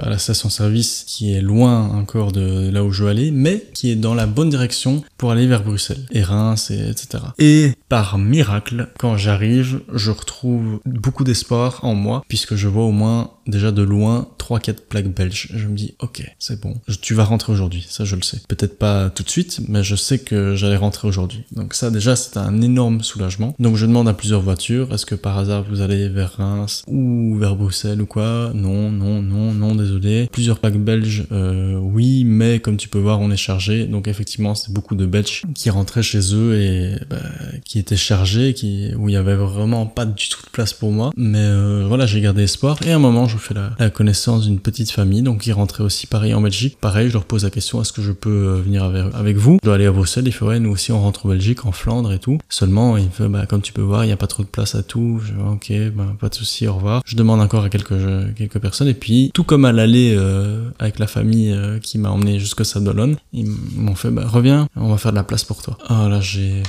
à 0.00 0.08
la 0.08 0.18
station-service 0.18 1.04
qui 1.06 1.32
est 1.32 1.40
loin 1.40 1.88
encore 1.90 2.32
de 2.32 2.70
là 2.70 2.84
où 2.84 2.92
je 2.92 3.04
veux 3.04 3.10
aller, 3.10 3.30
mais 3.30 3.66
qui 3.74 3.90
est 3.90 3.96
dans 3.96 4.14
la 4.14 4.26
bonne 4.26 4.50
direction 4.50 5.02
pour 5.18 5.30
aller 5.30 5.46
vers 5.46 5.62
Bruxelles 5.62 6.06
et 6.10 6.22
Reims, 6.22 6.70
et 6.70 6.88
etc. 6.88 7.24
Et 7.38 7.72
par 7.88 8.18
miracle, 8.18 8.88
quand 8.98 9.16
j'arrive, 9.16 9.80
je 9.92 10.10
retrouve 10.10 10.45
beaucoup 10.84 11.24
d'espoir 11.24 11.80
en 11.82 11.94
moi, 11.94 12.22
puisque 12.28 12.54
je 12.54 12.68
vois 12.68 12.84
au 12.84 12.92
moins 12.92 13.30
déjà 13.46 13.72
de 13.72 13.82
loin 13.82 14.28
3-4 14.38 14.74
plaques 14.88 15.14
belges. 15.14 15.48
Je 15.54 15.66
me 15.66 15.76
dis, 15.76 15.94
ok, 16.00 16.22
c'est 16.38 16.60
bon, 16.60 16.74
tu 17.00 17.14
vas 17.14 17.24
rentrer 17.24 17.52
aujourd'hui, 17.52 17.86
ça 17.88 18.04
je 18.04 18.16
le 18.16 18.22
sais. 18.22 18.40
Peut-être 18.48 18.78
pas 18.78 19.10
tout 19.10 19.22
de 19.22 19.30
suite, 19.30 19.60
mais 19.68 19.82
je 19.82 19.96
sais 19.96 20.18
que 20.18 20.54
j'allais 20.54 20.76
rentrer 20.76 21.08
aujourd'hui. 21.08 21.44
Donc 21.52 21.74
ça 21.74 21.90
déjà, 21.90 22.16
c'est 22.16 22.36
un 22.36 22.60
énorme 22.62 23.02
soulagement. 23.02 23.54
Donc 23.58 23.76
je 23.76 23.86
demande 23.86 24.08
à 24.08 24.14
plusieurs 24.14 24.40
voitures, 24.40 24.92
est-ce 24.94 25.06
que 25.06 25.14
par 25.14 25.38
hasard 25.38 25.64
vous 25.68 25.80
allez 25.80 26.08
vers 26.08 26.32
Reims 26.36 26.82
ou 26.86 27.36
vers 27.38 27.56
Bruxelles 27.56 28.00
ou 28.00 28.06
quoi? 28.06 28.52
Non, 28.54 28.90
non, 28.90 29.22
non, 29.22 29.52
non, 29.52 29.74
désolé. 29.74 30.28
Plusieurs 30.30 30.58
plaques 30.58 30.78
belges, 30.78 31.26
euh, 31.32 31.76
oui, 31.76 32.24
mais 32.24 32.60
comme 32.60 32.76
tu 32.76 32.88
peux 32.88 32.98
voir, 32.98 33.20
on 33.20 33.30
est 33.30 33.36
chargé. 33.36 33.84
Donc 33.84 34.08
effectivement, 34.08 34.54
c'est 34.54 34.72
beaucoup 34.72 34.94
de 34.94 35.06
Belges 35.06 35.42
qui 35.54 35.70
rentraient 35.70 36.02
chez 36.02 36.34
eux 36.34 36.58
et 36.60 36.94
bah, 37.08 37.16
qui 37.64 37.78
étaient 37.78 37.96
chargés, 37.96 38.54
qui, 38.54 38.90
où 38.96 39.08
il 39.08 39.12
y 39.12 39.16
avait 39.16 39.34
vraiment 39.34 39.86
pas 39.86 40.04
du 40.04 40.28
tout 40.28 40.42
de 40.42 40.50
place 40.50 40.72
pour 40.72 40.92
moi. 40.92 41.12
Mais 41.16 41.38
euh, 41.38 41.84
voilà, 41.86 42.06
j'ai 42.06 42.20
gardé 42.20 42.42
espoir. 42.42 42.78
Et 42.84 42.92
à 42.92 42.96
un 42.96 42.98
moment, 42.98 43.26
je 43.26 43.35
fais 43.38 43.54
la, 43.54 43.90
connaissance 43.90 44.44
d'une 44.44 44.58
petite 44.58 44.90
famille, 44.90 45.22
donc 45.22 45.42
qui 45.42 45.52
rentrait 45.52 45.82
aussi 45.82 46.06
pareil 46.06 46.34
en 46.34 46.40
Belgique. 46.40 46.78
Pareil, 46.80 47.08
je 47.08 47.14
leur 47.14 47.24
pose 47.24 47.44
la 47.44 47.50
question, 47.50 47.80
est-ce 47.80 47.92
que 47.92 48.02
je 48.02 48.12
peux 48.12 48.30
euh, 48.30 48.60
venir 48.60 48.84
avec, 48.84 49.36
vous? 49.36 49.58
Je 49.62 49.66
dois 49.66 49.76
aller 49.76 49.86
à 49.86 49.92
Bruxelles. 49.92 50.26
Il 50.26 50.32
fait, 50.32 50.44
ouais, 50.44 50.58
nous 50.58 50.70
aussi 50.70 50.92
on 50.92 51.00
rentre 51.00 51.26
en 51.26 51.28
Belgique, 51.28 51.64
en 51.66 51.72
Flandre 51.72 52.12
et 52.12 52.18
tout. 52.18 52.38
Seulement, 52.48 52.96
il 52.96 53.10
fait, 53.10 53.28
bah, 53.28 53.46
comme 53.46 53.62
tu 53.62 53.72
peux 53.72 53.82
voir, 53.82 54.04
il 54.04 54.08
n'y 54.08 54.12
a 54.12 54.16
pas 54.16 54.26
trop 54.26 54.42
de 54.42 54.48
place 54.48 54.74
à 54.74 54.82
tout. 54.82 55.20
Je 55.24 55.32
ok, 55.34 55.72
bah, 55.94 56.14
pas 56.18 56.28
de 56.28 56.34
souci, 56.34 56.66
au 56.66 56.74
revoir. 56.74 57.02
Je 57.04 57.16
demande 57.16 57.40
encore 57.40 57.64
à 57.64 57.70
quelques, 57.70 58.58
personnes. 58.60 58.88
Et 58.88 58.94
puis, 58.94 59.30
tout 59.34 59.44
comme 59.44 59.64
à 59.64 59.72
l'aller 59.72 60.14
euh, 60.16 60.68
avec 60.78 60.98
la 60.98 61.06
famille 61.06 61.52
euh, 61.52 61.78
qui 61.78 61.98
m'a 61.98 62.10
emmené 62.10 62.38
jusqu'à 62.38 62.64
Sadolone, 62.64 63.16
ils 63.32 63.48
m'ont 63.76 63.94
fait, 63.94 64.10
bah, 64.10 64.26
reviens, 64.26 64.68
on 64.76 64.88
va 64.88 64.98
faire 64.98 65.12
de 65.12 65.16
la 65.16 65.24
place 65.24 65.44
pour 65.44 65.62
toi. 65.62 65.78
Oh 65.90 66.08
là, 66.08 66.20
j'ai... 66.20 66.62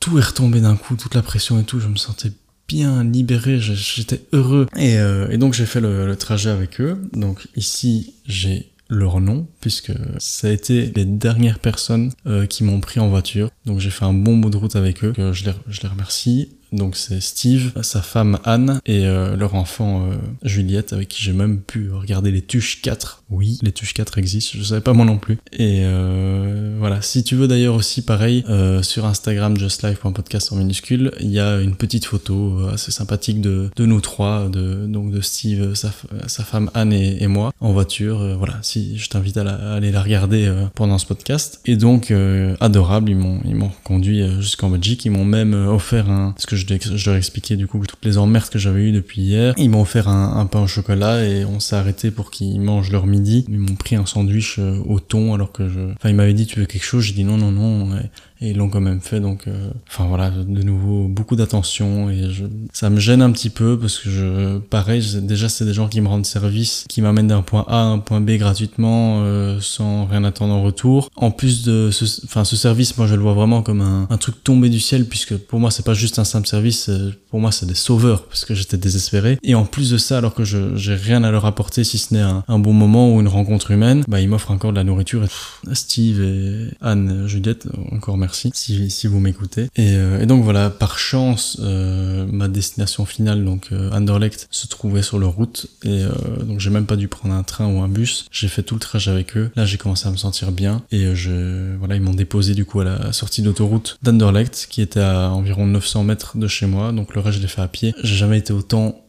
Tout 0.00 0.18
est 0.18 0.24
retombé 0.24 0.60
d'un 0.60 0.76
coup, 0.76 0.94
toute 0.94 1.14
la 1.14 1.22
pression 1.22 1.58
et 1.58 1.64
tout, 1.64 1.80
je 1.80 1.88
me 1.88 1.96
sentais 1.96 2.30
bien 2.68 3.04
libéré, 3.04 3.58
j'étais 3.60 4.22
heureux. 4.32 4.66
Et, 4.76 4.98
euh, 4.98 5.28
et, 5.30 5.38
donc 5.38 5.54
j'ai 5.54 5.66
fait 5.66 5.80
le, 5.80 6.06
le, 6.06 6.16
trajet 6.16 6.50
avec 6.50 6.80
eux. 6.80 7.00
Donc 7.12 7.46
ici 7.56 8.14
j'ai 8.26 8.70
leur 8.88 9.20
nom, 9.20 9.46
puisque 9.60 9.92
ça 10.18 10.48
a 10.48 10.50
été 10.50 10.92
les 10.94 11.04
dernières 11.04 11.58
personnes 11.58 12.12
euh, 12.26 12.46
qui 12.46 12.64
m'ont 12.64 12.80
pris 12.80 13.00
en 13.00 13.08
voiture. 13.08 13.50
Donc 13.64 13.80
j'ai 13.80 13.90
fait 13.90 14.04
un 14.04 14.14
bon 14.14 14.36
bout 14.36 14.50
de 14.50 14.56
route 14.56 14.76
avec 14.76 15.04
eux, 15.04 15.12
je 15.16 15.44
les, 15.44 15.52
je 15.68 15.80
les 15.82 15.88
remercie. 15.88 16.50
Donc 16.76 16.96
c'est 16.96 17.20
Steve, 17.20 17.72
sa 17.82 18.02
femme 18.02 18.38
Anne 18.44 18.80
et 18.84 19.06
euh, 19.06 19.34
leur 19.36 19.54
enfant 19.54 20.02
euh, 20.02 20.16
Juliette 20.42 20.92
avec 20.92 21.08
qui 21.08 21.22
j'ai 21.22 21.32
même 21.32 21.60
pu 21.60 21.90
regarder 21.90 22.30
les 22.30 22.42
Tuches 22.42 22.82
4. 22.82 23.24
Oui, 23.30 23.58
les 23.62 23.72
Tuches 23.72 23.94
4 23.94 24.18
existent, 24.18 24.58
je 24.58 24.62
savais 24.62 24.80
pas 24.80 24.92
moi 24.92 25.06
non 25.06 25.18
plus. 25.18 25.38
Et 25.52 25.80
euh, 25.84 26.76
voilà, 26.78 27.00
si 27.02 27.24
tu 27.24 27.34
veux 27.34 27.48
d'ailleurs 27.48 27.74
aussi 27.74 28.02
pareil, 28.02 28.44
sur 28.82 29.06
Instagram 29.06 29.56
justlife.podcast 29.56 30.52
en 30.52 30.56
minuscule, 30.56 31.12
il 31.20 31.30
y 31.30 31.40
a 31.40 31.60
une 31.60 31.74
petite 31.74 32.04
photo 32.04 32.68
assez 32.68 32.92
sympathique 32.92 33.40
de, 33.40 33.70
de 33.74 33.86
nous 33.86 34.00
trois, 34.00 34.48
de, 34.48 34.86
donc 34.86 35.10
de 35.10 35.20
Steve, 35.20 35.74
sa, 35.74 35.90
sa 36.26 36.44
femme 36.44 36.70
Anne 36.74 36.92
et, 36.92 37.26
moi 37.26 37.52
en 37.60 37.72
voiture. 37.72 38.36
voilà, 38.36 38.58
si 38.62 38.98
je 38.98 39.08
t'invite 39.08 39.36
à, 39.38 39.74
aller 39.74 39.90
la 39.90 40.02
regarder 40.02 40.52
pendant 40.74 40.98
ce 40.98 41.06
podcast. 41.06 41.60
Et 41.64 41.76
donc 41.76 42.12
adorable, 42.60 43.10
ils 43.10 43.16
m'ont 43.16 43.40
ils 43.44 43.56
m'ont 43.56 43.72
conduit 43.82 44.22
jusqu'en 44.40 44.70
Belgique, 44.70 45.04
ils 45.04 45.10
m'ont 45.10 45.24
même 45.24 45.54
offert 45.54 46.10
un 46.10 46.34
ce 46.38 46.46
que 46.46 46.56
je, 46.56 46.65
je 46.68 47.10
leur 47.10 47.16
expliquais 47.16 47.56
du 47.56 47.66
coup 47.66 47.82
toutes 47.86 48.04
les 48.04 48.18
emmerdes 48.18 48.50
que 48.50 48.58
j'avais 48.58 48.82
eues 48.82 48.92
depuis 48.92 49.22
hier. 49.22 49.54
Ils 49.56 49.70
m'ont 49.70 49.82
offert 49.82 50.08
un, 50.08 50.46
pain 50.46 50.60
au 50.60 50.66
chocolat 50.66 51.24
et 51.24 51.44
on 51.44 51.60
s'est 51.60 51.76
arrêté 51.76 52.10
pour 52.10 52.30
qu'ils 52.30 52.60
mangent 52.60 52.90
leur 52.90 53.06
midi. 53.06 53.44
Ils 53.48 53.58
m'ont 53.58 53.74
pris 53.74 53.96
un 53.96 54.06
sandwich 54.06 54.58
euh, 54.58 54.78
au 54.86 55.00
thon 55.00 55.34
alors 55.34 55.52
que 55.52 55.68
je... 55.68 55.80
Enfin, 55.92 56.08
ils 56.08 56.14
m'avaient 56.14 56.34
dit 56.34 56.46
tu 56.46 56.60
veux 56.60 56.66
quelque 56.66 56.84
chose 56.84 57.04
J'ai 57.04 57.14
dit 57.14 57.24
non, 57.24 57.36
non, 57.36 57.50
non 57.50 57.98
et 58.46 58.50
ils 58.50 58.56
l'ont 58.56 58.68
quand 58.68 58.80
même 58.80 59.00
fait 59.00 59.20
donc 59.20 59.46
euh, 59.46 59.70
enfin 59.88 60.06
voilà 60.06 60.30
de 60.30 60.62
nouveau 60.62 61.08
beaucoup 61.08 61.36
d'attention 61.36 62.10
et 62.10 62.30
je, 62.30 62.44
ça 62.72 62.90
me 62.90 63.00
gêne 63.00 63.22
un 63.22 63.30
petit 63.30 63.50
peu 63.50 63.78
parce 63.78 63.98
que 63.98 64.10
je 64.10 64.58
pareil 64.58 65.02
déjà 65.22 65.48
c'est 65.48 65.64
des 65.64 65.74
gens 65.74 65.88
qui 65.88 66.00
me 66.00 66.08
rendent 66.08 66.26
service 66.26 66.84
qui 66.88 67.02
m'amènent 67.02 67.28
d'un 67.28 67.42
point 67.42 67.64
A 67.68 67.80
à 67.80 67.84
un 67.84 67.98
point 67.98 68.20
B 68.20 68.32
gratuitement 68.32 69.22
euh, 69.22 69.58
sans 69.60 70.06
rien 70.06 70.24
attendre 70.24 70.54
en 70.54 70.62
retour. 70.62 71.08
En 71.16 71.30
plus 71.30 71.64
de 71.64 71.90
ce 71.90 72.04
enfin 72.24 72.44
ce 72.44 72.56
service 72.56 72.96
moi 72.96 73.06
je 73.06 73.14
le 73.14 73.22
vois 73.22 73.34
vraiment 73.34 73.62
comme 73.62 73.80
un, 73.80 74.06
un 74.08 74.18
truc 74.18 74.42
tombé 74.42 74.68
du 74.68 74.80
ciel 74.80 75.06
puisque 75.06 75.36
pour 75.36 75.60
moi 75.60 75.70
c'est 75.70 75.84
pas 75.84 75.94
juste 75.94 76.18
un 76.18 76.24
simple 76.24 76.46
service 76.46 76.90
pour 77.36 77.42
moi 77.42 77.52
c'est 77.52 77.66
des 77.66 77.74
sauveurs 77.74 78.24
parce 78.24 78.46
que 78.46 78.54
j'étais 78.54 78.78
désespéré 78.78 79.38
et 79.42 79.54
en 79.54 79.66
plus 79.66 79.90
de 79.90 79.98
ça 79.98 80.16
alors 80.16 80.32
que 80.32 80.42
je 80.42 80.74
j'ai 80.76 80.94
rien 80.94 81.22
à 81.22 81.30
leur 81.30 81.44
apporter 81.44 81.84
si 81.84 81.98
ce 81.98 82.14
n'est 82.14 82.20
un, 82.20 82.58
bon 82.58 82.72
moment 82.72 83.14
ou 83.14 83.20
une 83.20 83.28
rencontre 83.28 83.72
humaine 83.72 84.04
bah 84.08 84.22
ils 84.22 84.28
m'offrent 84.28 84.50
encore 84.50 84.70
de 84.70 84.76
la 84.76 84.84
nourriture 84.84 85.22
et 85.24 85.74
Steve 85.74 86.22
et 86.22 86.70
Anne 86.80 87.26
Juliette 87.26 87.68
encore 87.92 88.16
merci 88.16 88.50
si, 88.54 89.06
vous 89.06 89.20
m'écoutez. 89.20 89.68
Et, 89.76 89.94
euh, 89.96 90.20
et, 90.20 90.26
donc 90.26 90.42
voilà, 90.42 90.70
par 90.70 90.98
chance, 90.98 91.58
euh, 91.60 92.26
ma 92.30 92.48
destination 92.48 93.06
finale, 93.06 93.44
donc 93.44 93.68
euh, 93.72 93.90
Anderlecht, 93.92 94.48
se 94.50 94.66
trouvait 94.66 95.02
sur 95.02 95.18
leur 95.18 95.32
route. 95.32 95.66
Et 95.84 96.02
euh, 96.02 96.10
donc 96.42 96.60
j'ai 96.60 96.70
même 96.70 96.86
pas 96.86 96.96
dû 96.96 97.08
prendre 97.08 97.34
un 97.34 97.42
train 97.42 97.66
ou 97.66 97.80
un 97.80 97.88
bus. 97.88 98.26
J'ai 98.30 98.48
fait 98.48 98.62
tout 98.62 98.74
le 98.74 98.80
trajet 98.80 99.10
avec 99.10 99.36
eux. 99.36 99.50
Là, 99.56 99.64
j'ai 99.64 99.78
commencé 99.78 100.08
à 100.08 100.10
me 100.10 100.16
sentir 100.16 100.52
bien. 100.52 100.82
Et 100.90 101.14
je, 101.14 101.76
voilà, 101.76 101.96
ils 101.96 102.02
m'ont 102.02 102.14
déposé 102.14 102.54
du 102.54 102.64
coup 102.64 102.80
à 102.80 102.84
la 102.84 103.12
sortie 103.12 103.42
d'autoroute 103.42 103.98
d'Anderlecht, 104.02 104.66
qui 104.70 104.82
était 104.82 105.00
à 105.00 105.30
environ 105.30 105.66
900 105.66 106.04
mètres 106.04 106.36
de 106.36 106.48
chez 106.48 106.66
moi. 106.66 106.92
Donc 106.92 107.14
le 107.14 107.20
je 107.30 107.40
l'ai 107.40 107.48
fait 107.48 107.62
à 107.62 107.68
pied. 107.68 107.94
J'ai 108.02 108.16
jamais 108.16 108.38
été 108.38 108.52
autant 108.52 109.02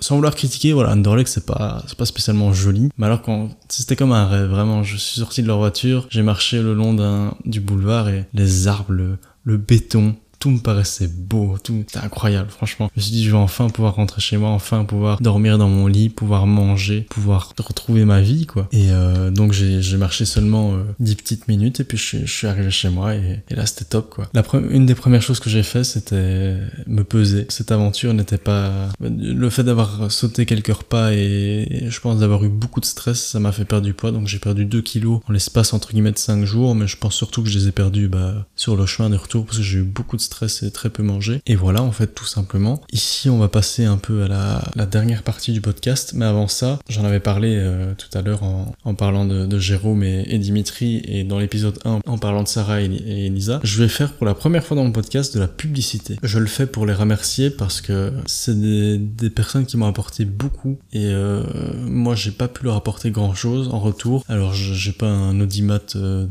sans 0.00 0.14
vouloir 0.14 0.34
critiquer, 0.34 0.72
voilà, 0.72 0.92
Anderlecht 0.92 1.28
c'est 1.28 1.44
pas, 1.44 1.82
c'est 1.88 1.96
pas 1.96 2.04
spécialement 2.04 2.52
joli. 2.52 2.88
Mais 2.98 3.06
alors 3.06 3.20
quand, 3.22 3.50
c'était 3.68 3.96
comme 3.96 4.12
un 4.12 4.26
rêve, 4.26 4.48
vraiment. 4.48 4.84
Je 4.84 4.96
suis 4.96 5.20
sorti 5.20 5.42
de 5.42 5.48
leur 5.48 5.58
voiture, 5.58 6.06
j'ai 6.10 6.22
marché 6.22 6.62
le 6.62 6.74
long 6.74 6.94
d'un, 6.94 7.34
du 7.44 7.60
boulevard 7.60 8.08
et 8.08 8.26
les 8.32 8.68
arbres, 8.68 8.92
le 8.92 9.56
béton, 9.56 10.14
tout 10.38 10.50
me 10.50 10.58
paraissait 10.58 11.08
beau, 11.08 11.56
tout 11.62 11.84
c'était 11.86 12.04
incroyable, 12.04 12.50
franchement. 12.50 12.90
Je 12.94 13.00
me 13.00 13.02
suis 13.02 13.12
dit, 13.12 13.24
je 13.24 13.30
vais 13.30 13.36
enfin 13.36 13.68
pouvoir 13.68 13.94
rentrer 13.94 14.20
chez 14.20 14.36
moi, 14.36 14.50
enfin 14.50 14.84
pouvoir 14.84 15.20
dormir 15.20 15.58
dans 15.58 15.68
mon 15.68 15.86
lit, 15.86 16.08
pouvoir 16.08 16.46
manger, 16.46 17.06
pouvoir 17.10 17.54
retrouver 17.58 18.04
ma 18.04 18.20
vie, 18.20 18.46
quoi. 18.46 18.68
Et 18.72 18.90
euh, 18.90 19.30
donc 19.30 19.52
j'ai 19.52 19.96
marché 19.96 20.24
seulement 20.24 20.74
euh, 20.74 20.82
10 21.00 21.16
petites 21.16 21.48
minutes 21.48 21.80
et 21.80 21.84
puis 21.84 21.98
je, 21.98 22.18
je 22.24 22.32
suis 22.32 22.46
arrivé 22.46 22.70
chez 22.70 22.88
moi 22.88 23.14
et, 23.14 23.42
et 23.48 23.54
là 23.54 23.66
c'était 23.66 23.84
top, 23.84 24.10
quoi. 24.10 24.28
La 24.34 24.42
une 24.70 24.86
des 24.86 24.94
premières 24.94 25.22
choses 25.22 25.40
que 25.40 25.50
j'ai 25.50 25.62
fait, 25.62 25.84
c'était 25.84 26.56
me 26.86 27.02
peser. 27.02 27.46
Cette 27.48 27.72
aventure 27.72 28.14
n'était 28.14 28.38
pas 28.38 28.88
le 29.00 29.50
fait 29.50 29.64
d'avoir 29.64 30.10
sauté 30.10 30.46
quelques 30.46 30.74
repas 30.74 31.12
et, 31.12 31.86
je 31.88 32.00
pense 32.00 32.20
d'avoir 32.20 32.44
eu 32.44 32.48
beaucoup 32.48 32.80
de 32.80 32.86
stress, 32.86 33.18
ça 33.28 33.40
m'a 33.40 33.52
fait 33.52 33.64
perdre 33.64 33.86
du 33.86 33.94
poids. 33.94 34.12
Donc 34.12 34.26
j'ai 34.26 34.38
perdu 34.38 34.64
2 34.64 34.80
kilos 34.82 35.20
en 35.28 35.32
l'espace 35.32 35.72
entre 35.72 35.92
guillemets 35.92 36.12
de 36.12 36.18
5 36.18 36.44
jours, 36.44 36.74
mais 36.74 36.86
je 36.86 36.96
pense 36.96 37.14
surtout 37.14 37.42
que 37.42 37.48
je 37.48 37.58
les 37.58 37.68
ai 37.68 37.72
perdus 37.72 38.08
bah, 38.08 38.46
sur 38.56 38.76
le 38.76 38.86
chemin 38.86 39.10
de 39.10 39.16
retour 39.16 39.44
parce 39.44 39.58
que 39.58 39.62
j'ai 39.62 39.78
eu 39.78 39.82
beaucoup 39.82 40.16
de 40.16 40.22
stress 40.28 40.62
et 40.62 40.70
très 40.70 40.90
peu 40.90 41.02
mangé. 41.02 41.40
Et 41.46 41.56
voilà, 41.56 41.82
en 41.82 41.92
fait, 41.92 42.14
tout 42.14 42.26
simplement. 42.26 42.80
Ici, 42.92 43.30
on 43.30 43.38
va 43.38 43.48
passer 43.48 43.84
un 43.84 43.96
peu 43.96 44.24
à 44.24 44.28
la, 44.28 44.86
dernière 44.86 45.22
partie 45.22 45.52
du 45.52 45.60
podcast, 45.60 46.12
mais 46.14 46.24
avant 46.24 46.48
ça, 46.48 46.78
j'en 46.88 47.04
avais 47.04 47.20
parlé 47.20 47.56
euh, 47.56 47.92
tout 47.96 48.16
à 48.16 48.22
l'heure 48.22 48.42
en, 48.42 48.74
en, 48.84 48.94
parlant 48.94 49.24
de, 49.24 49.58
Jérôme 49.58 50.02
et, 50.02 50.38
Dimitri, 50.38 51.02
et 51.04 51.24
dans 51.24 51.38
l'épisode 51.38 51.78
1, 51.84 52.00
en 52.06 52.18
parlant 52.18 52.42
de 52.42 52.48
Sarah 52.48 52.80
et, 52.80 52.84
Elisa. 52.84 53.60
Je 53.64 53.82
vais 53.82 53.88
faire 53.88 54.12
pour 54.12 54.26
la 54.26 54.34
première 54.34 54.64
fois 54.64 54.76
dans 54.76 54.84
mon 54.84 54.92
podcast 54.92 55.34
de 55.34 55.40
la 55.40 55.48
publicité. 55.48 56.16
Je 56.22 56.38
le 56.38 56.46
fais 56.46 56.66
pour 56.66 56.86
les 56.86 56.94
remercier 56.94 57.50
parce 57.50 57.80
que 57.80 58.12
c'est 58.26 58.58
des, 58.58 59.30
personnes 59.30 59.66
qui 59.66 59.76
m'ont 59.76 59.86
apporté 59.86 60.24
beaucoup, 60.24 60.78
et 60.92 61.06
euh, 61.06 61.42
moi, 61.86 62.14
j'ai 62.14 62.30
pas 62.30 62.48
pu 62.48 62.64
leur 62.64 62.76
apporter 62.76 63.10
grand 63.10 63.34
chose 63.34 63.68
en 63.72 63.78
retour. 63.78 64.24
Alors, 64.28 64.52
j'ai 64.54 64.92
pas 64.92 65.06
un 65.06 65.40
audimat 65.40 65.80
euh, 65.96 66.26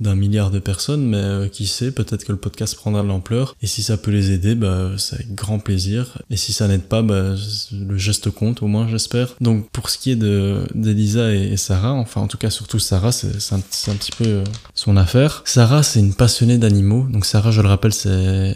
d'un 0.00 0.14
milliard 0.14 0.50
de 0.50 0.58
personnes, 0.58 1.06
mais 1.06 1.48
qui 1.50 1.66
sait, 1.66 1.90
peut-être 1.90 2.24
que 2.24 2.32
le 2.32 2.38
podcast 2.38 2.74
prendra 2.76 3.02
de 3.02 3.08
l'ampleur 3.08 3.29
Et 3.62 3.66
si 3.66 3.82
ça 3.82 3.96
peut 3.96 4.10
les 4.10 4.32
aider, 4.32 4.54
bah, 4.54 4.92
c'est 4.96 5.16
avec 5.16 5.34
grand 5.34 5.58
plaisir. 5.58 6.18
Et 6.30 6.36
si 6.36 6.52
ça 6.52 6.68
n'aide 6.68 6.82
pas, 6.82 7.02
bah, 7.02 7.34
le 7.72 7.98
geste 7.98 8.30
compte, 8.30 8.62
au 8.62 8.66
moins, 8.66 8.88
j'espère. 8.88 9.36
Donc, 9.40 9.68
pour 9.70 9.90
ce 9.90 9.98
qui 9.98 10.10
est 10.10 10.16
de, 10.16 10.66
d'Elisa 10.74 11.34
et, 11.34 11.56
Sarah, 11.56 11.92
enfin, 11.92 12.20
en 12.20 12.26
tout 12.26 12.38
cas, 12.38 12.50
surtout 12.50 12.78
Sarah, 12.78 13.12
c'est, 13.12 13.52
un, 13.52 13.60
petit 13.60 14.12
peu 14.12 14.26
euh, 14.26 14.44
son 14.74 14.96
affaire. 14.96 15.42
Sarah, 15.44 15.82
c'est 15.82 16.00
une 16.00 16.14
passionnée 16.14 16.58
d'animaux. 16.58 17.06
Donc, 17.10 17.24
Sarah, 17.24 17.50
je 17.50 17.60
le 17.60 17.68
rappelle, 17.68 17.92
c'est 17.92 18.54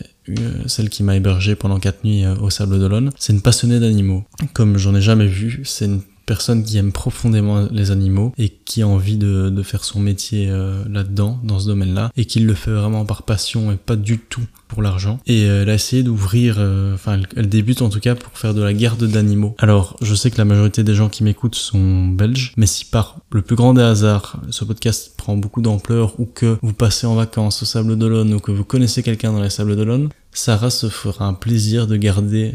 celle 0.66 0.88
qui 0.88 1.02
m'a 1.02 1.16
hébergé 1.16 1.54
pendant 1.54 1.78
quatre 1.78 2.04
nuits 2.04 2.24
euh, 2.24 2.34
au 2.36 2.50
Sable 2.50 2.78
d'Olonne. 2.78 3.10
C'est 3.18 3.32
une 3.32 3.42
passionnée 3.42 3.80
d'animaux. 3.80 4.24
Comme 4.52 4.78
j'en 4.78 4.94
ai 4.94 5.02
jamais 5.02 5.26
vu, 5.26 5.62
c'est 5.64 5.84
une 5.86 6.00
personne 6.26 6.64
qui 6.64 6.76
aime 6.78 6.92
profondément 6.92 7.66
les 7.70 7.90
animaux 7.90 8.32
et 8.38 8.48
qui 8.48 8.82
a 8.82 8.88
envie 8.88 9.16
de, 9.16 9.62
faire 9.64 9.84
son 9.84 9.98
métier 9.98 10.48
euh, 10.50 10.84
là-dedans, 10.90 11.40
dans 11.42 11.58
ce 11.58 11.66
domaine-là, 11.66 12.10
et 12.16 12.26
qui 12.26 12.40
le 12.40 12.52
fait 12.52 12.70
vraiment 12.70 13.06
par 13.06 13.22
passion 13.22 13.72
et 13.72 13.76
pas 13.76 13.96
du 13.96 14.18
tout 14.18 14.44
pour 14.68 14.82
l'argent. 14.82 15.20
Et 15.26 15.44
euh, 15.44 15.62
elle 15.62 15.70
a 15.70 15.74
essayé 15.74 16.02
d'ouvrir, 16.02 16.56
euh, 16.58 16.94
enfin 16.94 17.20
elle, 17.36 17.48
débute 17.48 17.80
en 17.80 17.88
tout 17.88 18.00
cas 18.00 18.14
pour 18.14 18.36
faire 18.36 18.52
de 18.52 18.62
la 18.62 18.74
garde 18.74 19.04
d'animaux. 19.04 19.54
Alors 19.58 19.96
je 20.02 20.14
sais 20.14 20.30
que 20.30 20.36
la 20.36 20.44
majorité 20.44 20.82
des 20.82 20.94
gens 20.94 21.08
qui 21.08 21.24
m'écoutent 21.24 21.54
sont 21.54 22.08
belges, 22.08 22.52
mais 22.56 22.66
si 22.66 22.84
par 22.84 23.20
le 23.32 23.40
plus 23.40 23.56
grand 23.56 23.72
des 23.72 23.82
hasards, 23.82 24.40
ce 24.50 24.64
podcast 24.64 25.14
prend 25.16 25.36
beaucoup 25.36 25.62
d'ampleur 25.62 26.20
ou 26.20 26.26
que 26.26 26.58
vous 26.60 26.74
passez 26.74 27.06
en 27.06 27.14
vacances 27.14 27.62
au 27.62 27.66
Sable 27.66 27.96
d'Olonne 27.96 28.34
ou 28.34 28.40
que 28.40 28.52
vous 28.52 28.64
connaissez 28.64 29.02
quelqu'un 29.02 29.32
dans 29.32 29.42
les 29.42 29.50
Sables 29.50 29.76
d'Olonne, 29.76 30.10
Sarah 30.32 30.70
se 30.70 30.88
fera 30.88 31.26
un 31.26 31.34
plaisir 31.34 31.86
de 31.86 31.96
garder 31.96 32.54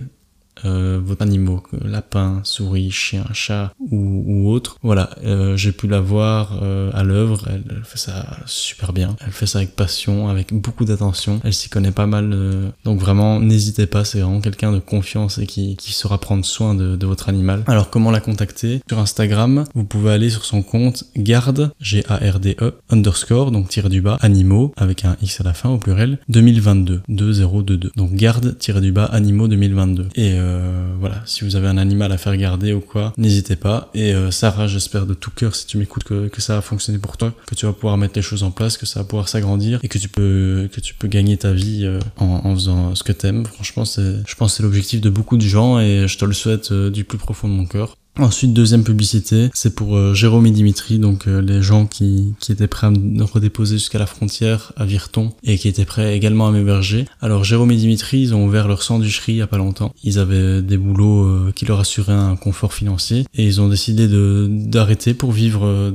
euh, 0.66 1.00
vos 1.04 1.16
animaux, 1.20 1.64
lapin, 1.84 2.42
souris, 2.44 2.92
chien, 2.92 3.26
chat 3.34 3.72
ou, 3.80 4.24
ou 4.26 4.52
autre. 4.52 4.78
Voilà, 4.84 5.10
euh, 5.24 5.58
j'ai 5.58 5.72
pu 5.72 5.88
la 5.88 6.00
voir 6.00 6.60
euh, 6.62 6.92
à 6.94 7.04
l'œuvre. 7.04 7.48
Elle, 7.50 7.84
fait 7.84 7.98
ça 7.98 8.38
super 8.46 8.94
bien. 8.94 9.16
Elle 9.26 9.32
fait 9.32 9.46
ça 9.46 9.60
avec 9.60 9.76
passion, 9.76 10.30
avec 10.30 10.54
beaucoup 10.54 10.86
d'attention. 10.86 11.40
Elle 11.44 11.54
s'y 11.54 11.70
connaît 11.70 11.92
pas 11.92 12.08
mal. 12.08 12.32
Euh, 12.34 12.70
donc 12.86 13.00
vraiment, 13.00 13.40
n'hésitez 13.40 13.86
pas. 13.86 14.04
C'est 14.04 14.20
vraiment 14.22 14.42
quelqu'un 14.42 14.72
de 14.72 14.80
confiance 14.80 15.38
et 15.38 15.46
qui, 15.46 15.76
qui 15.76 15.94
saura 15.94 16.20
prendre 16.20 16.46
soin 16.46 16.76
de, 16.76 16.96
de, 16.96 17.06
votre 17.06 17.30
animal. 17.30 17.64
Alors 17.68 17.90
comment 17.90 18.12
la 18.12 18.20
contacter? 18.20 18.82
Sur 18.88 19.00
Instagram, 19.00 19.66
vous 19.74 19.84
pouvez 19.84 20.12
aller 20.12 20.30
sur 20.30 20.46
son 20.46 20.62
compte 20.62 21.06
garde 21.18 21.72
G 21.80 22.04
A 22.08 22.18
R 22.18 22.40
D 22.40 22.56
E 22.62 22.76
underscore 22.90 23.52
donc 23.52 23.70
tiré 23.70 23.90
du 23.90 24.02
bas 24.02 24.18
animaux 24.22 24.74
avec 24.78 25.06
un 25.06 25.18
x 25.22 25.42
à 25.42 25.44
la 25.44 25.54
fin 25.54 25.70
au 25.70 25.78
pluriel 25.78 26.20
2022 26.30 27.02
2022. 27.10 27.92
Donc 27.96 28.14
garde 28.14 28.58
tiré 28.58 28.82
du 28.82 28.92
bas 28.92 29.06
animaux 29.06 29.48
2022 29.48 30.10
et 30.16 30.38
euh, 30.50 30.94
voilà, 31.00 31.22
si 31.26 31.44
vous 31.44 31.56
avez 31.56 31.68
un 31.68 31.78
animal 31.78 32.12
à 32.12 32.18
faire 32.18 32.36
garder 32.36 32.74
ou 32.74 32.82
quoi, 32.82 33.14
n'hésitez 33.18 33.56
pas. 33.56 33.90
Et 33.94 34.14
euh, 34.14 34.32
Sarah, 34.32 34.68
j'espère 34.68 35.06
de 35.06 35.14
tout 35.14 35.32
cœur, 35.32 35.56
si 35.56 35.66
tu 35.66 35.78
m'écoutes, 35.78 36.04
que, 36.04 36.28
que, 36.28 36.42
ça 36.42 36.56
va 36.56 36.62
fonctionner 36.62 37.00
pour 37.00 37.18
toi, 37.18 37.34
que 37.48 37.56
tu 37.56 37.66
vas 37.66 37.74
pouvoir 37.74 37.98
mettre 37.98 38.14
les 38.16 38.22
choses 38.22 38.44
en 38.44 38.52
place, 38.52 38.78
que 38.78 38.86
ça 38.86 39.02
va 39.02 39.06
pouvoir 39.06 39.30
s'agrandir 39.30 39.80
et 39.84 39.88
que 39.88 39.98
tu 39.98 40.10
peux 40.10 40.70
que 40.72 40.82
tu 40.82 40.94
peux 40.94 41.08
gagner 41.08 41.38
ta 41.38 41.54
vie 41.54 41.86
euh, 41.86 42.00
en, 42.18 42.54
faisant 42.56 42.96
ce 42.96 43.04
que 43.04 43.12
t'aimes. 43.12 43.46
Franchement, 43.46 43.84
je 43.86 44.36
pense, 44.36 44.56
c'est 44.56 44.64
l'objectif 44.64 45.02
de 45.02 45.10
beaucoup 45.10 45.38
de 45.38 45.46
gens 45.46 45.80
et 45.80 46.08
je 46.08 46.18
te 46.18 46.26
le 46.26 46.34
souhaite 46.34 46.74
du 46.74 47.04
plus 47.04 47.18
profond 47.18 47.48
de 47.48 47.54
mon 47.54 47.66
cœur. 47.66 47.98
Ensuite, 48.20 48.52
deuxième 48.52 48.84
publicité, 48.84 49.50
c'est 49.54 49.74
pour 49.74 49.96
euh, 49.96 50.14
Jérôme 50.14 50.46
et 50.46 50.52
Dimitri, 50.52 51.00
donc 51.00 51.26
euh, 51.26 51.42
les 51.42 51.62
gens 51.62 51.86
qui, 51.86 52.34
étaient 52.50 52.68
prêts 52.68 52.88
à 52.88 52.92
me 52.92 53.24
redéposer 53.24 53.78
jusqu'à 53.78 53.98
la 53.98 54.06
frontière 54.06 54.74
à 54.76 54.86
Virton 54.86 55.32
et 55.44 55.58
qui 55.58 55.70
étaient 55.70 55.86
prêts 55.86 56.18
également 56.18 56.50
à 56.50 56.52
m'héberger. 56.52 57.06
Alors 57.22 57.46
Jérôme 57.46 57.72
et 57.72 57.78
Dimitri, 57.78 58.20
ils 58.20 58.36
ont 58.36 58.46
ouvert 58.46 58.68
leur 58.68 58.84
sandwicherie 58.84 59.34
il 59.34 59.38
y 59.38 59.42
a 59.42 59.48
pas 59.48 59.58
longtemps. 59.58 59.94
Ils 60.04 60.20
avaient 60.20 60.62
des 60.62 60.78
boulots 60.78 61.24
euh, 61.24 61.54
qui 61.56 61.66
leur 61.66 61.80
assuraient 61.80 62.12
un 62.12 62.36
confort 62.36 62.74
financier 62.74 63.26
et 63.36 63.46
ils 63.46 63.62
ont 63.62 63.70
décidé 63.70 64.10
d'arrêter 64.10 65.14
pour 65.14 65.32
vivre 65.32 65.94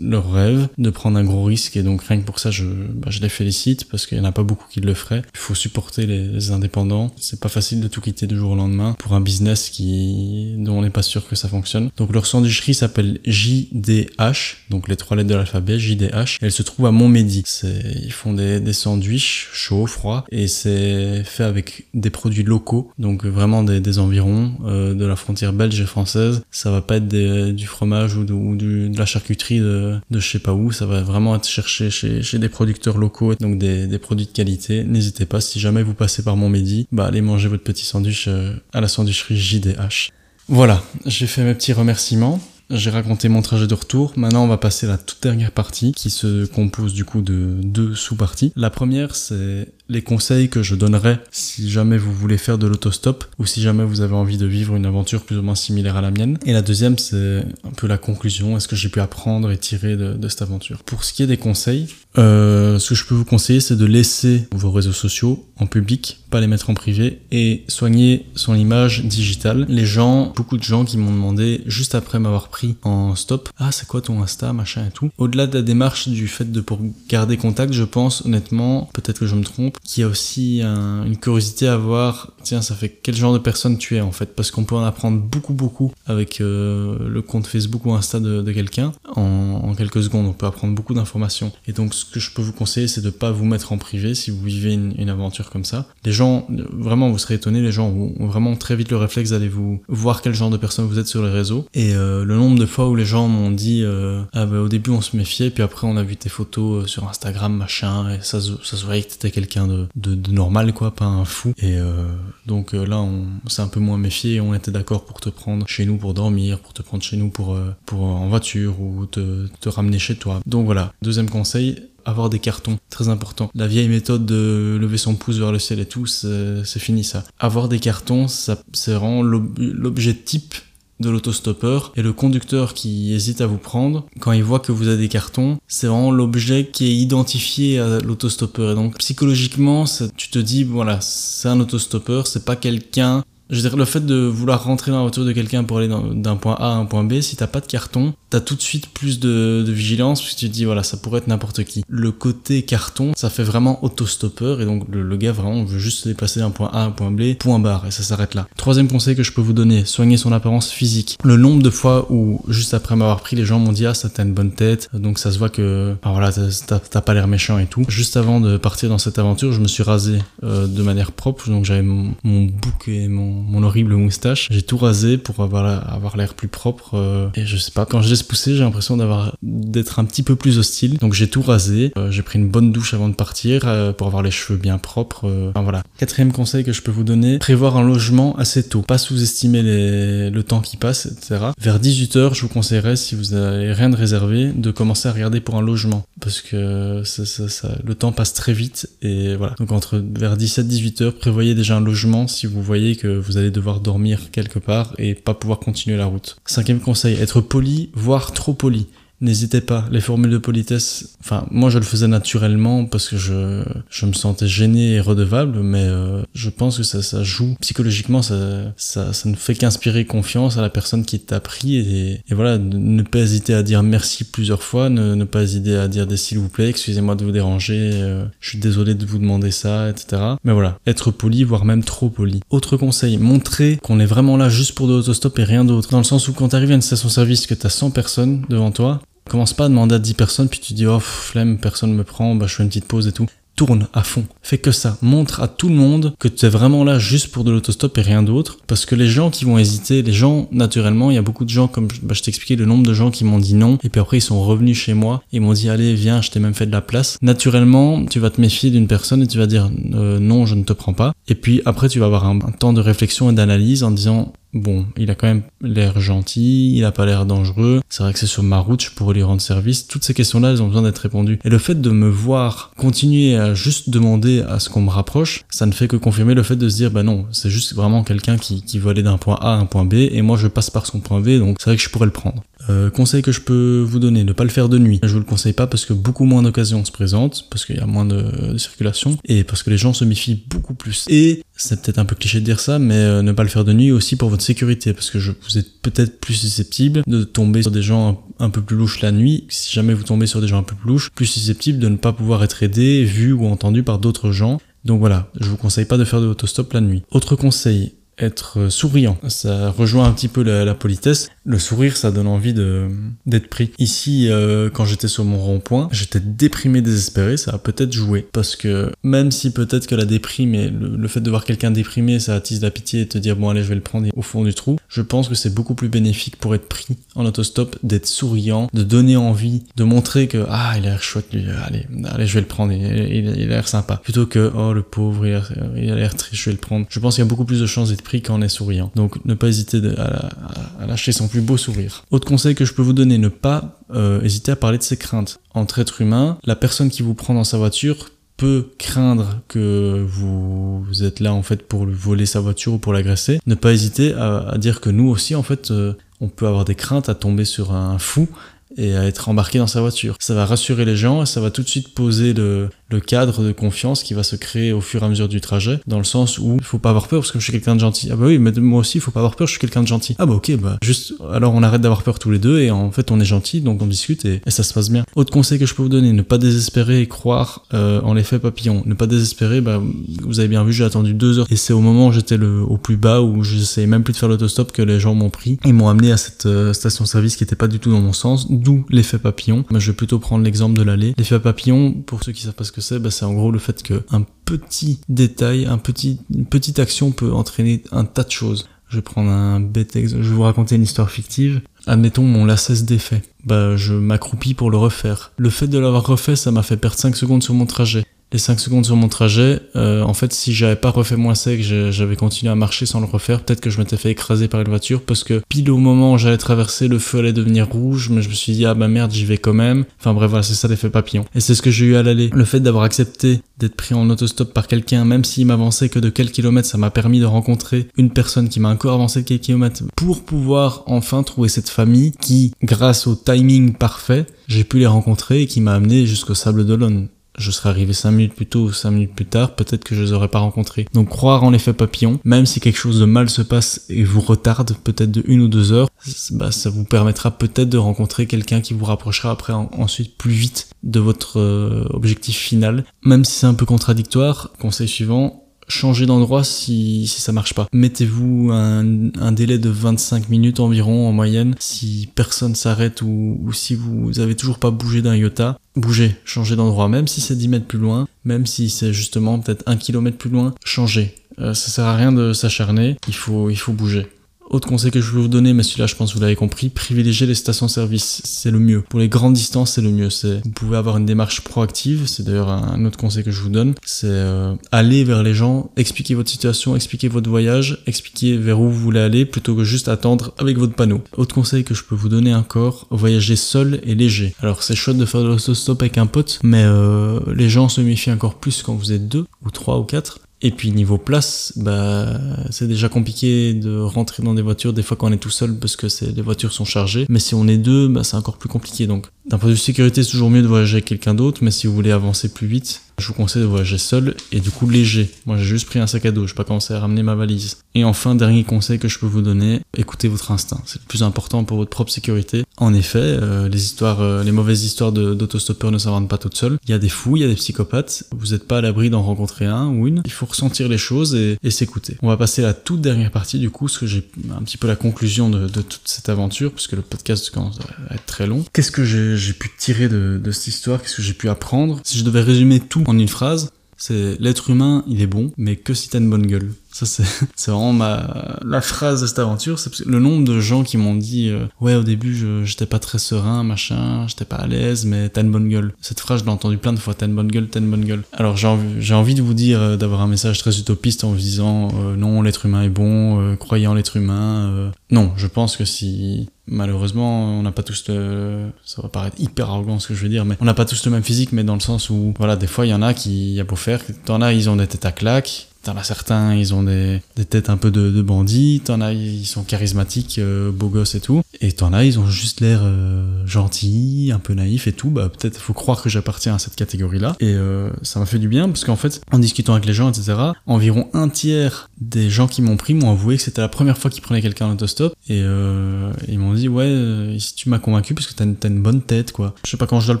leur 0.00 0.32
rêve 0.32 0.68
de 0.78 0.90
prendre 0.90 1.18
un 1.18 1.24
gros 1.24 1.44
risque 1.44 1.76
et 1.76 1.82
donc 1.82 2.02
rien 2.02 2.18
que 2.18 2.24
pour 2.24 2.38
ça 2.38 2.50
je, 2.50 2.64
bah, 2.64 3.08
je 3.10 3.20
les 3.20 3.28
félicite 3.28 3.88
parce 3.88 4.06
qu'il 4.06 4.18
y 4.18 4.20
en 4.20 4.24
a 4.24 4.32
pas 4.32 4.42
beaucoup 4.42 4.66
qui 4.70 4.80
le 4.80 4.94
feraient. 4.94 5.22
Il 5.34 5.38
faut 5.38 5.54
supporter 5.54 6.06
les, 6.06 6.48
indépendants. 6.50 7.10
C'est 7.16 7.40
pas 7.40 7.48
facile 7.48 7.80
de 7.80 7.88
tout 7.88 8.00
quitter 8.00 8.26
du 8.26 8.36
jour 8.36 8.52
au 8.52 8.56
lendemain 8.56 8.94
pour 8.98 9.12
un 9.12 9.20
business 9.20 9.68
qui 9.68 10.54
dont 10.58 10.78
on 10.78 10.82
n'est 10.82 10.88
pas 10.88 11.02
sûr 11.02 11.28
que 11.28 11.36
ça 11.36 11.48
fonctionne. 11.48 11.90
Donc 11.96 12.12
leur 12.12 12.24
sandwicherie 12.26 12.74
s'appelle 12.74 13.18
JDH, 13.26 14.56
donc 14.70 14.88
les 14.88 14.96
trois 14.96 15.16
lettres 15.16 15.28
de 15.28 15.34
l'alphabet 15.34 15.78
JDH. 15.78 16.38
Et 16.40 16.46
elle 16.46 16.52
se 16.52 16.62
trouve 16.62 16.86
à 16.86 16.90
Montmédy. 16.90 17.44
Ils 17.64 18.12
font 18.12 18.32
des, 18.32 18.60
des 18.60 18.72
sandwichs 18.72 19.48
chauds, 19.52 19.86
froids 19.86 20.24
et 20.30 20.48
c'est 20.48 21.22
fait 21.24 21.44
avec 21.44 21.86
des 21.92 22.10
produits 22.10 22.44
locaux, 22.44 22.90
donc 22.98 23.24
vraiment 23.26 23.62
des, 23.62 23.80
des 23.80 23.98
environs 23.98 24.52
euh, 24.64 24.94
de 24.94 25.04
la 25.04 25.16
frontière 25.16 25.52
belge 25.52 25.80
et 25.80 25.86
française. 25.86 26.42
Ça 26.50 26.70
va 26.70 26.80
pas 26.80 26.96
être 26.96 27.08
des, 27.08 27.52
du 27.52 27.66
fromage 27.66 28.16
ou, 28.16 28.24
de, 28.24 28.32
ou 28.32 28.56
de 28.56 28.96
la 28.96 29.06
charcuterie 29.06 29.58
de 29.58 29.87
de, 30.10 30.20
je 30.20 30.28
sais 30.28 30.38
pas 30.38 30.52
où. 30.52 30.72
Ça 30.72 30.86
va 30.86 31.02
vraiment 31.02 31.36
être 31.36 31.48
cherché 31.48 31.90
chez, 31.90 32.22
chez 32.22 32.38
des 32.38 32.48
producteurs 32.48 32.98
locaux, 32.98 33.34
donc 33.34 33.58
des, 33.58 33.86
des 33.86 33.98
produits 33.98 34.26
de 34.26 34.32
qualité. 34.32 34.84
N'hésitez 34.84 35.26
pas, 35.26 35.40
si 35.40 35.60
jamais 35.60 35.82
vous 35.82 35.94
passez 35.94 36.22
par 36.22 36.36
Montmédy, 36.36 36.86
bah 36.92 37.06
allez 37.06 37.20
manger 37.20 37.48
votre 37.48 37.62
petit 37.62 37.84
sandwich 37.84 38.26
euh, 38.28 38.54
à 38.72 38.80
la 38.80 38.88
sandwicherie 38.88 39.36
JDH. 39.36 40.10
Voilà, 40.48 40.82
j'ai 41.04 41.26
fait 41.26 41.44
mes 41.44 41.54
petits 41.54 41.72
remerciements. 41.72 42.40
J'ai 42.70 42.90
raconté 42.90 43.28
mon 43.30 43.40
trajet 43.40 43.66
de 43.66 43.74
retour. 43.74 44.12
Maintenant, 44.16 44.44
on 44.44 44.48
va 44.48 44.58
passer 44.58 44.86
à 44.86 44.90
la 44.90 44.98
toute 44.98 45.22
dernière 45.22 45.52
partie 45.52 45.92
qui 45.92 46.10
se 46.10 46.44
compose 46.44 46.92
du 46.92 47.04
coup 47.04 47.22
de 47.22 47.56
deux 47.62 47.94
sous-parties. 47.94 48.52
La 48.56 48.68
première, 48.68 49.16
c'est 49.16 49.68
les 49.88 50.02
conseils 50.02 50.48
que 50.48 50.62
je 50.62 50.74
donnerais 50.74 51.20
si 51.30 51.70
jamais 51.70 51.98
vous 51.98 52.12
voulez 52.12 52.38
faire 52.38 52.58
de 52.58 52.66
l'autostop 52.66 53.24
ou 53.38 53.46
si 53.46 53.62
jamais 53.62 53.84
vous 53.84 54.00
avez 54.00 54.14
envie 54.14 54.36
de 54.36 54.46
vivre 54.46 54.76
une 54.76 54.86
aventure 54.86 55.22
plus 55.22 55.38
ou 55.38 55.42
moins 55.42 55.54
similaire 55.54 55.96
à 55.96 56.02
la 56.02 56.10
mienne. 56.10 56.38
Et 56.44 56.52
la 56.52 56.62
deuxième, 56.62 56.98
c'est 56.98 57.44
un 57.64 57.70
peu 57.76 57.86
la 57.86 57.98
conclusion, 57.98 58.56
est-ce 58.56 58.68
que 58.68 58.76
j'ai 58.76 58.88
pu 58.88 59.00
apprendre 59.00 59.50
et 59.50 59.58
tirer 59.58 59.96
de, 59.96 60.28
cette 60.28 60.42
aventure? 60.42 60.82
Pour 60.84 61.04
ce 61.04 61.12
qui 61.12 61.22
est 61.22 61.26
des 61.26 61.36
conseils, 61.36 61.88
euh, 62.18 62.78
ce 62.78 62.90
que 62.90 62.94
je 62.94 63.04
peux 63.06 63.14
vous 63.14 63.24
conseiller, 63.24 63.60
c'est 63.60 63.76
de 63.76 63.86
laisser 63.86 64.48
vos 64.52 64.70
réseaux 64.70 64.92
sociaux 64.92 65.46
en 65.58 65.66
public, 65.66 66.20
pas 66.30 66.40
les 66.40 66.46
mettre 66.46 66.70
en 66.70 66.74
privé, 66.74 67.20
et 67.30 67.64
soigner 67.68 68.26
son 68.34 68.54
image 68.54 69.04
digitale. 69.04 69.66
Les 69.68 69.86
gens, 69.86 70.32
beaucoup 70.36 70.56
de 70.56 70.62
gens 70.62 70.84
qui 70.84 70.96
m'ont 70.98 71.12
demandé, 71.12 71.62
juste 71.66 71.94
après 71.94 72.18
m'avoir 72.18 72.48
pris 72.48 72.76
en 72.82 73.14
stop, 73.16 73.48
ah 73.58 73.72
c'est 73.72 73.86
quoi 73.86 74.00
ton 74.00 74.22
Insta, 74.22 74.52
machin 74.52 74.86
et 74.86 74.90
tout? 74.90 75.10
Au-delà 75.18 75.46
de 75.46 75.54
la 75.54 75.62
démarche 75.62 76.08
du 76.08 76.28
fait 76.28 76.50
de 76.50 76.60
pour 76.60 76.80
garder 77.08 77.36
contact, 77.36 77.72
je 77.72 77.84
pense 77.84 78.24
honnêtement, 78.24 78.90
peut-être 78.92 79.20
que 79.20 79.26
je 79.26 79.34
me 79.34 79.44
trompe, 79.44 79.77
qui 79.84 80.02
a 80.02 80.08
aussi 80.08 80.62
une 80.62 81.16
curiosité 81.16 81.68
à 81.68 81.76
voir, 81.76 82.32
tiens, 82.42 82.62
ça 82.62 82.74
fait 82.74 82.88
quel 83.02 83.14
genre 83.14 83.32
de 83.32 83.38
personne 83.38 83.78
tu 83.78 83.96
es 83.96 84.00
en 84.00 84.12
fait, 84.12 84.34
parce 84.34 84.50
qu'on 84.50 84.64
peut 84.64 84.74
en 84.74 84.84
apprendre 84.84 85.20
beaucoup 85.20 85.54
beaucoup 85.54 85.92
avec 86.06 86.40
euh, 86.40 86.96
le 87.08 87.22
compte 87.22 87.46
Facebook 87.46 87.84
ou 87.86 87.92
Insta 87.92 88.20
de, 88.20 88.52
quelqu'un 88.52 88.92
en, 89.14 89.74
quelques 89.74 90.02
secondes. 90.02 90.26
On 90.26 90.32
peut 90.32 90.46
apprendre 90.46 90.74
beaucoup 90.74 90.94
d'informations. 90.94 91.52
Et 91.66 91.72
donc, 91.72 91.94
ce 91.94 92.04
que 92.04 92.20
je 92.20 92.30
peux 92.32 92.42
vous 92.42 92.52
conseiller, 92.52 92.88
c'est 92.88 93.00
de 93.00 93.10
pas 93.10 93.30
vous 93.30 93.44
mettre 93.44 93.72
en 93.72 93.78
privé 93.78 94.14
si 94.14 94.30
vous 94.30 94.42
vivez 94.42 94.74
une, 94.74 95.08
aventure 95.08 95.48
comme 95.48 95.64
ça. 95.64 95.86
Les 96.04 96.12
gens, 96.12 96.46
vraiment, 96.48 97.10
vous 97.10 97.18
serez 97.18 97.34
étonnés, 97.34 97.62
les 97.62 97.72
gens 97.72 97.88
ont 97.88 98.26
vraiment 98.26 98.54
très 98.56 98.76
vite 98.76 98.90
le 98.90 98.98
réflexe 98.98 99.30
d'aller 99.30 99.48
vous 99.48 99.80
voir 99.88 100.20
quel 100.20 100.34
genre 100.34 100.50
de 100.50 100.58
personne 100.58 100.86
vous 100.86 100.98
êtes 100.98 101.06
sur 101.06 101.22
les 101.22 101.30
réseaux. 101.30 101.66
Et 101.72 101.94
euh, 101.94 102.24
le 102.24 102.36
nombre 102.36 102.58
de 102.58 102.66
fois 102.66 102.88
où 102.88 102.94
les 102.94 103.06
gens 103.06 103.26
m'ont 103.26 103.50
dit, 103.50 103.82
euh, 103.84 104.22
ah 104.34 104.44
bah 104.44 104.60
au 104.60 104.68
début 104.68 104.90
on 104.90 105.00
se 105.00 105.16
méfiait, 105.16 105.48
puis 105.48 105.62
après 105.62 105.86
on 105.86 105.96
a 105.96 106.02
vu 106.02 106.16
tes 106.16 106.28
photos 106.28 106.86
sur 106.88 107.08
Instagram, 107.08 107.56
machin, 107.56 108.10
et 108.10 108.18
ça, 108.20 108.38
ça 108.40 108.76
se 108.76 108.84
voyait 108.84 109.02
que 109.02 109.12
t'étais 109.12 109.30
quelqu'un 109.30 109.66
de 109.94 110.32
normal, 110.32 110.72
quoi, 110.72 110.94
pas 110.94 111.04
un 111.04 111.24
fou. 111.24 111.52
Et 111.58 111.78
euh, 111.78 112.06
donc 112.46 112.74
euh, 112.74 112.86
là, 112.86 112.98
on 112.98 113.26
s'est 113.48 113.62
un 113.62 113.68
peu 113.68 113.80
moins 113.80 113.98
méfié 113.98 114.34
et 114.34 114.40
on 114.40 114.54
était 114.54 114.70
d'accord 114.70 115.04
pour 115.04 115.20
te 115.20 115.28
prendre 115.28 115.66
chez 115.66 115.84
nous 115.86 115.96
pour 115.96 116.14
dormir, 116.14 116.60
pour 116.60 116.72
te 116.72 116.82
prendre 116.82 117.02
chez 117.02 117.16
nous 117.16 117.28
pour, 117.28 117.54
euh, 117.54 117.74
pour 117.86 118.02
en 118.02 118.28
voiture 118.28 118.80
ou 118.80 119.06
te, 119.06 119.46
te 119.60 119.68
ramener 119.68 119.98
chez 119.98 120.16
toi. 120.16 120.40
Donc 120.46 120.66
voilà, 120.66 120.92
deuxième 121.02 121.30
conseil, 121.30 121.82
avoir 122.04 122.30
des 122.30 122.38
cartons, 122.38 122.78
très 122.90 123.08
important. 123.08 123.50
La 123.54 123.66
vieille 123.66 123.88
méthode 123.88 124.24
de 124.24 124.78
lever 124.80 124.98
son 124.98 125.14
pouce 125.14 125.36
vers 125.38 125.52
le 125.52 125.58
ciel 125.58 125.78
et 125.78 125.86
tout, 125.86 126.06
c'est 126.06 126.78
fini 126.78 127.04
ça. 127.04 127.24
Avoir 127.38 127.68
des 127.68 127.80
cartons, 127.80 128.28
ça, 128.28 128.58
c'est 128.72 128.94
vraiment 128.94 129.22
l'objet 129.22 130.14
type 130.14 130.54
de 131.00 131.10
l'autostoppeur 131.10 131.92
et 131.96 132.02
le 132.02 132.12
conducteur 132.12 132.74
qui 132.74 133.14
hésite 133.14 133.40
à 133.40 133.46
vous 133.46 133.58
prendre, 133.58 134.06
quand 134.20 134.32
il 134.32 134.42
voit 134.42 134.60
que 134.60 134.72
vous 134.72 134.88
avez 134.88 134.98
des 134.98 135.08
cartons, 135.08 135.58
c'est 135.66 135.86
vraiment 135.86 136.10
l'objet 136.10 136.68
qui 136.72 136.86
est 136.86 136.94
identifié 136.94 137.78
à 137.78 137.98
l'autostoppeur. 138.00 138.72
Et 138.72 138.74
donc 138.74 138.98
psychologiquement, 138.98 139.84
tu 140.16 140.28
te 140.28 140.38
dis, 140.38 140.64
voilà, 140.64 141.00
c'est 141.00 141.48
un 141.48 141.60
autostoppeur, 141.60 142.26
c'est 142.26 142.44
pas 142.44 142.56
quelqu'un 142.56 143.24
je 143.50 143.56
veux 143.56 143.62
dire, 143.62 143.76
le 143.76 143.84
fait 143.84 144.04
de 144.04 144.14
vouloir 144.14 144.64
rentrer 144.64 144.90
dans 144.90 144.98
la 144.98 145.02
voiture 145.02 145.24
de 145.24 145.32
quelqu'un 145.32 145.64
pour 145.64 145.78
aller 145.78 145.88
d'un 145.88 146.36
point 146.36 146.54
A 146.54 146.68
à 146.68 146.74
un 146.74 146.84
point 146.84 147.04
B, 147.04 147.20
si 147.20 147.36
t'as 147.36 147.46
pas 147.46 147.60
de 147.60 147.66
carton, 147.66 148.14
t'as 148.30 148.40
tout 148.40 148.54
de 148.54 148.62
suite 148.62 148.88
plus 148.88 149.20
de, 149.20 149.64
de 149.66 149.72
vigilance, 149.72 150.20
puisque 150.20 150.38
tu 150.38 150.48
te 150.48 150.52
dis, 150.52 150.64
voilà, 150.64 150.82
ça 150.82 150.96
pourrait 150.96 151.18
être 151.18 151.28
n'importe 151.28 151.64
qui. 151.64 151.82
Le 151.88 152.12
côté 152.12 152.62
carton, 152.62 153.12
ça 153.16 153.30
fait 153.30 153.42
vraiment 153.42 153.82
autostoppeur, 153.84 154.60
et 154.60 154.66
donc 154.66 154.84
le, 154.90 155.16
gars 155.16 155.32
vraiment 155.32 155.64
veut 155.64 155.78
juste 155.78 156.04
se 156.04 156.08
déplacer 156.08 156.40
d'un 156.40 156.50
point 156.50 156.70
A 156.72 156.82
à 156.82 156.84
un 156.84 156.90
point 156.90 157.10
B, 157.10 157.34
point 157.38 157.58
barre, 157.58 157.86
et 157.86 157.90
ça 157.90 158.02
s'arrête 158.02 158.34
là. 158.34 158.46
Troisième 158.56 158.88
conseil 158.88 159.16
que 159.16 159.22
je 159.22 159.32
peux 159.32 159.40
vous 159.40 159.52
donner, 159.52 159.84
soigner 159.84 160.16
son 160.16 160.32
apparence 160.32 160.70
physique. 160.70 161.18
Le 161.24 161.36
nombre 161.36 161.62
de 161.62 161.70
fois 161.70 162.06
où, 162.10 162.40
juste 162.48 162.74
après 162.74 162.96
m'avoir 162.96 163.20
pris, 163.20 163.34
les 163.34 163.44
gens 163.44 163.58
m'ont 163.58 163.72
dit, 163.72 163.86
ah, 163.86 163.94
ça 163.94 164.08
t'a 164.08 164.22
une 164.22 164.34
bonne 164.34 164.52
tête, 164.52 164.88
donc 164.92 165.18
ça 165.18 165.32
se 165.32 165.38
voit 165.38 165.48
que, 165.48 165.96
enfin 166.02 166.12
voilà, 166.12 166.30
t'as 166.32 167.00
pas 167.00 167.14
l'air 167.14 167.26
méchant 167.26 167.58
et 167.58 167.66
tout. 167.66 167.84
Juste 167.88 168.16
avant 168.16 168.40
de 168.40 168.56
partir 168.58 168.88
dans 168.90 168.98
cette 168.98 169.18
aventure, 169.18 169.52
je 169.52 169.60
me 169.60 169.68
suis 169.68 169.82
rasé 169.82 170.18
euh, 170.44 170.66
de 170.66 170.82
manière 170.82 171.12
propre, 171.12 171.48
donc 171.48 171.64
j'avais 171.64 171.82
mon, 171.82 172.14
mon 172.24 172.44
bouc 172.44 172.88
et 172.88 173.08
mon 173.08 173.37
mon 173.46 173.62
horrible 173.62 173.94
moustache. 173.94 174.48
J'ai 174.50 174.62
tout 174.62 174.76
rasé 174.76 175.18
pour 175.18 175.40
avoir, 175.40 175.92
avoir 175.92 176.16
l'air 176.16 176.34
plus 176.34 176.48
propre. 176.48 176.94
euh, 176.94 177.28
et 177.34 177.46
je 177.46 177.56
sais 177.56 177.70
pas, 177.70 177.86
quand 177.86 178.02
je 178.02 178.10
laisse 178.10 178.22
pousser, 178.22 178.54
j'ai 178.54 178.62
l'impression 178.62 178.96
d'avoir 178.96 179.36
d'être 179.42 179.98
un 179.98 180.04
petit 180.04 180.22
peu 180.22 180.36
plus 180.36 180.58
hostile. 180.58 180.98
Donc 180.98 181.14
j'ai 181.14 181.28
tout 181.28 181.42
rasé. 181.42 181.92
Euh, 181.96 182.10
j'ai 182.10 182.22
pris 182.22 182.38
une 182.38 182.48
bonne 182.48 182.72
douche 182.72 182.94
avant 182.94 183.08
de 183.08 183.14
partir 183.14 183.62
euh, 183.66 183.92
pour 183.92 184.06
avoir 184.06 184.22
les 184.22 184.30
cheveux 184.30 184.58
bien 184.58 184.78
propres. 184.78 185.50
Enfin 185.50 185.62
voilà. 185.62 185.82
Quatrième 185.98 186.32
conseil 186.32 186.64
que 186.64 186.72
je 186.72 186.82
peux 186.82 186.90
vous 186.90 187.04
donner, 187.04 187.38
prévoir 187.38 187.76
un 187.76 187.84
logement 187.86 188.36
assez 188.36 188.62
tôt. 188.68 188.82
Pas 188.82 188.98
sous-estimer 188.98 189.62
les, 189.62 190.30
le 190.30 190.42
temps 190.42 190.60
qui 190.60 190.76
passe, 190.76 191.06
etc. 191.06 191.36
Vers 191.60 191.78
18h, 191.80 192.34
je 192.34 192.42
vous 192.42 192.48
conseillerais, 192.48 192.96
si 192.96 193.14
vous 193.14 193.34
avez 193.34 193.72
rien 193.72 193.90
de 193.90 193.96
réservé, 193.96 194.52
de 194.52 194.70
commencer 194.70 195.08
à 195.08 195.12
regarder 195.12 195.40
pour 195.40 195.56
un 195.56 195.62
logement. 195.62 196.04
Parce 196.20 196.40
que 196.40 197.02
ça, 197.04 197.24
ça, 197.26 197.48
ça, 197.48 197.70
le 197.84 197.94
temps 197.94 198.12
passe 198.12 198.34
très 198.34 198.52
vite. 198.52 198.88
Et 199.02 199.36
voilà. 199.36 199.54
Donc 199.58 199.72
entre 199.72 200.02
vers 200.14 200.36
17-18h, 200.36 201.12
prévoyez 201.12 201.54
déjà 201.54 201.76
un 201.76 201.80
logement 201.80 202.26
si 202.26 202.46
vous 202.46 202.62
voyez 202.62 202.96
que 202.96 203.08
vous 203.28 203.36
allez 203.36 203.50
devoir 203.50 203.80
dormir 203.80 204.30
quelque 204.32 204.58
part 204.58 204.94
et 204.98 205.14
pas 205.14 205.34
pouvoir 205.34 205.60
continuer 205.60 205.96
la 205.96 206.06
route. 206.06 206.38
Cinquième 206.46 206.80
conseil, 206.80 207.16
être 207.20 207.40
poli, 207.40 207.90
voire 207.94 208.32
trop 208.32 208.54
poli. 208.54 208.86
N'hésitez 209.20 209.60
pas, 209.60 209.84
les 209.90 210.00
formules 210.00 210.30
de 210.30 210.38
politesse, 210.38 211.16
enfin 211.20 211.46
moi 211.50 211.70
je 211.70 211.78
le 211.78 211.84
faisais 211.84 212.06
naturellement 212.06 212.84
parce 212.84 213.08
que 213.08 213.16
je, 213.16 213.64
je 213.90 214.06
me 214.06 214.12
sentais 214.12 214.46
gêné 214.46 214.92
et 214.92 215.00
redevable, 215.00 215.60
mais 215.60 215.82
euh, 215.82 216.22
je 216.34 216.50
pense 216.50 216.78
que 216.78 216.84
ça, 216.84 217.02
ça 217.02 217.24
joue 217.24 217.56
psychologiquement, 217.60 218.22
ça, 218.22 218.36
ça, 218.76 219.12
ça 219.12 219.28
ne 219.28 219.34
fait 219.34 219.54
qu'inspirer 219.54 220.04
confiance 220.04 220.56
à 220.56 220.62
la 220.62 220.70
personne 220.70 221.04
qui 221.04 221.18
t'a 221.18 221.40
pris 221.40 221.76
et, 221.76 222.20
et 222.28 222.34
voilà, 222.34 222.58
ne, 222.58 223.02
pas 223.02 223.18
hésiter 223.18 223.54
à 223.54 223.64
dire 223.64 223.82
merci 223.82 224.22
plusieurs 224.22 224.62
fois, 224.62 224.88
ne, 224.88 225.16
ne 225.16 225.24
pas 225.24 225.42
hésiter 225.42 225.76
à 225.76 225.88
dire 225.88 226.06
des 226.06 226.16
s'il 226.16 226.38
vous 226.38 226.48
plaît, 226.48 226.68
excusez-moi 226.68 227.16
de 227.16 227.24
vous 227.24 227.32
déranger, 227.32 227.90
euh, 227.94 228.24
je 228.38 228.50
suis 228.50 228.58
désolé 228.58 228.94
de 228.94 229.04
vous 229.04 229.18
demander 229.18 229.50
ça, 229.50 229.90
etc. 229.90 230.22
Mais 230.44 230.52
voilà, 230.52 230.78
être 230.86 231.10
poli, 231.10 231.42
voire 231.42 231.64
même 231.64 231.82
trop 231.82 232.08
poli. 232.08 232.40
Autre 232.50 232.76
conseil, 232.76 233.18
montrer 233.18 233.78
qu'on 233.82 233.98
est 233.98 234.06
vraiment 234.06 234.36
là 234.36 234.48
juste 234.48 234.72
pour 234.72 234.86
de 234.86 234.94
l'autostop 234.94 235.38
et 235.40 235.44
rien 235.44 235.64
d'autre. 235.64 235.90
Dans 235.90 235.98
le 235.98 236.04
sens 236.04 236.28
où 236.28 236.32
quand 236.32 236.48
t'arrives 236.48 236.70
à 236.70 236.74
une 236.74 236.82
station-service 236.82 237.46
que 237.46 237.54
t'as 237.54 237.68
100 237.68 237.90
personnes 237.90 238.44
devant 238.48 238.70
toi, 238.70 239.00
Commence 239.28 239.52
pas 239.52 239.66
à 239.66 239.68
demander 239.68 239.94
à 239.94 239.98
10 239.98 240.14
personnes, 240.14 240.48
puis 240.48 240.60
tu 240.60 240.72
dis, 240.72 240.86
oh, 240.86 241.00
flemme, 241.00 241.58
personne 241.58 241.92
me 241.92 242.04
prend, 242.04 242.34
bah, 242.34 242.46
je 242.46 242.54
fais 242.54 242.62
une 242.62 242.68
petite 242.68 242.86
pause 242.86 243.06
et 243.06 243.12
tout. 243.12 243.26
Tourne 243.56 243.88
à 243.92 244.04
fond. 244.04 244.24
Fais 244.40 244.58
que 244.58 244.70
ça. 244.70 244.96
Montre 245.02 245.42
à 245.42 245.48
tout 245.48 245.68
le 245.68 245.74
monde 245.74 246.14
que 246.20 246.28
tu 246.28 246.46
es 246.46 246.48
vraiment 246.48 246.84
là 246.84 247.00
juste 247.00 247.32
pour 247.32 247.42
de 247.42 247.50
l'autostop 247.50 247.98
et 247.98 248.02
rien 248.02 248.22
d'autre. 248.22 248.58
Parce 248.68 248.86
que 248.86 248.94
les 248.94 249.08
gens 249.08 249.30
qui 249.30 249.44
vont 249.44 249.58
hésiter, 249.58 250.02
les 250.02 250.12
gens, 250.12 250.48
naturellement, 250.52 251.10
il 251.10 251.14
y 251.14 251.18
a 251.18 251.22
beaucoup 251.22 251.44
de 251.44 251.50
gens, 251.50 251.66
comme 251.66 251.88
bah, 252.04 252.14
je 252.14 252.22
t'expliquais, 252.22 252.54
le 252.54 252.66
nombre 252.66 252.86
de 252.86 252.94
gens 252.94 253.10
qui 253.10 253.24
m'ont 253.24 253.40
dit 253.40 253.54
non. 253.54 253.76
Et 253.82 253.88
puis 253.88 254.00
après, 254.00 254.18
ils 254.18 254.22
sont 254.22 254.40
revenus 254.40 254.78
chez 254.78 254.94
moi. 254.94 255.24
Ils 255.32 255.40
m'ont 255.40 255.54
dit, 255.54 255.68
allez, 255.68 255.94
viens, 255.94 256.22
je 256.22 256.30
t'ai 256.30 256.38
même 256.38 256.54
fait 256.54 256.66
de 256.66 256.70
la 256.70 256.80
place. 256.80 257.18
Naturellement, 257.20 258.04
tu 258.06 258.20
vas 258.20 258.30
te 258.30 258.40
méfier 258.40 258.70
d'une 258.70 258.86
personne 258.86 259.22
et 259.22 259.26
tu 259.26 259.38
vas 259.38 259.46
dire, 259.46 259.68
euh, 259.92 260.20
non, 260.20 260.46
je 260.46 260.54
ne 260.54 260.62
te 260.62 260.72
prends 260.72 260.94
pas. 260.94 261.12
Et 261.26 261.34
puis 261.34 261.60
après, 261.64 261.88
tu 261.88 261.98
vas 261.98 262.06
avoir 262.06 262.26
un 262.26 262.38
temps 262.38 262.72
de 262.72 262.80
réflexion 262.80 263.28
et 263.28 263.32
d'analyse 263.32 263.82
en 263.82 263.90
disant, 263.90 264.32
Bon, 264.54 264.86
il 264.96 265.10
a 265.10 265.14
quand 265.14 265.26
même 265.26 265.42
l'air 265.60 266.00
gentil, 266.00 266.74
il 266.74 266.84
a 266.84 266.92
pas 266.92 267.04
l'air 267.04 267.26
dangereux, 267.26 267.82
c'est 267.90 268.02
vrai 268.02 268.14
que 268.14 268.18
c'est 268.18 268.26
sur 268.26 268.42
ma 268.42 268.58
route, 268.58 268.82
je 268.82 268.90
pourrais 268.90 269.14
lui 269.14 269.22
rendre 269.22 269.42
service. 269.42 269.86
Toutes 269.86 270.04
ces 270.04 270.14
questions-là, 270.14 270.50
elles 270.50 270.62
ont 270.62 270.68
besoin 270.68 270.82
d'être 270.82 270.98
répondues. 270.98 271.38
Et 271.44 271.50
le 271.50 271.58
fait 271.58 271.78
de 271.78 271.90
me 271.90 272.08
voir 272.08 272.72
continuer 272.76 273.36
à 273.36 273.52
juste 273.52 273.90
demander 273.90 274.40
à 274.40 274.58
ce 274.58 274.70
qu'on 274.70 274.80
me 274.80 274.90
rapproche, 274.90 275.44
ça 275.50 275.66
ne 275.66 275.72
fait 275.72 275.86
que 275.86 275.96
confirmer 275.96 276.32
le 276.32 276.42
fait 276.42 276.56
de 276.56 276.68
se 276.68 276.76
dire, 276.76 276.90
bah 276.90 277.02
non, 277.02 277.26
c'est 277.30 277.50
juste 277.50 277.74
vraiment 277.74 278.04
quelqu'un 278.04 278.38
qui, 278.38 278.62
qui 278.62 278.78
veut 278.78 278.90
aller 278.90 279.02
d'un 279.02 279.18
point 279.18 279.36
A 279.40 279.54
à 279.54 279.56
un 279.56 279.66
point 279.66 279.84
B, 279.84 279.94
et 279.94 280.22
moi 280.22 280.38
je 280.38 280.46
passe 280.46 280.70
par 280.70 280.86
son 280.86 281.00
point 281.00 281.20
B, 281.20 281.38
donc 281.38 281.58
c'est 281.60 281.70
vrai 281.70 281.76
que 281.76 281.82
je 281.82 281.90
pourrais 281.90 282.06
le 282.06 282.12
prendre. 282.12 282.42
Euh, 282.68 282.90
conseil 282.90 283.22
que 283.22 283.32
je 283.32 283.40
peux 283.40 283.84
vous 283.86 283.98
donner, 283.98 284.24
ne 284.24 284.32
pas 284.32 284.44
le 284.44 284.50
faire 284.50 284.68
de 284.68 284.78
nuit. 284.78 285.00
Je 285.02 285.12
vous 285.12 285.18
le 285.18 285.24
conseille 285.24 285.52
pas 285.52 285.66
parce 285.66 285.84
que 285.84 285.92
beaucoup 285.92 286.24
moins 286.24 286.42
d'occasions 286.42 286.84
se 286.84 286.92
présentent, 286.92 287.46
parce 287.50 287.64
qu'il 287.64 287.76
y 287.76 287.80
a 287.80 287.86
moins 287.86 288.04
de, 288.04 288.56
circulation, 288.58 289.16
et 289.24 289.44
parce 289.44 289.62
que 289.62 289.70
les 289.70 289.78
gens 289.78 289.92
se 289.92 290.04
méfient 290.04 290.42
beaucoup 290.48 290.74
plus. 290.74 291.06
Et 291.08 291.42
c'est 291.56 291.82
peut-être 291.82 291.98
un 291.98 292.04
peu 292.04 292.14
cliché 292.14 292.40
de 292.40 292.44
dire 292.44 292.60
ça, 292.60 292.78
mais 292.78 292.94
euh, 292.94 293.22
ne 293.22 293.32
pas 293.32 293.42
le 293.42 293.48
faire 293.48 293.64
de 293.64 293.72
nuit 293.72 293.92
aussi 293.92 294.16
pour 294.16 294.28
votre 294.30 294.42
sécurité, 294.42 294.92
parce 294.92 295.10
que 295.10 295.18
vous 295.18 295.58
êtes 295.58 295.80
peut-être 295.82 296.20
plus 296.20 296.34
susceptible 296.34 297.02
de 297.06 297.24
tomber 297.24 297.62
sur 297.62 297.70
des 297.70 297.82
gens 297.82 298.24
un, 298.38 298.46
un, 298.46 298.50
peu 298.50 298.60
plus 298.60 298.76
louches 298.76 299.00
la 299.00 299.12
nuit. 299.12 299.46
Si 299.48 299.72
jamais 299.72 299.94
vous 299.94 300.04
tombez 300.04 300.26
sur 300.26 300.40
des 300.40 300.48
gens 300.48 300.58
un 300.58 300.62
peu 300.62 300.74
plus 300.74 300.88
louches, 300.88 301.10
plus 301.14 301.26
susceptible 301.26 301.78
de 301.78 301.88
ne 301.88 301.96
pas 301.96 302.12
pouvoir 302.12 302.44
être 302.44 302.62
aidé, 302.62 303.04
vu 303.04 303.32
ou 303.32 303.46
entendu 303.46 303.82
par 303.82 303.98
d'autres 303.98 304.32
gens. 304.32 304.58
Donc 304.84 305.00
voilà, 305.00 305.30
je 305.40 305.48
vous 305.48 305.56
conseille 305.56 305.84
pas 305.84 305.98
de 305.98 306.04
faire 306.04 306.20
de 306.20 306.26
l'autostop 306.26 306.72
la 306.72 306.80
nuit. 306.80 307.02
Autre 307.10 307.36
conseil, 307.36 307.94
être 308.18 308.68
souriant. 308.68 309.18
Ça 309.28 309.70
rejoint 309.70 310.06
un 310.06 310.12
petit 310.12 310.28
peu 310.28 310.42
la, 310.42 310.74
politesse. 310.74 311.30
Le 311.44 311.58
sourire, 311.58 311.96
ça 311.96 312.10
donne 312.10 312.26
envie 312.26 312.52
de 312.52 312.88
d'être 313.26 313.48
pris. 313.48 313.72
Ici, 313.78 314.28
euh, 314.30 314.70
quand 314.70 314.84
j'étais 314.84 315.08
sur 315.08 315.24
mon 315.24 315.38
rond-point, 315.38 315.88
j'étais 315.92 316.20
déprimé, 316.20 316.82
désespéré. 316.82 317.36
Ça 317.36 317.52
a 317.52 317.58
peut-être 317.58 317.92
joué 317.92 318.26
parce 318.32 318.54
que 318.54 318.92
même 319.02 319.30
si 319.30 319.50
peut-être 319.50 319.86
que 319.86 319.94
la 319.94 320.04
déprime 320.04 320.54
et 320.54 320.68
le, 320.68 321.08
fait 321.08 321.20
de 321.20 321.30
voir 321.30 321.44
quelqu'un 321.44 321.70
déprimé, 321.70 322.20
ça 322.20 322.34
attise 322.34 322.62
la 322.62 322.70
pitié 322.70 323.02
et 323.02 323.08
te 323.08 323.18
dire 323.18 323.36
bon 323.36 323.48
allez, 323.48 323.62
je 323.62 323.68
vais 323.68 323.74
le 323.74 323.80
prendre 323.80 324.08
au 324.14 324.22
fond 324.22 324.44
du 324.44 324.54
trou. 324.54 324.78
Je 324.88 325.02
pense 325.02 325.28
que 325.28 325.34
c'est 325.34 325.52
beaucoup 325.52 325.74
plus 325.74 325.88
bénéfique 325.88 326.36
pour 326.36 326.54
être 326.54 326.68
pris 326.68 326.96
en 327.14 327.24
autostop, 327.24 327.76
d'être 327.82 328.06
souriant, 328.06 328.68
de 328.72 328.82
donner 328.82 329.16
envie, 329.16 329.64
de 329.76 329.84
montrer 329.84 330.28
que 330.28 330.44
ah 330.48 330.74
il 330.76 330.86
a 330.86 330.90
l'air 330.90 331.02
chouette 331.02 331.32
lui, 331.32 331.44
allez, 331.66 331.86
allez 332.10 332.26
je 332.26 332.34
vais 332.34 332.40
le 332.40 332.46
prendre, 332.46 332.72
il, 332.72 333.42
a 333.42 333.46
l'air 333.46 333.68
sympa. 333.68 333.96
Plutôt 333.96 334.26
que 334.26 334.50
oh 334.54 334.72
le 334.72 334.82
pauvre, 334.82 335.26
il 335.26 335.34
a, 335.34 335.42
il 335.76 335.90
a 335.90 335.96
l'air 335.96 336.14
triste, 336.14 336.42
je 336.42 336.50
vais 336.50 336.54
le 336.54 336.58
prendre. 336.58 336.86
Je 336.88 337.00
pense 337.00 337.14
qu'il 337.14 337.24
y 337.24 337.26
a 337.26 337.28
beaucoup 337.28 337.44
plus 337.44 337.60
de 337.60 337.66
chances 337.66 337.90
d'être 337.90 338.02
est 338.14 338.48
souriant. 338.48 338.90
Donc 338.94 339.24
ne 339.24 339.34
pas 339.34 339.48
hésiter 339.48 339.80
à, 339.96 340.86
lâcher 340.86 341.12
son 341.12 341.28
plus 341.28 341.40
beau 341.40 341.56
sourire. 341.56 342.04
Autre 342.10 342.26
conseil 342.26 342.54
que 342.54 342.64
je 342.64 342.72
peux 342.72 342.82
vous 342.82 342.92
donner, 342.92 343.18
ne 343.18 343.28
pas 343.28 343.80
euh, 343.94 344.22
hésiter 344.22 344.52
à 344.52 344.56
parler 344.56 344.78
de 344.78 344.82
ses 344.82 344.96
craintes. 344.96 345.40
Entre 345.54 345.78
êtres 345.78 346.00
humains, 346.00 346.38
la 346.44 346.56
personne 346.56 346.90
qui 346.90 347.02
vous 347.02 347.14
prend 347.14 347.34
dans 347.34 347.44
sa 347.44 347.58
voiture 347.58 348.10
peut 348.36 348.68
craindre 348.78 349.40
que 349.48 350.06
vous, 350.08 350.84
êtes 351.02 351.18
là 351.20 351.34
en 351.34 351.42
fait 351.42 351.66
pour 351.66 351.86
voler 351.86 352.24
sa 352.24 352.40
voiture 352.40 352.74
ou 352.74 352.78
pour 352.78 352.92
l'agresser, 352.92 353.40
ne 353.46 353.54
pas 353.56 353.72
hésiter 353.72 354.14
à, 354.14 354.50
à, 354.50 354.58
dire 354.58 354.80
que 354.80 354.90
nous 354.90 355.08
aussi 355.08 355.34
en 355.34 355.42
fait 355.42 355.72
euh, 355.72 355.94
on 356.20 356.28
peut 356.28 356.46
avoir 356.46 356.64
des 356.64 356.76
craintes 356.76 357.08
à 357.08 357.14
tomber 357.14 357.44
sur 357.44 357.72
un 357.72 357.98
fou 357.98 358.28
et 358.76 358.96
à 358.96 359.04
être 359.06 359.28
embarqué 359.28 359.58
dans 359.58 359.66
sa 359.66 359.80
voiture. 359.80 360.16
Ça 360.20 360.34
va 360.34 360.44
rassurer 360.46 360.84
les 360.84 360.96
gens 360.96 361.22
et 361.22 361.26
ça 361.26 361.40
va 361.40 361.50
tout 361.50 361.62
de 361.62 361.68
suite 361.68 361.94
poser 361.94 362.32
le, 362.32 362.68
le 362.90 363.00
cadre 363.00 363.42
de 363.42 363.52
confiance 363.52 364.02
qui 364.02 364.14
va 364.14 364.22
se 364.22 364.36
créer 364.36 364.72
au 364.72 364.80
fur 364.80 365.02
et 365.02 365.06
à 365.06 365.08
mesure 365.08 365.28
du 365.28 365.40
trajet, 365.40 365.80
dans 365.86 365.98
le 365.98 366.04
sens 366.04 366.38
où 366.38 366.56
il 366.58 366.64
faut 366.64 366.78
pas 366.78 366.90
avoir 366.90 367.08
peur 367.08 367.20
parce 367.20 367.32
que 367.32 367.38
je 367.38 367.44
suis 367.44 367.52
quelqu'un 367.52 367.74
de 367.74 367.80
gentil. 367.80 368.08
Ah 368.10 368.16
bah 368.16 368.26
oui, 368.26 368.38
mais 368.38 368.52
moi 368.52 368.80
aussi, 368.80 368.98
il 368.98 369.00
faut 369.00 369.10
pas 369.10 369.20
avoir 369.20 369.36
peur, 369.36 369.46
je 369.46 369.52
suis 369.52 369.60
quelqu'un 369.60 369.82
de 369.82 369.88
gentil. 369.88 370.16
Ah 370.18 370.26
bah 370.26 370.34
ok, 370.34 370.56
bah 370.56 370.78
juste, 370.82 371.14
alors 371.32 371.54
on 371.54 371.62
arrête 371.62 371.80
d'avoir 371.80 372.02
peur 372.02 372.18
tous 372.18 372.30
les 372.30 372.38
deux 372.38 372.60
et 372.60 372.70
en 372.70 372.90
fait 372.90 373.10
on 373.10 373.20
est 373.20 373.24
gentil, 373.24 373.60
donc 373.60 373.82
on 373.82 373.86
discute 373.86 374.24
et, 374.24 374.40
ça 374.48 374.62
se 374.62 374.72
passe 374.72 374.90
bien. 374.90 375.04
Autre 375.14 375.32
conseil 375.32 375.58
que 375.58 375.66
je 375.66 375.74
peux 375.74 375.82
vous 375.82 375.88
donner, 375.88 376.12
ne 376.12 376.22
pas 376.22 376.38
désespérer 376.38 377.02
et 377.02 377.06
croire 377.06 377.64
euh, 377.74 378.00
en 378.00 378.14
l'effet 378.14 378.38
papillon. 378.38 378.82
Ne 378.86 378.94
pas 378.94 379.06
désespérer, 379.06 379.60
bah 379.60 379.80
vous 380.22 380.40
avez 380.40 380.48
bien 380.48 380.64
vu, 380.64 380.72
j'ai 380.72 380.84
attendu 380.84 381.14
deux 381.14 381.38
heures 381.38 381.46
et 381.50 381.56
c'est 381.56 381.72
au 381.72 381.80
moment 381.80 382.08
où 382.08 382.12
j'étais 382.12 382.36
le 382.36 382.62
au 382.62 382.76
plus 382.76 382.96
bas 382.96 383.20
où 383.20 383.44
j'essayais 383.44 383.86
même 383.86 384.02
plus 384.02 384.12
de 384.12 384.18
faire 384.18 384.28
l'autostop 384.28 384.72
que 384.72 384.82
les 384.82 384.98
gens 384.98 385.14
m'ont 385.14 385.30
pris 385.30 385.58
et 385.64 385.72
m'ont 385.72 385.88
amené 385.88 386.12
à 386.12 386.16
cette 386.16 386.46
euh, 386.46 386.72
station-service 386.72 387.36
qui 387.36 387.44
était 387.44 387.56
pas 387.56 387.68
du 387.68 387.78
tout 387.78 387.90
dans 387.90 388.00
mon 388.00 388.12
sens, 388.12 388.50
d'où 388.50 388.84
l'effet 388.88 389.18
papillon. 389.18 389.64
Mais 389.70 389.80
je 389.80 389.90
vais 389.90 389.96
plutôt 389.96 390.18
prendre 390.18 390.44
l'exemple 390.44 390.76
de 390.76 390.82
l'allée. 390.82 391.14
L'effet 391.18 391.38
papillon, 391.38 391.92
pour 391.92 392.22
ceux 392.24 392.32
qui 392.32 392.42
savent 392.42 392.54
pas 392.54 392.64
ce 392.64 392.72
que 392.72 392.77
c'est, 392.80 392.98
bah, 392.98 393.10
en 393.22 393.34
gros 393.34 393.50
le 393.50 393.58
fait 393.58 393.82
que 393.82 394.02
un 394.10 394.24
petit 394.44 395.00
détail, 395.08 395.66
un 395.66 395.78
petit, 395.78 396.18
une 396.34 396.46
petite 396.46 396.78
action 396.78 397.10
peut 397.10 397.32
entraîner 397.32 397.82
un 397.92 398.04
tas 398.04 398.24
de 398.24 398.30
choses. 398.30 398.68
Je 398.88 398.96
vais 398.96 399.02
prendre 399.02 399.30
un 399.30 399.60
bête. 399.60 399.98
Je 399.98 400.32
vous 400.32 400.42
raconter 400.42 400.76
une 400.76 400.82
histoire 400.82 401.10
fictive. 401.10 401.60
Admettons, 401.86 402.22
mon 402.22 402.46
lacet 402.46 402.76
se 402.76 402.84
défait. 402.84 403.22
Bah, 403.44 403.76
je 403.76 403.92
m'accroupis 403.92 404.54
pour 404.54 404.70
le 404.70 404.78
refaire. 404.78 405.32
Le 405.36 405.50
fait 405.50 405.68
de 405.68 405.78
l'avoir 405.78 406.06
refait, 406.06 406.36
ça 406.36 406.50
m'a 406.50 406.62
fait 406.62 406.78
perdre 406.78 406.96
5 406.96 407.14
secondes 407.14 407.42
sur 407.42 407.54
mon 407.54 407.66
trajet 407.66 408.04
les 408.32 408.38
5 408.38 408.60
secondes 408.60 408.84
sur 408.84 408.96
mon 408.96 409.08
trajet, 409.08 409.60
euh, 409.76 410.02
en 410.02 410.12
fait, 410.12 410.32
si 410.32 410.52
j'avais 410.52 410.76
pas 410.76 410.90
refait 410.90 411.16
moins 411.16 411.34
sec, 411.34 411.62
j'avais 411.62 412.16
continué 412.16 412.52
à 412.52 412.54
marcher 412.54 412.84
sans 412.84 413.00
le 413.00 413.06
refaire, 413.06 413.42
peut-être 413.42 413.60
que 413.60 413.70
je 413.70 413.78
m'étais 413.78 413.96
fait 413.96 414.10
écraser 414.10 414.48
par 414.48 414.60
une 414.60 414.68
voiture 414.68 415.02
parce 415.02 415.24
que 415.24 415.40
pile 415.48 415.70
au 415.70 415.78
moment 415.78 416.12
où 416.12 416.18
j'allais 416.18 416.36
traverser, 416.36 416.88
le 416.88 416.98
feu 416.98 417.20
allait 417.20 417.32
devenir 417.32 417.68
rouge, 417.68 418.10
mais 418.10 418.20
je 418.20 418.28
me 418.28 418.34
suis 418.34 418.52
dit, 418.52 418.66
ah 418.66 418.74
bah 418.74 418.88
merde, 418.88 419.10
j'y 419.12 419.24
vais 419.24 419.38
quand 419.38 419.54
même. 419.54 419.84
Enfin 419.98 420.12
bref, 420.12 420.28
voilà, 420.28 420.42
c'est 420.42 420.54
ça 420.54 420.68
l'effet 420.68 420.90
papillon. 420.90 421.24
Et 421.34 421.40
c'est 421.40 421.54
ce 421.54 421.62
que 421.62 421.70
j'ai 421.70 421.86
eu 421.86 421.96
à 421.96 422.02
l'aller. 422.02 422.30
Le 422.32 422.44
fait 422.44 422.60
d'avoir 422.60 422.84
accepté 422.84 423.40
d'être 423.58 423.76
pris 423.76 423.94
en 423.94 424.08
autostop 424.10 424.52
par 424.52 424.66
quelqu'un, 424.66 425.04
même 425.04 425.24
s'il 425.24 425.46
m'avançait 425.46 425.88
que 425.88 425.98
de 425.98 426.10
quelques 426.10 426.32
kilomètres, 426.32 426.68
ça 426.68 426.78
m'a 426.78 426.90
permis 426.90 427.20
de 427.20 427.24
rencontrer 427.24 427.88
une 427.96 428.10
personne 428.10 428.48
qui 428.48 428.60
m'a 428.60 428.68
encore 428.68 428.94
avancé 428.94 429.22
de 429.22 429.26
quelques 429.26 429.42
kilomètres 429.42 429.82
pour 429.96 430.22
pouvoir 430.22 430.82
enfin 430.86 431.22
trouver 431.22 431.48
cette 431.48 431.68
famille 431.68 432.12
qui, 432.12 432.52
grâce 432.62 433.06
au 433.06 433.14
timing 433.14 433.72
parfait, 433.72 434.26
j'ai 434.46 434.64
pu 434.64 434.78
les 434.78 434.86
rencontrer 434.86 435.42
et 435.42 435.46
qui 435.46 435.60
m'a 435.60 435.74
amené 435.74 436.06
jusqu'au 436.06 436.34
Sable 436.34 436.64
d'Olonne 436.64 437.08
je 437.38 437.50
serais 437.50 437.70
arrivé 437.70 437.92
5 437.92 438.10
minutes 438.10 438.34
plus 438.34 438.46
tôt 438.46 438.64
ou 438.64 438.72
5 438.72 438.90
minutes 438.90 439.14
plus 439.14 439.26
tard, 439.26 439.54
peut-être 439.54 439.84
que 439.84 439.94
je 439.94 440.02
les 440.02 440.12
aurais 440.12 440.28
pas 440.28 440.40
rencontrés. 440.40 440.86
Donc 440.92 441.08
croire 441.08 441.44
en 441.44 441.50
l'effet 441.50 441.72
papillon, 441.72 442.20
même 442.24 442.46
si 442.46 442.60
quelque 442.60 442.78
chose 442.78 443.00
de 443.00 443.04
mal 443.04 443.30
se 443.30 443.42
passe 443.42 443.86
et 443.88 444.04
vous 444.04 444.20
retarde 444.20 444.76
peut-être 444.84 445.10
de 445.10 445.22
une 445.26 445.40
ou 445.40 445.48
deux 445.48 445.72
heures, 445.72 445.88
bah, 446.32 446.50
ça 446.50 446.70
vous 446.70 446.84
permettra 446.84 447.30
peut-être 447.30 447.68
de 447.68 447.78
rencontrer 447.78 448.26
quelqu'un 448.26 448.60
qui 448.60 448.74
vous 448.74 448.84
rapprochera 448.84 449.30
après 449.30 449.52
en, 449.52 449.70
ensuite 449.76 450.16
plus 450.16 450.32
vite 450.32 450.68
de 450.82 451.00
votre 451.00 451.38
euh, 451.38 451.86
objectif 451.90 452.36
final. 452.36 452.84
Même 453.04 453.24
si 453.24 453.32
c'est 453.32 453.46
un 453.46 453.54
peu 453.54 453.66
contradictoire, 453.66 454.50
conseil 454.58 454.88
suivant, 454.88 455.47
changer 455.68 456.06
d'endroit 456.06 456.44
si, 456.44 457.06
si 457.06 457.20
ça 457.20 457.32
marche 457.32 457.54
pas. 457.54 457.68
Mettez-vous 457.72 458.50
un, 458.52 459.10
un, 459.20 459.32
délai 459.32 459.58
de 459.58 459.68
25 459.68 460.28
minutes 460.28 460.60
environ 460.60 461.08
en 461.08 461.12
moyenne 461.12 461.54
si 461.58 462.08
personne 462.14 462.54
s'arrête 462.54 463.02
ou, 463.02 463.38
ou, 463.42 463.52
si 463.52 463.74
vous 463.74 464.20
avez 464.20 464.34
toujours 464.34 464.58
pas 464.58 464.70
bougé 464.70 465.02
d'un 465.02 465.14
iota. 465.14 465.58
Bougez, 465.76 466.16
changez 466.24 466.56
d'endroit, 466.56 466.88
même 466.88 467.06
si 467.06 467.20
c'est 467.20 467.36
10 467.36 467.48
mètres 467.48 467.66
plus 467.66 467.78
loin, 467.78 468.08
même 468.24 468.46
si 468.46 468.68
c'est 468.70 468.92
justement 468.92 469.38
peut-être 469.38 469.62
un 469.66 469.76
kilomètre 469.76 470.18
plus 470.18 470.30
loin, 470.30 470.54
changez. 470.64 471.14
ça 471.38 471.54
sert 471.54 471.84
à 471.84 471.96
rien 471.96 472.10
de 472.10 472.32
s'acharner, 472.32 472.96
il 473.06 473.14
faut, 473.14 473.48
il 473.50 473.56
faut 473.56 473.72
bouger. 473.72 474.08
Autre 474.50 474.66
conseil 474.66 474.90
que 474.90 475.00
je 475.00 475.12
vais 475.12 475.20
vous 475.20 475.28
donner, 475.28 475.52
mais 475.52 475.62
celui-là 475.62 475.86
je 475.86 475.94
pense 475.94 476.10
que 476.10 476.14
vous 476.16 476.22
l'avez 476.22 476.36
compris, 476.36 476.70
privilégiez 476.70 477.26
les 477.26 477.34
stations-service, 477.34 478.22
c'est 478.24 478.50
le 478.50 478.58
mieux. 478.58 478.82
Pour 478.82 478.98
les 478.98 479.08
grandes 479.08 479.34
distances, 479.34 479.72
c'est 479.72 479.82
le 479.82 479.90
mieux. 479.90 480.10
C'est 480.10 480.40
vous 480.44 480.50
pouvez 480.50 480.76
avoir 480.76 480.96
une 480.96 481.06
démarche 481.06 481.42
proactive, 481.42 482.06
c'est 482.06 482.22
d'ailleurs 482.22 482.48
un 482.48 482.84
autre 482.84 482.98
conseil 482.98 483.24
que 483.24 483.30
je 483.30 483.40
vous 483.42 483.50
donne, 483.50 483.74
c'est 483.84 484.06
euh, 484.08 484.54
aller 484.72 485.04
vers 485.04 485.22
les 485.22 485.34
gens, 485.34 485.70
expliquer 485.76 486.14
votre 486.14 486.30
situation, 486.30 486.76
expliquer 486.76 487.08
votre 487.08 487.28
voyage, 487.28 487.82
expliquer 487.86 488.36
vers 488.36 488.60
où 488.60 488.70
vous 488.70 488.80
voulez 488.80 489.00
aller 489.00 489.26
plutôt 489.26 489.54
que 489.54 489.64
juste 489.64 489.88
attendre 489.88 490.32
avec 490.38 490.56
votre 490.58 490.74
panneau. 490.74 491.02
Autre 491.16 491.34
conseil 491.34 491.64
que 491.64 491.74
je 491.74 491.84
peux 491.84 491.94
vous 491.94 492.08
donner 492.08 492.34
encore, 492.34 492.86
voyager 492.90 493.36
seul 493.36 493.80
et 493.84 493.94
léger. 493.94 494.34
Alors 494.40 494.62
c'est 494.62 494.74
chouette 494.74 494.96
de 494.96 495.04
faire 495.04 495.22
de 495.22 495.28
l'autostop 495.28 495.82
avec 495.82 495.98
un 495.98 496.06
pote, 496.06 496.38
mais 496.42 496.64
euh, 496.64 497.20
les 497.34 497.48
gens 497.48 497.68
se 497.68 497.80
méfient 497.80 498.12
encore 498.12 498.36
plus 498.36 498.62
quand 498.62 498.74
vous 498.74 498.92
êtes 498.92 499.08
deux 499.08 499.26
ou 499.44 499.50
trois 499.50 499.78
ou 499.78 499.84
quatre. 499.84 500.20
Et 500.40 500.52
puis 500.52 500.70
niveau 500.70 500.98
place, 500.98 501.52
bah 501.56 502.20
c'est 502.50 502.68
déjà 502.68 502.88
compliqué 502.88 503.54
de 503.54 503.76
rentrer 503.80 504.22
dans 504.22 504.34
des 504.34 504.42
voitures 504.42 504.72
des 504.72 504.84
fois 504.84 504.96
quand 504.96 505.08
on 505.08 505.12
est 505.12 505.18
tout 505.18 505.30
seul 505.30 505.56
parce 505.56 505.74
que 505.74 505.88
les 506.04 506.22
voitures 506.22 506.52
sont 506.52 506.64
chargées. 506.64 507.06
Mais 507.08 507.18
si 507.18 507.34
on 507.34 507.48
est 507.48 507.58
deux, 507.58 507.88
bah 507.88 508.04
c'est 508.04 508.16
encore 508.16 508.36
plus 508.36 508.48
compliqué. 508.48 508.86
Donc 508.86 509.06
d'un 509.26 509.38
point 509.38 509.48
de 509.48 509.54
vue 509.54 509.60
sécurité, 509.60 510.02
c'est 510.02 510.10
toujours 510.10 510.30
mieux 510.30 510.42
de 510.42 510.46
voyager 510.46 510.74
avec 510.74 510.84
quelqu'un 510.84 511.14
d'autre. 511.14 511.40
Mais 511.42 511.50
si 511.50 511.66
vous 511.66 511.74
voulez 511.74 511.90
avancer 511.90 512.32
plus 512.32 512.46
vite, 512.46 512.82
je 512.98 513.06
vous 513.08 513.14
conseille 513.14 513.42
de 513.42 513.46
voyager 513.46 513.78
seul 513.78 514.14
et 514.32 514.40
du 514.40 514.50
coup 514.50 514.68
léger. 514.68 515.10
Moi 515.26 515.36
j'ai 515.36 515.44
juste 515.44 515.66
pris 515.66 515.78
un 515.78 515.86
sac 515.86 516.04
à 516.06 516.10
dos, 516.10 516.26
je 516.26 516.34
pas 516.34 516.44
commencé 516.44 516.74
à 516.74 516.80
ramener 516.80 517.02
ma 517.02 517.14
valise. 517.14 517.58
Et 517.74 517.84
enfin, 517.84 518.14
dernier 518.14 518.44
conseil 518.44 518.78
que 518.78 518.88
je 518.88 518.98
peux 518.98 519.06
vous 519.06 519.22
donner, 519.22 519.60
écoutez 519.76 520.08
votre 520.08 520.32
instinct. 520.32 520.60
C'est 520.66 520.80
le 520.80 520.86
plus 520.86 521.02
important 521.02 521.44
pour 521.44 521.58
votre 521.58 521.70
propre 521.70 521.92
sécurité. 521.92 522.44
En 522.56 522.74
effet, 522.74 522.98
euh, 522.98 523.48
les 523.48 523.62
histoires, 523.62 524.00
euh, 524.00 524.24
les 524.24 524.32
mauvaises 524.32 524.64
histoires 524.64 524.90
d'autostoppeurs 524.90 525.70
ne 525.70 525.78
s'inventent 525.78 526.08
pas 526.08 526.18
toutes 526.18 526.36
seules. 526.36 526.58
Il 526.64 526.70
y 526.70 526.74
a 526.74 526.78
des 526.78 526.88
fous, 526.88 527.16
il 527.16 527.22
y 527.22 527.24
a 527.24 527.28
des 527.28 527.36
psychopathes. 527.36 528.04
Vous 528.16 528.32
n'êtes 528.32 528.48
pas 528.48 528.58
à 528.58 528.60
l'abri 528.62 528.90
d'en 528.90 529.02
rencontrer 529.02 529.44
un 529.44 529.68
ou 529.68 529.86
une. 529.86 530.02
Il 530.04 530.10
faut 530.10 530.26
ressentir 530.26 530.68
les 530.68 530.78
choses 530.78 531.14
et, 531.14 531.38
s'écouter. 531.50 531.96
On 532.02 532.08
va 532.08 532.16
passer 532.16 532.42
à 532.42 532.48
la 532.48 532.54
toute 532.54 532.80
dernière 532.80 533.10
partie 533.10 533.38
du 533.38 533.50
coup, 533.50 533.68
ce 533.68 533.78
que 533.78 533.86
j'ai 533.86 534.06
un 534.30 534.42
petit 534.42 534.58
peu 534.58 534.68
la 534.68 534.76
conclusion 534.76 535.30
de, 535.30 535.48
toute 535.48 535.80
cette 535.84 536.08
aventure, 536.08 536.52
puisque 536.52 536.72
le 536.72 536.82
podcast 536.82 537.30
commence 537.30 537.58
à 537.88 537.94
être 537.94 538.06
très 538.06 538.26
long. 538.26 538.44
Qu'est-ce 538.52 538.70
que 538.70 538.84
j'ai 538.84 539.32
pu 539.32 539.50
tirer 539.56 539.88
de 539.88 540.30
cette 540.30 540.48
histoire? 540.48 540.82
Qu'est-ce 540.82 540.96
que 540.96 541.02
j'ai 541.02 541.14
pu 541.14 541.28
apprendre? 541.28 541.80
Si 541.84 541.96
je 541.98 542.04
devais 542.04 542.22
résumer 542.22 542.60
tout 542.60 542.84
en 542.88 542.98
une 542.98 543.08
phrase, 543.08 543.52
c'est 543.76 544.18
l'être 544.18 544.48
humain, 544.48 544.82
il 544.88 545.02
est 545.02 545.06
bon, 545.06 545.30
mais 545.36 545.56
que 545.56 545.74
si 545.74 545.90
t'as 545.90 545.98
une 545.98 546.08
bonne 546.08 546.26
gueule. 546.26 546.50
Ça, 546.84 547.02
c'est, 547.34 547.50
vraiment 547.50 547.72
ma, 547.72 548.38
la 548.44 548.60
phrase 548.60 549.02
de 549.02 549.06
cette 549.06 549.18
aventure. 549.18 549.58
C'est 549.58 549.84
le 549.84 549.98
nombre 549.98 550.24
de 550.24 550.38
gens 550.38 550.62
qui 550.62 550.76
m'ont 550.76 550.94
dit, 550.94 551.28
euh, 551.28 551.46
ouais, 551.60 551.74
au 551.74 551.82
début, 551.82 552.14
je, 552.14 552.44
j'étais 552.44 552.66
pas 552.66 552.78
très 552.78 552.98
serein, 552.98 553.42
machin, 553.42 554.06
j'étais 554.06 554.24
pas 554.24 554.36
à 554.36 554.46
l'aise, 554.46 554.84
mais 554.84 555.08
t'as 555.08 555.22
une 555.22 555.32
bonne 555.32 555.48
gueule. 555.48 555.74
Cette 555.80 555.98
phrase, 555.98 556.20
je 556.20 556.24
l'ai 556.24 556.30
entendue 556.30 556.58
plein 556.58 556.72
de 556.72 556.78
fois, 556.78 556.94
t'as 556.94 557.06
une 557.06 557.16
bonne 557.16 557.32
gueule, 557.32 557.48
t'as 557.48 557.58
une 557.58 557.70
bonne 557.70 557.84
gueule. 557.84 558.04
Alors, 558.12 558.36
j'ai 558.36 558.46
envie, 558.46 558.92
envie 558.92 559.14
de 559.16 559.22
vous 559.22 559.34
dire, 559.34 559.60
euh, 559.60 559.76
d'avoir 559.76 560.02
un 560.02 560.06
message 560.06 560.38
très 560.38 560.56
utopiste 560.58 561.02
en 561.02 561.10
vous 561.10 561.16
disant, 561.16 561.68
euh, 561.74 561.96
non, 561.96 562.22
l'être 562.22 562.46
humain 562.46 562.62
est 562.62 562.68
bon, 562.68 563.36
croyez 563.36 563.66
en 563.66 563.74
l'être 563.74 563.96
humain. 563.96 564.70
Non, 564.90 565.12
je 565.16 565.26
pense 565.26 565.56
que 565.56 565.64
si, 565.64 566.28
malheureusement, 566.46 567.38
on 567.38 567.42
n'a 567.42 567.52
pas 567.52 567.62
tous 567.62 567.84
le, 567.88 568.50
ça 568.64 568.82
va 568.82 568.88
paraître 568.88 569.20
hyper 569.20 569.50
arrogant 569.50 569.78
ce 569.78 569.88
que 569.88 569.94
je 569.94 570.02
veux 570.02 570.08
dire, 570.08 570.24
mais 570.24 570.36
on 570.40 570.44
n'a 570.44 570.54
pas 570.54 570.64
tous 570.64 570.84
le 570.86 570.92
même 570.92 571.02
physique, 571.02 571.32
mais 571.32 571.44
dans 571.44 571.54
le 571.54 571.60
sens 571.60 571.90
où, 571.90 572.14
voilà, 572.18 572.36
des 572.36 572.46
fois, 572.46 572.66
il 572.66 572.70
y 572.70 572.74
en 572.74 572.82
a 572.82 572.94
qui, 572.94 573.34
y 573.34 573.40
a 573.40 573.44
beau 573.44 573.56
faire, 573.56 573.80
t'en 574.04 574.22
as, 574.22 574.32
ils 574.32 574.48
ont 574.48 574.56
des 574.56 574.66
têtes 574.66 574.86
à 574.86 574.92
claques, 574.92 575.47
T'en 575.64 575.76
as 575.76 575.84
certains, 575.84 576.34
ils 576.34 576.54
ont 576.54 576.62
des, 576.62 577.02
des 577.16 577.24
têtes 577.24 577.50
un 577.50 577.56
peu 577.56 577.70
de, 577.70 577.90
de 577.90 578.02
bandits, 578.02 578.62
t'en 578.64 578.80
as, 578.80 578.92
ils 578.92 579.26
sont 579.26 579.42
charismatiques, 579.42 580.18
euh, 580.18 580.50
beaux 580.50 580.68
gosses 580.68 580.94
et 580.94 581.00
tout, 581.00 581.22
et 581.40 581.52
t'en 581.52 581.72
as, 581.72 581.84
ils 581.84 581.98
ont 581.98 582.06
juste 582.06 582.40
l'air 582.40 582.60
euh, 582.62 583.26
gentils, 583.26 584.10
un 584.14 584.20
peu 584.20 584.34
naïfs 584.34 584.66
et 584.68 584.72
tout, 584.72 584.90
bah 584.90 585.08
peut-être 585.08 585.38
faut 585.38 585.52
croire 585.52 585.82
que 585.82 585.88
j'appartiens 585.88 586.36
à 586.36 586.38
cette 586.38 586.54
catégorie-là, 586.54 587.16
et 587.20 587.34
euh, 587.34 587.70
ça 587.82 587.98
m'a 587.98 588.06
fait 588.06 588.20
du 588.20 588.28
bien, 588.28 588.48
parce 588.48 588.64
qu'en 588.64 588.76
fait, 588.76 589.00
en 589.10 589.18
discutant 589.18 589.52
avec 589.52 589.66
les 589.66 589.72
gens, 589.72 589.90
etc., 589.90 590.14
environ 590.46 590.88
un 590.94 591.08
tiers 591.08 591.70
des 591.80 592.08
gens 592.08 592.28
qui 592.28 592.40
m'ont 592.40 592.56
pris 592.56 592.74
m'ont 592.74 592.92
avoué 592.92 593.16
que 593.16 593.22
c'était 593.22 593.40
la 593.40 593.48
première 593.48 593.78
fois 593.78 593.90
qu'ils 593.90 594.02
prenaient 594.02 594.22
quelqu'un 594.22 594.46
en 594.46 594.52
autostop, 594.52 594.94
et 595.08 595.20
euh, 595.22 595.92
ils 596.06 596.18
m'ont 596.20 596.34
dit, 596.34 596.48
ouais, 596.48 597.16
si 597.18 597.34
tu 597.34 597.48
m'as 597.48 597.58
convaincu, 597.58 597.94
parce 597.94 598.06
que 598.06 598.14
t'as 598.14 598.24
une, 598.24 598.36
une 598.44 598.62
bonne 598.62 598.80
tête, 598.80 599.12
quoi. 599.12 599.34
Je 599.44 599.50
sais 599.50 599.56
pas 599.56 599.66
quand 599.66 599.80
je 599.80 599.86
dois 599.86 599.94
le 599.94 600.00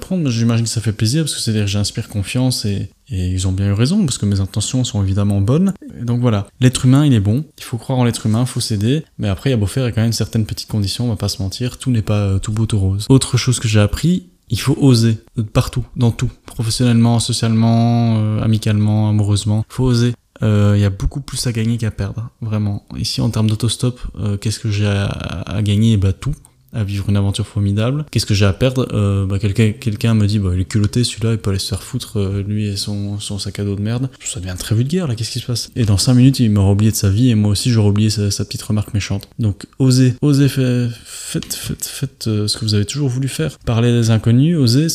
prendre, 0.00 0.22
mais 0.22 0.30
j'imagine 0.30 0.64
que 0.64 0.70
ça 0.70 0.80
fait 0.80 0.92
plaisir, 0.92 1.24
parce 1.24 1.34
que 1.34 1.40
c'est-à-dire 1.40 1.64
que 1.64 1.70
j'inspire 1.70 2.08
confiance, 2.08 2.64
et, 2.64 2.88
et 3.10 3.28
ils 3.28 3.48
ont 3.48 3.52
bien 3.52 3.68
eu 3.68 3.72
raison, 3.72 4.04
parce 4.04 4.18
que 4.18 4.26
mes 4.26 4.40
intentions 4.40 4.84
sont 4.84 5.02
évidemment 5.02 5.40
bonnes. 5.40 5.72
donc 6.02 6.20
voilà, 6.20 6.46
l'être 6.60 6.84
humain, 6.84 7.06
il 7.06 7.14
est 7.14 7.20
bon, 7.20 7.44
il 7.58 7.64
faut 7.64 7.78
croire 7.78 7.98
en 7.98 8.04
l'être 8.04 8.26
humain, 8.26 8.42
il 8.42 8.46
faut 8.46 8.60
s'aider, 8.60 9.04
mais 9.18 9.28
après, 9.28 9.50
il 9.50 9.52
y 9.52 9.54
a 9.54 9.56
beau 9.56 9.66
faire, 9.66 9.84
il 9.84 9.86
y 9.86 9.88
a 9.90 9.92
quand 9.92 10.02
même 10.02 10.12
certaines 10.12 10.46
petites 10.46 10.68
conditions, 10.68 11.06
on 11.06 11.08
va 11.08 11.16
pas 11.16 11.28
se 11.28 11.42
mentir, 11.42 11.78
tout 11.78 11.90
n'est 11.90 12.02
pas 12.02 12.20
euh, 12.20 12.38
tout 12.38 12.52
beau, 12.52 12.66
tout 12.66 12.78
rose. 12.78 13.06
Autre 13.08 13.36
chose 13.36 13.58
que 13.58 13.68
j'ai 13.68 13.80
appris, 13.80 14.28
il 14.50 14.60
faut 14.60 14.76
oser, 14.78 15.18
partout, 15.52 15.84
dans 15.96 16.10
tout, 16.10 16.30
professionnellement, 16.46 17.18
socialement, 17.18 18.16
euh, 18.18 18.42
amicalement, 18.42 19.08
amoureusement, 19.08 19.64
il 19.68 19.74
faut 19.74 19.84
oser. 19.84 20.14
Euh, 20.42 20.74
il 20.76 20.80
y 20.80 20.84
a 20.84 20.90
beaucoup 20.90 21.20
plus 21.20 21.44
à 21.48 21.52
gagner 21.52 21.78
qu'à 21.78 21.90
perdre, 21.90 22.30
vraiment. 22.40 22.86
Ici, 22.96 23.20
en 23.20 23.28
termes 23.28 23.48
d'autostop, 23.48 24.00
qu'est-ce 24.40 24.60
que 24.60 24.70
j'ai 24.70 24.86
à, 24.86 25.06
à, 25.06 25.62
gagner? 25.62 25.96
Bah 25.96 26.12
tout 26.12 26.34
à 26.72 26.84
vivre 26.84 27.08
une 27.08 27.16
aventure 27.16 27.46
formidable. 27.46 28.04
Qu'est-ce 28.10 28.26
que 28.26 28.34
j'ai 28.34 28.44
à 28.44 28.52
perdre? 28.52 28.88
Euh, 28.92 29.26
bah, 29.26 29.38
Quelqu'un 29.38 30.14
me 30.14 30.26
dit, 30.26 30.38
bah, 30.38 30.50
il 30.54 30.60
est 30.60 30.64
culotté 30.64 31.04
celui-là, 31.04 31.32
il 31.32 31.38
peut 31.38 31.50
aller 31.50 31.58
se 31.58 31.68
faire 31.68 31.82
foutre, 31.82 32.18
euh, 32.18 32.42
lui 32.46 32.66
et 32.66 32.76
son, 32.76 33.18
son 33.20 33.38
sac 33.38 33.58
à 33.58 33.64
dos 33.64 33.76
de 33.76 33.82
merde. 33.82 34.10
Ça 34.24 34.40
devient 34.40 34.54
très 34.58 34.74
vulgaire 34.74 35.06
là, 35.06 35.14
qu'est-ce 35.14 35.30
qui 35.30 35.40
se 35.40 35.46
passe? 35.46 35.70
Et 35.76 35.84
dans 35.84 35.98
5 35.98 36.14
minutes, 36.14 36.40
il 36.40 36.50
m'aura 36.50 36.72
oublié 36.72 36.90
de 36.90 36.96
sa 36.96 37.10
vie 37.10 37.30
et 37.30 37.34
moi 37.34 37.52
aussi 37.52 37.70
j'aurais 37.70 37.88
oublié 37.88 38.10
sa, 38.10 38.44
petite 38.44 38.62
remarque 38.62 38.94
méchante. 38.94 39.28
Donc 39.38 39.66
osez, 39.78 40.14
osez, 40.22 40.48
faites, 40.48 40.90
faites, 41.04 41.54
faites, 41.54 41.84
faites 41.84 42.26
euh, 42.28 42.46
ce 42.46 42.56
que 42.58 42.64
vous 42.64 42.74
avez 42.74 42.84
toujours 42.84 43.08
voulu 43.08 43.28
faire. 43.28 43.58
Parler 43.60 43.92
des 43.92 44.10
inconnus, 44.10 44.56
osez, 44.56 44.86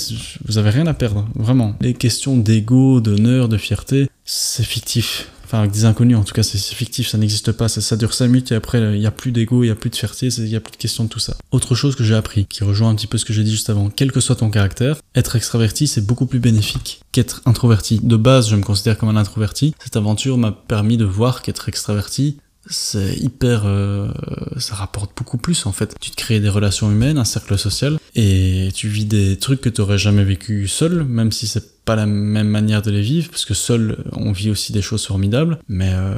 vous 0.45 0.57
avez 0.57 0.69
rien 0.69 0.87
à 0.87 0.93
perdre, 0.93 1.27
vraiment. 1.35 1.75
Les 1.81 1.93
questions 1.93 2.37
d'ego, 2.37 3.01
d'honneur, 3.01 3.49
de 3.49 3.57
fierté, 3.57 4.07
c'est 4.25 4.63
fictif 4.63 5.29
avec 5.59 5.71
des 5.71 5.85
inconnus, 5.85 6.17
en 6.17 6.23
tout 6.23 6.33
cas, 6.33 6.43
c'est 6.43 6.57
fictif, 6.57 7.07
ça 7.07 7.17
n'existe 7.17 7.51
pas. 7.51 7.67
Ça, 7.67 7.81
ça, 7.81 7.95
dure 7.95 8.13
5 8.13 8.27
minutes 8.27 8.51
et 8.51 8.55
après, 8.55 8.79
il 8.79 8.99
n'y 8.99 9.05
a 9.05 9.11
plus 9.11 9.31
d'ego, 9.31 9.63
il 9.63 9.67
n'y 9.67 9.71
a 9.71 9.75
plus 9.75 9.89
de 9.89 9.95
fierté, 9.95 10.27
il 10.27 10.45
n'y 10.45 10.55
a 10.55 10.59
plus 10.59 10.71
de 10.71 10.77
question 10.77 11.03
de 11.03 11.09
tout 11.09 11.19
ça. 11.19 11.35
Autre 11.51 11.75
chose 11.75 11.95
que 11.95 12.03
j'ai 12.03 12.15
appris, 12.15 12.45
qui 12.45 12.63
rejoint 12.63 12.89
un 12.89 12.95
petit 12.95 13.07
peu 13.07 13.17
ce 13.17 13.25
que 13.25 13.33
j'ai 13.33 13.43
dit 13.43 13.51
juste 13.51 13.69
avant, 13.69 13.89
quel 13.89 14.11
que 14.11 14.19
soit 14.19 14.35
ton 14.35 14.49
caractère, 14.49 14.97
être 15.15 15.35
extraverti, 15.35 15.87
c'est 15.87 16.05
beaucoup 16.05 16.25
plus 16.25 16.39
bénéfique 16.39 17.01
qu'être 17.11 17.41
introverti. 17.45 17.99
De 18.01 18.17
base, 18.17 18.49
je 18.49 18.55
me 18.55 18.63
considère 18.63 18.97
comme 18.97 19.09
un 19.09 19.15
introverti. 19.15 19.75
Cette 19.83 19.95
aventure 19.95 20.37
m'a 20.37 20.51
permis 20.51 20.97
de 20.97 21.05
voir 21.05 21.41
qu'être 21.41 21.69
extraverti, 21.69 22.37
c'est 22.67 23.15
hyper 23.15 23.63
euh, 23.65 24.09
ça 24.57 24.75
rapporte 24.75 25.17
beaucoup 25.17 25.37
plus 25.37 25.65
en 25.65 25.71
fait. 25.71 25.95
Tu 25.99 26.11
te 26.11 26.15
crées 26.15 26.39
des 26.39 26.49
relations 26.49 26.89
humaines 26.91 27.17
un 27.17 27.25
cercle 27.25 27.57
social 27.57 27.97
et 28.15 28.69
tu 28.73 28.87
vis 28.87 29.05
des 29.05 29.37
trucs 29.37 29.61
que 29.61 29.69
tu 29.69 29.81
aurais 29.81 29.97
jamais 29.97 30.23
vécu 30.23 30.67
seul 30.67 31.03
même 31.03 31.31
si 31.31 31.47
c'est 31.47 31.73
pas 31.83 31.95
la 31.95 32.05
même 32.05 32.47
manière 32.47 32.81
de 32.81 32.91
les 32.91 33.01
vivre, 33.01 33.29
parce 33.29 33.45
que 33.45 33.53
seul, 33.53 33.97
on 34.13 34.31
vit 34.31 34.49
aussi 34.49 34.71
des 34.71 34.81
choses 34.81 35.05
formidables, 35.05 35.59
mais 35.67 35.91
euh, 35.93 36.15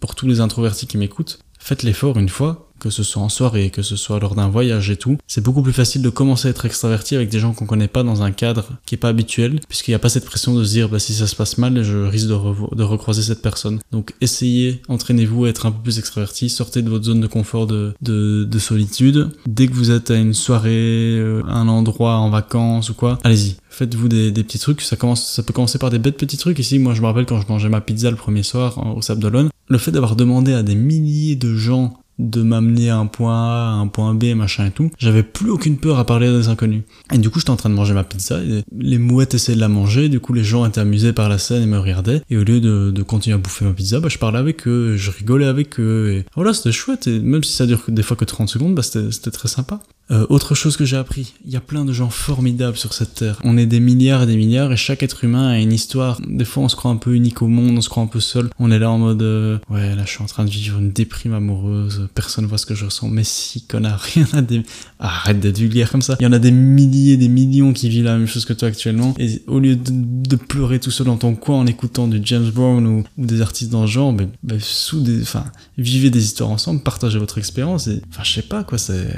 pour 0.00 0.14
tous 0.14 0.26
les 0.26 0.40
introvertis 0.40 0.86
qui 0.86 0.98
m'écoutent, 0.98 1.38
faites 1.58 1.82
l'effort 1.82 2.18
une 2.18 2.28
fois, 2.28 2.72
que 2.84 2.90
ce 2.90 3.02
soit 3.02 3.22
en 3.22 3.30
soirée, 3.30 3.70
que 3.70 3.80
ce 3.80 3.96
soit 3.96 4.20
lors 4.20 4.34
d'un 4.34 4.48
voyage 4.48 4.90
et 4.90 4.96
tout. 4.96 5.16
C'est 5.26 5.42
beaucoup 5.42 5.62
plus 5.62 5.72
facile 5.72 6.02
de 6.02 6.10
commencer 6.10 6.48
à 6.48 6.50
être 6.50 6.66
extraverti 6.66 7.16
avec 7.16 7.30
des 7.30 7.38
gens 7.38 7.54
qu'on 7.54 7.64
connaît 7.64 7.88
pas 7.88 8.02
dans 8.02 8.22
un 8.22 8.30
cadre 8.30 8.66
qui 8.84 8.94
est 8.94 8.98
pas 8.98 9.08
habituel, 9.08 9.60
puisqu'il 9.70 9.92
n'y 9.92 9.94
a 9.94 9.98
pas 9.98 10.10
cette 10.10 10.26
pression 10.26 10.54
de 10.54 10.62
se 10.62 10.70
dire, 10.70 10.90
bah, 10.90 10.98
si 10.98 11.14
ça 11.14 11.26
se 11.26 11.34
passe 11.34 11.56
mal, 11.56 11.82
je 11.82 11.96
risque 11.96 12.28
de, 12.28 12.82
recroiser 12.82 13.22
cette 13.22 13.40
personne. 13.40 13.80
Donc, 13.90 14.12
essayez, 14.20 14.82
entraînez-vous 14.88 15.46
à 15.46 15.48
être 15.48 15.64
un 15.64 15.72
peu 15.72 15.80
plus 15.82 15.98
extraverti, 15.98 16.50
sortez 16.50 16.82
de 16.82 16.90
votre 16.90 17.06
zone 17.06 17.22
de 17.22 17.26
confort 17.26 17.66
de, 17.66 17.94
de, 18.02 18.44
de 18.44 18.58
solitude. 18.58 19.30
Dès 19.46 19.66
que 19.66 19.72
vous 19.72 19.90
êtes 19.90 20.10
à 20.10 20.16
une 20.16 20.34
soirée, 20.34 21.16
euh, 21.18 21.42
un 21.48 21.68
endroit 21.68 22.16
en 22.16 22.28
vacances 22.28 22.90
ou 22.90 22.94
quoi, 22.94 23.18
allez-y. 23.24 23.56
Faites-vous 23.70 24.08
des, 24.08 24.30
des, 24.30 24.44
petits 24.44 24.58
trucs, 24.58 24.82
ça 24.82 24.96
commence, 24.96 25.26
ça 25.26 25.42
peut 25.42 25.54
commencer 25.54 25.78
par 25.78 25.88
des 25.88 25.98
bêtes 25.98 26.18
petits 26.18 26.36
trucs. 26.36 26.58
Ici, 26.58 26.78
moi, 26.78 26.92
je 26.92 27.00
me 27.00 27.06
rappelle 27.06 27.24
quand 27.24 27.40
je 27.40 27.48
mangeais 27.48 27.70
ma 27.70 27.80
pizza 27.80 28.10
le 28.10 28.16
premier 28.16 28.42
soir 28.42 28.94
au 28.94 29.00
Sable 29.00 29.22
d'Olonne, 29.22 29.48
le 29.68 29.78
fait 29.78 29.90
d'avoir 29.90 30.16
demandé 30.16 30.52
à 30.52 30.62
des 30.62 30.74
milliers 30.74 31.36
de 31.36 31.54
gens 31.56 31.94
de 32.18 32.42
m'amener 32.42 32.90
à 32.90 32.98
un 32.98 33.06
point 33.06 33.34
A, 33.34 33.70
à 33.70 33.72
un 33.72 33.88
point 33.88 34.14
B, 34.14 34.34
machin 34.34 34.66
et 34.66 34.70
tout, 34.70 34.90
j'avais 34.98 35.22
plus 35.22 35.50
aucune 35.50 35.78
peur 35.78 35.98
à 35.98 36.06
parler 36.06 36.28
à 36.28 36.32
des 36.32 36.48
inconnus. 36.48 36.82
Et 37.12 37.18
du 37.18 37.30
coup, 37.30 37.38
j'étais 37.38 37.50
en 37.50 37.56
train 37.56 37.70
de 37.70 37.74
manger 37.74 37.94
ma 37.94 38.04
pizza, 38.04 38.42
et 38.42 38.64
les 38.76 38.98
mouettes 38.98 39.34
essayaient 39.34 39.56
de 39.56 39.60
la 39.60 39.68
manger, 39.68 40.08
du 40.08 40.20
coup, 40.20 40.32
les 40.32 40.44
gens 40.44 40.66
étaient 40.66 40.80
amusés 40.80 41.12
par 41.12 41.28
la 41.28 41.38
scène 41.38 41.62
et 41.62 41.66
me 41.66 41.78
regardaient, 41.78 42.22
et 42.30 42.36
au 42.36 42.44
lieu 42.44 42.60
de, 42.60 42.90
de 42.90 43.02
continuer 43.02 43.34
à 43.34 43.38
bouffer 43.38 43.64
ma 43.64 43.72
pizza, 43.72 44.00
bah, 44.00 44.08
je 44.08 44.18
parlais 44.18 44.38
avec 44.38 44.66
eux, 44.68 44.96
je 44.96 45.10
rigolais 45.10 45.46
avec 45.46 45.78
eux, 45.80 46.12
et 46.12 46.24
voilà, 46.34 46.54
c'était 46.54 46.72
chouette, 46.72 47.06
et 47.06 47.18
même 47.18 47.42
si 47.42 47.52
ça 47.52 47.66
dure 47.66 47.82
des 47.88 48.02
fois 48.02 48.16
que 48.16 48.24
30 48.24 48.48
secondes, 48.48 48.74
bah, 48.74 48.82
c'était 48.82 49.30
très 49.30 49.48
sympa. 49.48 49.80
Euh, 50.10 50.26
autre 50.28 50.54
chose 50.54 50.76
que 50.76 50.84
j'ai 50.84 50.98
appris, 50.98 51.32
il 51.46 51.52
y 51.52 51.56
a 51.56 51.60
plein 51.60 51.84
de 51.84 51.92
gens 51.92 52.10
formidables 52.10 52.76
sur 52.76 52.92
cette 52.92 53.14
terre. 53.14 53.38
On 53.42 53.56
est 53.56 53.64
des 53.64 53.80
milliards 53.80 54.22
et 54.24 54.26
des 54.26 54.36
milliards 54.36 54.70
et 54.70 54.76
chaque 54.76 55.02
être 55.02 55.24
humain 55.24 55.48
a 55.48 55.58
une 55.58 55.72
histoire. 55.72 56.20
Des 56.26 56.44
fois 56.44 56.62
on 56.62 56.68
se 56.68 56.76
croit 56.76 56.90
un 56.90 56.96
peu 56.96 57.14
unique 57.14 57.40
au 57.40 57.46
monde, 57.46 57.78
on 57.78 57.80
se 57.80 57.88
croit 57.88 58.02
un 58.02 58.08
peu 58.08 58.20
seul. 58.20 58.50
On 58.58 58.70
est 58.70 58.78
là 58.78 58.90
en 58.90 58.98
mode 58.98 59.22
euh, 59.22 59.58
ouais 59.70 59.96
là 59.96 60.02
je 60.04 60.10
suis 60.10 60.22
en 60.22 60.26
train 60.26 60.44
de 60.44 60.50
vivre 60.50 60.78
une 60.78 60.90
déprime 60.90 61.32
amoureuse, 61.32 62.08
personne 62.14 62.44
voit 62.44 62.58
ce 62.58 62.66
que 62.66 62.74
je 62.74 62.84
ressens. 62.84 63.08
Mais 63.08 63.24
si 63.24 63.62
connard, 63.62 64.00
rien 64.14 64.26
à 64.34 64.42
des... 64.42 64.62
Arrête 64.98 65.40
d'être 65.40 65.58
vulgaire 65.58 65.90
comme 65.90 66.02
ça. 66.02 66.16
Il 66.20 66.24
y 66.24 66.26
en 66.26 66.32
a 66.32 66.38
des 66.38 66.52
milliers, 66.52 67.16
des 67.16 67.28
millions 67.28 67.72
qui 67.72 67.88
vivent 67.88 68.04
la 68.04 68.16
même 68.16 68.26
chose 68.26 68.44
que 68.44 68.52
toi 68.52 68.68
actuellement. 68.68 69.14
Et 69.18 69.42
au 69.46 69.58
lieu 69.58 69.76
de, 69.76 70.36
pleurer 70.36 70.80
tout 70.80 70.90
seul 70.90 71.06
dans 71.06 71.16
ton 71.16 71.34
coin 71.34 71.58
en 71.58 71.66
écoutant 71.66 72.06
du 72.06 72.20
James 72.22 72.50
Brown 72.50 72.86
ou, 72.86 73.04
des 73.16 73.40
artistes 73.40 73.70
dans 73.70 73.82
le 73.82 73.86
genre, 73.86 74.12
ben, 74.12 74.28
ben, 74.42 74.58
sous 74.60 75.00
des... 75.00 75.22
Enfin, 75.22 75.44
vivez 75.78 76.10
des 76.10 76.22
histoires 76.22 76.50
ensemble, 76.50 76.82
partagez 76.82 77.18
votre 77.18 77.38
expérience 77.38 77.86
et... 77.86 78.02
Enfin 78.10 78.22
je 78.24 78.32
sais 78.32 78.42
pas 78.42 78.64
quoi, 78.64 78.78
c'est 78.78 79.08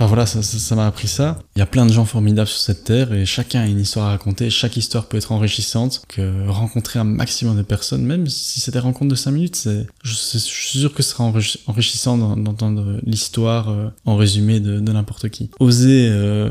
Enfin 0.00 0.06
voilà, 0.06 0.24
ça 0.24 0.74
m'a 0.76 0.86
appris 0.86 1.08
ça. 1.08 1.38
Il 1.56 1.58
y 1.58 1.62
a 1.62 1.66
plein 1.66 1.84
de 1.84 1.92
gens 1.92 2.06
formidables 2.06 2.48
sur 2.48 2.58
cette 2.58 2.84
terre 2.84 3.12
et 3.12 3.26
chacun 3.26 3.60
a 3.60 3.66
une 3.66 3.78
histoire 3.78 4.06
à 4.06 4.10
raconter. 4.12 4.48
Chaque 4.48 4.78
histoire 4.78 5.04
peut 5.04 5.18
être 5.18 5.30
enrichissante. 5.30 6.00
Que 6.08 6.48
rencontrer 6.48 6.98
un 6.98 7.04
maximum 7.04 7.54
de 7.54 7.60
personnes, 7.60 8.06
même 8.06 8.26
si 8.26 8.60
c'est 8.60 8.70
des 8.70 8.78
rencontres 8.78 9.10
de 9.10 9.14
5 9.14 9.30
minutes, 9.30 9.56
c'est, 9.56 9.86
je, 10.02 10.14
suis 10.14 10.78
sûr 10.78 10.94
que 10.94 11.02
ce 11.02 11.10
sera 11.10 11.30
enrichissant 11.66 12.16
d'entendre 12.16 12.98
l'histoire 13.02 13.68
euh, 13.68 13.90
en 14.06 14.16
résumé 14.16 14.58
de, 14.58 14.80
n'importe 14.80 15.28
qui. 15.28 15.50
Oser 15.60 16.08
euh, 16.08 16.50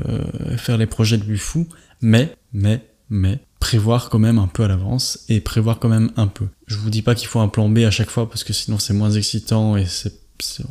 faire 0.57 0.77
les 0.77 0.85
projets 0.85 1.17
plus 1.17 1.39
fous, 1.39 1.67
mais, 2.01 2.35
mais, 2.53 2.85
mais, 3.09 3.39
prévoir 3.59 4.11
quand 4.11 4.19
même 4.19 4.37
un 4.37 4.47
peu 4.47 4.61
à 4.61 4.67
l'avance 4.67 5.25
et 5.27 5.39
prévoir 5.39 5.79
quand 5.79 5.89
même 5.89 6.11
un 6.17 6.27
peu. 6.27 6.45
Je 6.67 6.77
vous 6.77 6.91
dis 6.91 7.01
pas 7.01 7.15
qu'il 7.15 7.27
faut 7.27 7.39
un 7.39 7.47
plan 7.47 7.67
B 7.67 7.79
à 7.79 7.91
chaque 7.91 8.11
fois 8.11 8.29
parce 8.29 8.43
que 8.43 8.53
sinon 8.53 8.77
c'est 8.77 8.93
moins 8.93 9.11
excitant 9.11 9.75
et 9.75 9.85
c'est 9.87 10.13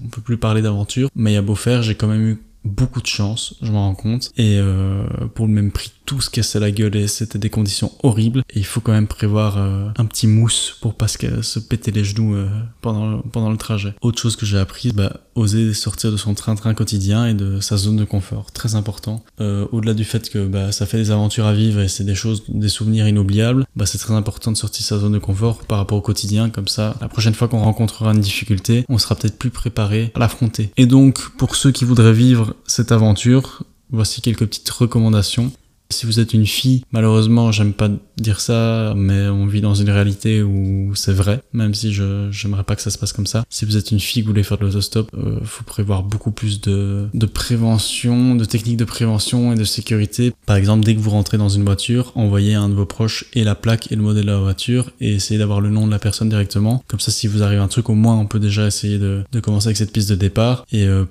on 0.03 0.09
peut 0.09 0.23
plus 0.23 0.39
parler 0.39 0.63
d'aventure, 0.63 1.11
mais 1.15 1.37
a 1.37 1.43
beau 1.43 1.55
faire, 1.55 1.83
j'ai 1.83 1.95
quand 1.95 2.07
même 2.07 2.27
eu 2.27 2.43
beaucoup 2.65 3.01
de 3.01 3.07
chance, 3.07 3.55
je 3.63 3.73
m'en 3.73 3.87
rends 3.89 3.95
compte. 3.95 4.31
Et 4.37 4.59
euh, 4.59 5.05
pour 5.35 5.47
le 5.47 5.53
même 5.53 5.71
prix, 5.71 5.93
tout 6.05 6.21
se 6.21 6.31
cassait 6.31 6.61
la 6.61 6.71
gueule 6.71 6.97
et 6.97 7.09
c'était 7.09 7.39
des 7.39 7.51
conditions 7.51 7.93
horribles. 8.03 8.43
Et 8.51 8.59
il 8.59 8.65
faut 8.65 8.81
quand 8.81 8.93
même 8.93 9.07
prévoir 9.07 9.59
euh, 9.59 9.89
un 9.97 10.05
petit 10.07 10.27
mousse 10.27 10.77
pour 10.81 10.95
pas 10.95 11.09
se, 11.09 11.59
péter 11.59 11.91
les 11.91 12.05
genoux 12.05 12.35
euh, 12.35 12.49
pendant, 12.81 13.21
pendant 13.21 13.51
le 13.51 13.57
trajet. 13.57 13.95
Autre 14.01 14.21
chose 14.21 14.37
que 14.37 14.47
j'ai 14.47 14.59
appris, 14.59 14.93
bah, 14.93 15.21
oser 15.35 15.75
sortir 15.75 16.11
de 16.13 16.17
son 16.17 16.35
train-train 16.35 16.75
quotidien 16.75 17.27
et 17.27 17.35
de 17.35 17.61
sa 17.61 17.77
zone 17.77 17.97
de 17.97 18.05
confort. 18.05 18.53
Très 18.53 18.75
important. 18.75 19.23
Au-delà 19.39 19.95
du 19.95 20.05
fait 20.05 20.29
que 20.31 20.47
bah, 20.47 20.73
ça 20.73 20.87
fait 20.87 20.99
des 20.99 21.11
aventures 21.11 21.47
à 21.47 21.53
vivre 21.53 21.81
et 21.81 21.89
c'est 21.89 22.05
des 22.05 22.15
choses, 22.15 22.45
des 22.49 22.69
souvenirs 22.69 23.07
inoubliables, 23.07 23.65
bah, 23.77 23.87
c'est 23.87 23.99
très 23.99 24.15
important 24.15 24.53
de 24.53 24.57
sortir 24.57 24.85
sa 24.85 24.99
zone 24.99 25.13
de 25.13 25.19
confort 25.19 25.59
par 25.59 25.79
rapport 25.79 25.99
au 25.99 26.03
quotidien. 26.03 26.51
Comme 26.51 26.69
ça, 26.69 26.97
la 27.01 27.09
prochaine 27.09 27.35
fois 27.35 27.49
qu'on 27.49 27.61
rencontrera 27.61 28.13
une 28.13 28.21
difficulté, 28.21 28.85
on 28.89 28.99
sera 28.99 29.15
peut-être 29.15 29.39
plus 29.39 29.51
préparé 29.51 30.11
à 30.15 30.19
l'affronter. 30.19 30.71
Et 30.77 30.87
donc, 30.87 31.21
pour 31.37 31.57
ceux 31.57 31.71
qui 31.71 31.85
voudraient 31.85 32.13
vivre 32.13 32.55
cette 32.67 32.93
aventure, 32.93 33.65
voici 33.91 34.21
quelques 34.21 34.47
petites 34.47 34.71
recommandations. 34.71 35.53
Si 35.91 36.05
vous 36.05 36.21
êtes 36.21 36.35
une 36.35 36.45
fille, 36.45 36.83
malheureusement, 36.93 37.51
j'aime 37.51 37.73
pas 37.73 37.89
dire 38.19 38.41
ça, 38.41 38.93
mais 38.95 39.29
on 39.29 39.47
vit 39.47 39.63
dans 39.63 39.75
une 39.75 39.89
réalité 39.89 40.43
où 40.43 40.93
c'est 40.95 41.15
vrai, 41.15 41.41
même 41.55 41.73
si 41.73 41.95
je 41.95 42.29
j'aimerais 42.31 42.65
pas 42.65 42.77
que 42.77 42.83
ça 42.83 42.91
se 42.91 42.99
passe 42.99 43.15
comme 43.15 43.27
ça. 43.27 43.45
Si 43.49 43.65
vous 43.65 43.79
êtes 43.79 43.91
une 43.91 43.99
fille 43.99 44.23
que 44.23 44.27
vous 44.27 44.33
voulez 44.33 44.43
faire 44.43 44.59
de 44.59 44.67
l'autostop, 44.67 45.11
euh, 45.15 45.39
faut 45.45 45.65
prévoir 45.65 46.03
beaucoup 46.03 46.31
plus 46.31 46.61
de, 46.61 47.09
de 47.15 47.27
prévention, 47.27 48.35
de 48.35 48.45
techniques 48.45 48.77
de 48.77 48.85
prévention 48.85 49.55
et 49.55 49.57
de 49.57 49.65
sécurité. 49.65 50.35
Par 50.45 50.57
exemple, 50.57 50.85
dès 50.85 50.95
que 50.95 51.01
vous 51.01 51.09
rentrez 51.09 51.39
dans 51.39 51.49
une 51.49 51.65
voiture, 51.65 52.13
envoyez 52.17 52.53
un 52.53 52.69
de 52.69 52.75
vos 52.75 52.85
proches 52.85 53.25
et 53.33 53.43
la 53.43 53.55
plaque 53.55 53.91
et 53.91 53.97
le 53.97 54.03
modèle 54.03 54.27
de 54.27 54.31
la 54.31 54.39
voiture 54.39 54.91
et 55.01 55.15
essayez 55.15 55.39
d'avoir 55.39 55.63
le 55.63 55.71
nom 55.71 55.87
de 55.87 55.91
la 55.91 55.99
personne 55.99 56.29
directement. 56.29 56.85
Comme 56.89 57.01
ça, 57.01 57.11
si 57.11 57.29
vous 57.29 57.43
arrive 57.43 57.61
un 57.61 57.69
truc, 57.69 57.89
au 57.89 57.95
moins 57.95 58.17
on 58.17 58.27
peut 58.27 58.41
déjà 58.41 58.67
essayer 58.67 58.99
de, 58.99 59.25
de 59.33 59.41
commencer 59.41 59.69
avec 59.69 59.79
cette 59.79 59.93
piste 59.93 60.11
de 60.11 60.17
départ 60.17 60.67
et 60.71 60.85
euh, 60.85 61.07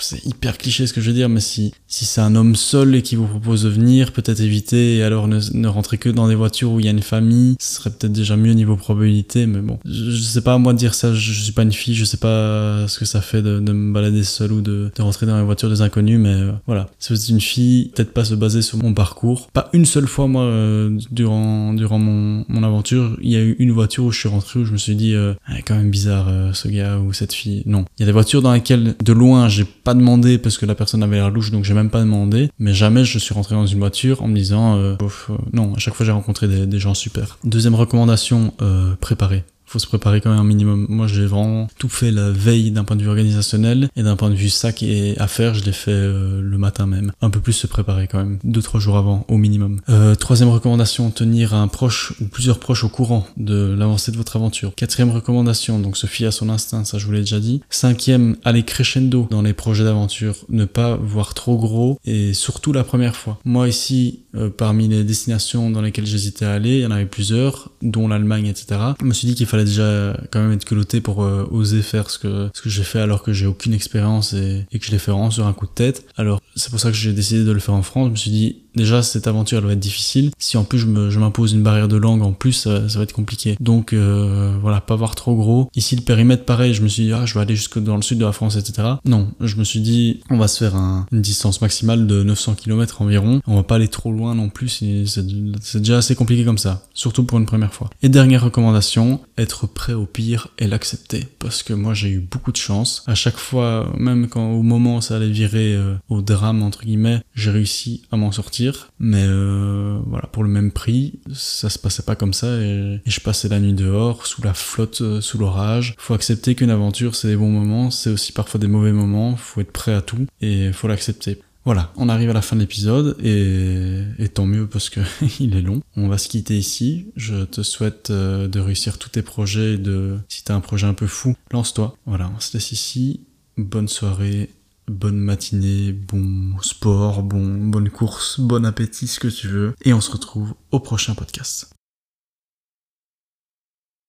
c'est 0.00 0.24
hyper 0.24 0.58
cliché 0.58 0.86
ce 0.86 0.92
que 0.92 1.00
je 1.00 1.08
veux 1.08 1.16
dire, 1.16 1.28
mais 1.28 1.40
si, 1.40 1.72
si 1.86 2.04
c'est 2.04 2.20
un 2.20 2.34
homme 2.34 2.56
seul 2.56 2.94
et 2.94 3.02
qui 3.02 3.16
vous 3.16 3.26
propose 3.26 3.62
de 3.62 3.68
venir, 3.68 4.12
peut-être 4.12 4.40
éviter 4.40 4.96
et 4.96 5.02
alors 5.02 5.28
ne, 5.28 5.40
ne 5.52 5.68
rentrer 5.68 5.98
que 5.98 6.08
dans 6.08 6.28
des 6.28 6.34
voitures 6.34 6.72
où 6.72 6.80
il 6.80 6.86
y 6.86 6.88
a 6.88 6.92
une 6.92 7.02
famille, 7.02 7.56
ce 7.60 7.76
serait 7.76 7.90
peut-être 7.90 8.12
déjà 8.12 8.36
mieux 8.36 8.52
niveau 8.52 8.76
probabilité, 8.76 9.46
mais 9.46 9.60
bon. 9.60 9.78
Je, 9.84 10.20
sais 10.20 10.40
pas 10.40 10.58
moi 10.58 10.72
de 10.72 10.78
dire 10.78 10.94
ça, 10.94 11.14
je, 11.14 11.32
suis 11.32 11.52
pas 11.52 11.62
une 11.62 11.72
fille, 11.72 11.94
je 11.94 12.04
sais 12.04 12.16
pas 12.16 12.86
ce 12.88 12.98
que 12.98 13.04
ça 13.04 13.20
fait 13.20 13.42
de, 13.42 13.60
de 13.60 13.72
me 13.72 13.92
balader 13.92 14.24
seul 14.24 14.52
ou 14.52 14.60
de, 14.60 14.90
de 14.94 15.02
rentrer 15.02 15.26
dans 15.26 15.36
les 15.36 15.44
voitures 15.44 15.70
des 15.70 15.82
inconnus, 15.82 16.18
mais 16.18 16.34
euh, 16.34 16.52
voilà. 16.66 16.88
Si 16.98 17.12
vous 17.12 17.20
êtes 17.20 17.28
une 17.28 17.40
fille, 17.40 17.90
peut-être 17.94 18.12
pas 18.12 18.24
se 18.24 18.34
baser 18.34 18.62
sur 18.62 18.78
mon 18.78 18.94
parcours. 18.94 19.48
Pas 19.52 19.68
une 19.72 19.86
seule 19.86 20.06
fois, 20.06 20.26
moi, 20.26 20.42
euh, 20.42 20.98
durant, 21.10 21.72
durant 21.74 21.98
mon, 21.98 22.44
mon 22.48 22.62
aventure, 22.62 23.16
il 23.22 23.30
y 23.30 23.36
a 23.36 23.40
eu 23.40 23.56
une 23.58 23.72
voiture 23.72 24.04
où 24.04 24.12
je 24.12 24.18
suis 24.18 24.28
rentré 24.28 24.60
où 24.60 24.64
je 24.64 24.72
me 24.72 24.78
suis 24.78 24.96
dit, 24.96 25.14
euh, 25.14 25.34
ah, 25.46 25.60
quand 25.64 25.76
même 25.76 25.90
bizarre 25.90 26.54
ce 26.54 26.68
gars 26.68 26.98
ou 26.98 27.12
cette 27.12 27.32
fille. 27.32 27.62
Non. 27.66 27.84
Il 27.98 28.02
y 28.02 28.04
a 28.04 28.06
des 28.06 28.12
voitures 28.12 28.42
dans 28.42 28.52
lesquelles, 28.52 28.94
de 29.02 29.12
loin, 29.12 29.48
j'ai 29.48 29.66
pas 29.84 29.94
demandé 29.94 30.38
parce 30.38 30.58
que 30.58 30.66
la 30.66 30.74
personne 30.74 31.02
avait 31.02 31.16
l'air 31.16 31.30
louche, 31.30 31.50
donc 31.50 31.64
j'ai 31.64 31.74
même 31.74 31.90
pas 31.90 32.00
demandé. 32.00 32.50
Mais 32.58 32.74
jamais 32.74 33.04
je 33.04 33.18
suis 33.18 33.34
rentré 33.34 33.54
dans 33.54 33.66
une 33.66 33.78
voiture 33.78 34.22
en 34.22 34.28
me 34.28 34.34
disant, 34.34 34.76
euh, 34.76 34.96
euh 35.00 35.34
non, 35.52 35.74
à 35.74 35.78
chaque 35.78 35.94
fois 35.94 36.06
j'ai 36.06 36.12
rencontré 36.12 36.48
des, 36.48 36.66
des, 36.66 36.78
gens 36.78 36.94
super. 36.94 37.38
Deuxième 37.44 37.74
recommandation, 37.74 38.54
euh, 38.62 38.94
préparer 39.00 39.44
faut 39.70 39.78
se 39.78 39.86
préparer 39.86 40.20
quand 40.20 40.30
même 40.30 40.40
un 40.40 40.44
minimum. 40.44 40.86
Moi, 40.88 41.06
j'ai 41.06 41.26
vraiment 41.26 41.68
tout 41.78 41.88
fait 41.88 42.10
la 42.10 42.32
veille 42.32 42.72
d'un 42.72 42.82
point 42.82 42.96
de 42.96 43.02
vue 43.02 43.08
organisationnel 43.08 43.88
et 43.94 44.02
d'un 44.02 44.16
point 44.16 44.28
de 44.28 44.34
vue 44.34 44.48
sac 44.48 44.82
et 44.82 45.16
affaires, 45.18 45.54
je 45.54 45.64
l'ai 45.64 45.72
fait 45.72 45.92
euh, 45.92 46.40
le 46.42 46.58
matin 46.58 46.86
même. 46.86 47.12
Un 47.22 47.30
peu 47.30 47.38
plus 47.38 47.52
se 47.52 47.68
préparer 47.68 48.08
quand 48.08 48.18
même, 48.18 48.38
deux 48.42 48.62
trois 48.62 48.80
jours 48.80 48.96
avant 48.96 49.24
au 49.28 49.36
minimum. 49.36 49.80
Euh, 49.88 50.16
troisième 50.16 50.48
recommandation, 50.48 51.10
tenir 51.12 51.54
un 51.54 51.68
proche 51.68 52.14
ou 52.20 52.24
plusieurs 52.24 52.58
proches 52.58 52.82
au 52.82 52.88
courant 52.88 53.26
de 53.36 53.72
l'avancée 53.78 54.10
de 54.10 54.16
votre 54.16 54.34
aventure. 54.34 54.74
Quatrième 54.74 55.10
recommandation, 55.10 55.78
donc 55.78 55.96
se 55.96 56.08
fier 56.08 56.26
à 56.26 56.32
son 56.32 56.48
instinct, 56.48 56.84
ça 56.84 56.98
je 56.98 57.06
vous 57.06 57.12
l'ai 57.12 57.20
déjà 57.20 57.38
dit. 57.38 57.62
Cinquième, 57.70 58.36
aller 58.44 58.64
crescendo 58.64 59.28
dans 59.30 59.42
les 59.42 59.52
projets 59.52 59.84
d'aventure, 59.84 60.34
ne 60.48 60.64
pas 60.64 60.96
voir 60.96 61.32
trop 61.34 61.56
gros 61.56 62.00
et 62.04 62.34
surtout 62.34 62.72
la 62.72 62.82
première 62.82 63.14
fois. 63.14 63.38
Moi 63.44 63.68
ici, 63.68 64.20
euh, 64.34 64.50
parmi 64.50 64.88
les 64.88 65.04
destinations 65.04 65.70
dans 65.70 65.82
lesquelles 65.82 66.06
j'hésitais 66.06 66.44
à 66.44 66.52
aller, 66.52 66.78
il 66.78 66.80
y 66.82 66.86
en 66.86 66.90
avait 66.90 67.06
plusieurs, 67.06 67.70
dont 67.82 68.08
l'Allemagne, 68.08 68.46
etc. 68.46 68.80
Je 69.00 69.04
me 69.04 69.12
suis 69.12 69.28
dit 69.28 69.34
qu'il 69.34 69.46
fallait 69.46 69.59
déjà 69.64 70.16
quand 70.30 70.40
même 70.40 70.52
être 70.52 70.64
culotté 70.64 71.00
pour 71.00 71.22
euh, 71.22 71.48
oser 71.50 71.82
faire 71.82 72.10
ce 72.10 72.18
que 72.18 72.50
ce 72.54 72.62
que 72.62 72.68
j'ai 72.68 72.82
fait 72.82 73.00
alors 73.00 73.22
que 73.22 73.32
j'ai 73.32 73.46
aucune 73.46 73.74
expérience 73.74 74.32
et, 74.32 74.66
que 74.72 74.84
je 74.84 74.90
l'ai 74.90 74.98
fait 74.98 75.10
vraiment 75.10 75.30
sur 75.30 75.46
un 75.46 75.52
coup 75.52 75.66
de 75.66 75.72
tête. 75.72 76.06
Alors 76.16 76.40
c'est 76.56 76.70
pour 76.70 76.80
ça 76.80 76.90
que 76.90 76.96
j'ai 76.96 77.12
décidé 77.12 77.44
de 77.44 77.52
le 77.52 77.60
faire 77.60 77.74
en 77.74 77.82
France. 77.82 78.06
Je 78.06 78.10
me 78.10 78.16
suis 78.16 78.30
dit 78.30 78.56
déjà 78.74 79.02
cette 79.02 79.26
aventure 79.26 79.58
elle 79.58 79.66
va 79.66 79.72
être 79.72 79.80
difficile. 79.80 80.30
Si 80.38 80.56
en 80.56 80.64
plus 80.64 80.78
je 80.78 81.18
m'impose 81.18 81.52
une 81.52 81.62
barrière 81.62 81.88
de 81.88 81.96
langue 81.96 82.22
en 82.22 82.32
plus, 82.32 82.52
ça, 82.52 82.80
va 82.80 83.02
être 83.02 83.12
compliqué. 83.12 83.56
Donc 83.60 83.92
euh, 83.92 84.56
voilà, 84.60 84.80
pas 84.80 84.96
voir 84.96 85.14
trop 85.14 85.34
gros. 85.34 85.70
Ici 85.74 85.96
le 85.96 86.02
périmètre 86.02 86.44
pareil, 86.44 86.74
je 86.74 86.82
me 86.82 86.88
suis 86.88 87.04
dit 87.04 87.12
ah 87.12 87.26
je 87.26 87.34
vais 87.34 87.40
aller 87.40 87.56
jusque 87.56 87.78
dans 87.78 87.96
le 87.96 88.02
sud 88.02 88.18
de 88.18 88.24
la 88.24 88.32
France, 88.32 88.56
etc. 88.56 88.88
Non, 89.04 89.30
je 89.40 89.56
me 89.56 89.64
suis 89.64 89.80
dit 89.80 90.20
on 90.30 90.38
va 90.38 90.48
se 90.48 90.58
faire 90.64 90.74
une 90.76 91.20
distance 91.20 91.60
maximale 91.60 92.06
de 92.06 92.22
900 92.22 92.54
km 92.54 93.02
environ. 93.02 93.40
On 93.46 93.56
va 93.56 93.62
pas 93.62 93.76
aller 93.76 93.88
trop 93.88 94.12
loin 94.12 94.34
non 94.34 94.48
plus, 94.48 94.82
c'est 95.06 95.80
déjà 95.80 95.98
assez 95.98 96.14
compliqué 96.14 96.44
comme 96.44 96.58
ça, 96.58 96.86
surtout 96.94 97.24
pour 97.24 97.38
une 97.38 97.46
première 97.46 97.74
fois. 97.74 97.90
Et 98.02 98.08
dernière 98.08 98.44
recommandation, 98.44 99.20
être 99.38 99.66
prêt 99.66 99.92
au 99.92 100.06
pire 100.06 100.48
et 100.58 100.66
l'accepter. 100.66 101.26
Parce 101.38 101.62
que 101.62 101.72
moi 101.72 101.94
j'ai 101.94 102.10
eu 102.10 102.20
beaucoup 102.20 102.52
de 102.52 102.56
chance. 102.56 103.02
À 103.06 103.14
chaque 103.14 103.36
fois, 103.36 103.92
même 103.96 104.28
quand 104.28 104.50
au 104.52 104.62
moment 104.62 105.00
ça 105.00 105.16
allait 105.16 105.28
virer 105.28 105.74
euh, 105.74 105.94
au 106.08 106.22
drame 106.22 106.62
entre 106.62 106.84
guillemets, 106.84 107.22
j'ai 107.34 107.50
réussi 107.50 108.02
à 108.10 108.16
m'en 108.16 108.32
sortir 108.32 108.59
mais 108.98 109.24
euh, 109.26 109.98
voilà, 110.06 110.26
pour 110.26 110.42
le 110.42 110.48
même 110.48 110.72
prix, 110.72 111.20
ça 111.32 111.70
se 111.70 111.78
passait 111.78 112.02
pas 112.02 112.16
comme 112.16 112.32
ça 112.32 112.46
et, 112.60 113.00
je 113.06 113.20
passais 113.20 113.48
la 113.48 113.60
nuit 113.60 113.72
dehors, 113.72 114.26
sous 114.26 114.42
la 114.42 114.54
flotte, 114.54 115.00
euh, 115.00 115.20
sous 115.20 115.38
l'orage. 115.38 115.94
Faut 115.98 116.14
accepter 116.14 116.54
qu'une 116.54 116.70
aventure, 116.70 117.14
c'est 117.14 117.28
des 117.28 117.36
bons 117.36 117.50
moments, 117.50 117.90
c'est 117.90 118.10
aussi 118.10 118.32
parfois 118.32 118.60
des 118.60 118.66
mauvais 118.66 118.92
moments, 118.92 119.36
faut 119.36 119.60
être 119.60 119.72
prêt 119.72 119.94
à 119.94 120.02
tout 120.02 120.26
et 120.40 120.72
faut 120.72 120.88
l'accepter. 120.88 121.40
Voilà, 121.64 121.92
on 121.96 122.08
arrive 122.08 122.30
à 122.30 122.32
la 122.32 122.40
fin 122.40 122.56
de 122.56 122.62
l'épisode 122.62 123.16
et, 123.22 124.02
et, 124.18 124.28
tant 124.28 124.46
mieux 124.46 124.66
parce 124.66 124.88
que 124.88 125.00
il 125.40 125.54
est 125.54 125.60
long. 125.60 125.82
On 125.94 126.08
va 126.08 126.16
se 126.16 126.28
quitter 126.28 126.56
ici. 126.56 127.06
Je 127.16 127.44
te 127.44 127.62
souhaite 127.62 128.10
euh, 128.10 128.48
de 128.48 128.60
réussir 128.60 128.98
tous 128.98 129.10
tes 129.10 129.22
projets. 129.22 129.76
De 129.76 130.18
si 130.28 130.42
t'as 130.42 130.54
un 130.54 130.60
projet 130.60 130.86
un 130.86 130.94
peu 130.94 131.06
fou, 131.06 131.36
lance-toi. 131.52 131.96
Voilà, 132.06 132.30
on 132.34 132.40
se 132.40 132.54
laisse 132.54 132.72
ici. 132.72 133.20
Bonne 133.58 133.88
soirée 133.88 134.48
bonne 134.90 135.18
matinée, 135.18 135.92
bon 135.92 136.58
sport, 136.62 137.22
bon, 137.22 137.68
bonne 137.68 137.90
course, 137.90 138.40
bon 138.40 138.64
appétit, 138.66 139.06
ce 139.06 139.20
que 139.20 139.28
tu 139.28 139.48
veux. 139.48 139.74
Et 139.84 139.92
on 139.94 140.00
se 140.00 140.10
retrouve 140.10 140.54
au 140.70 140.80
prochain 140.80 141.14
podcast. 141.14 141.70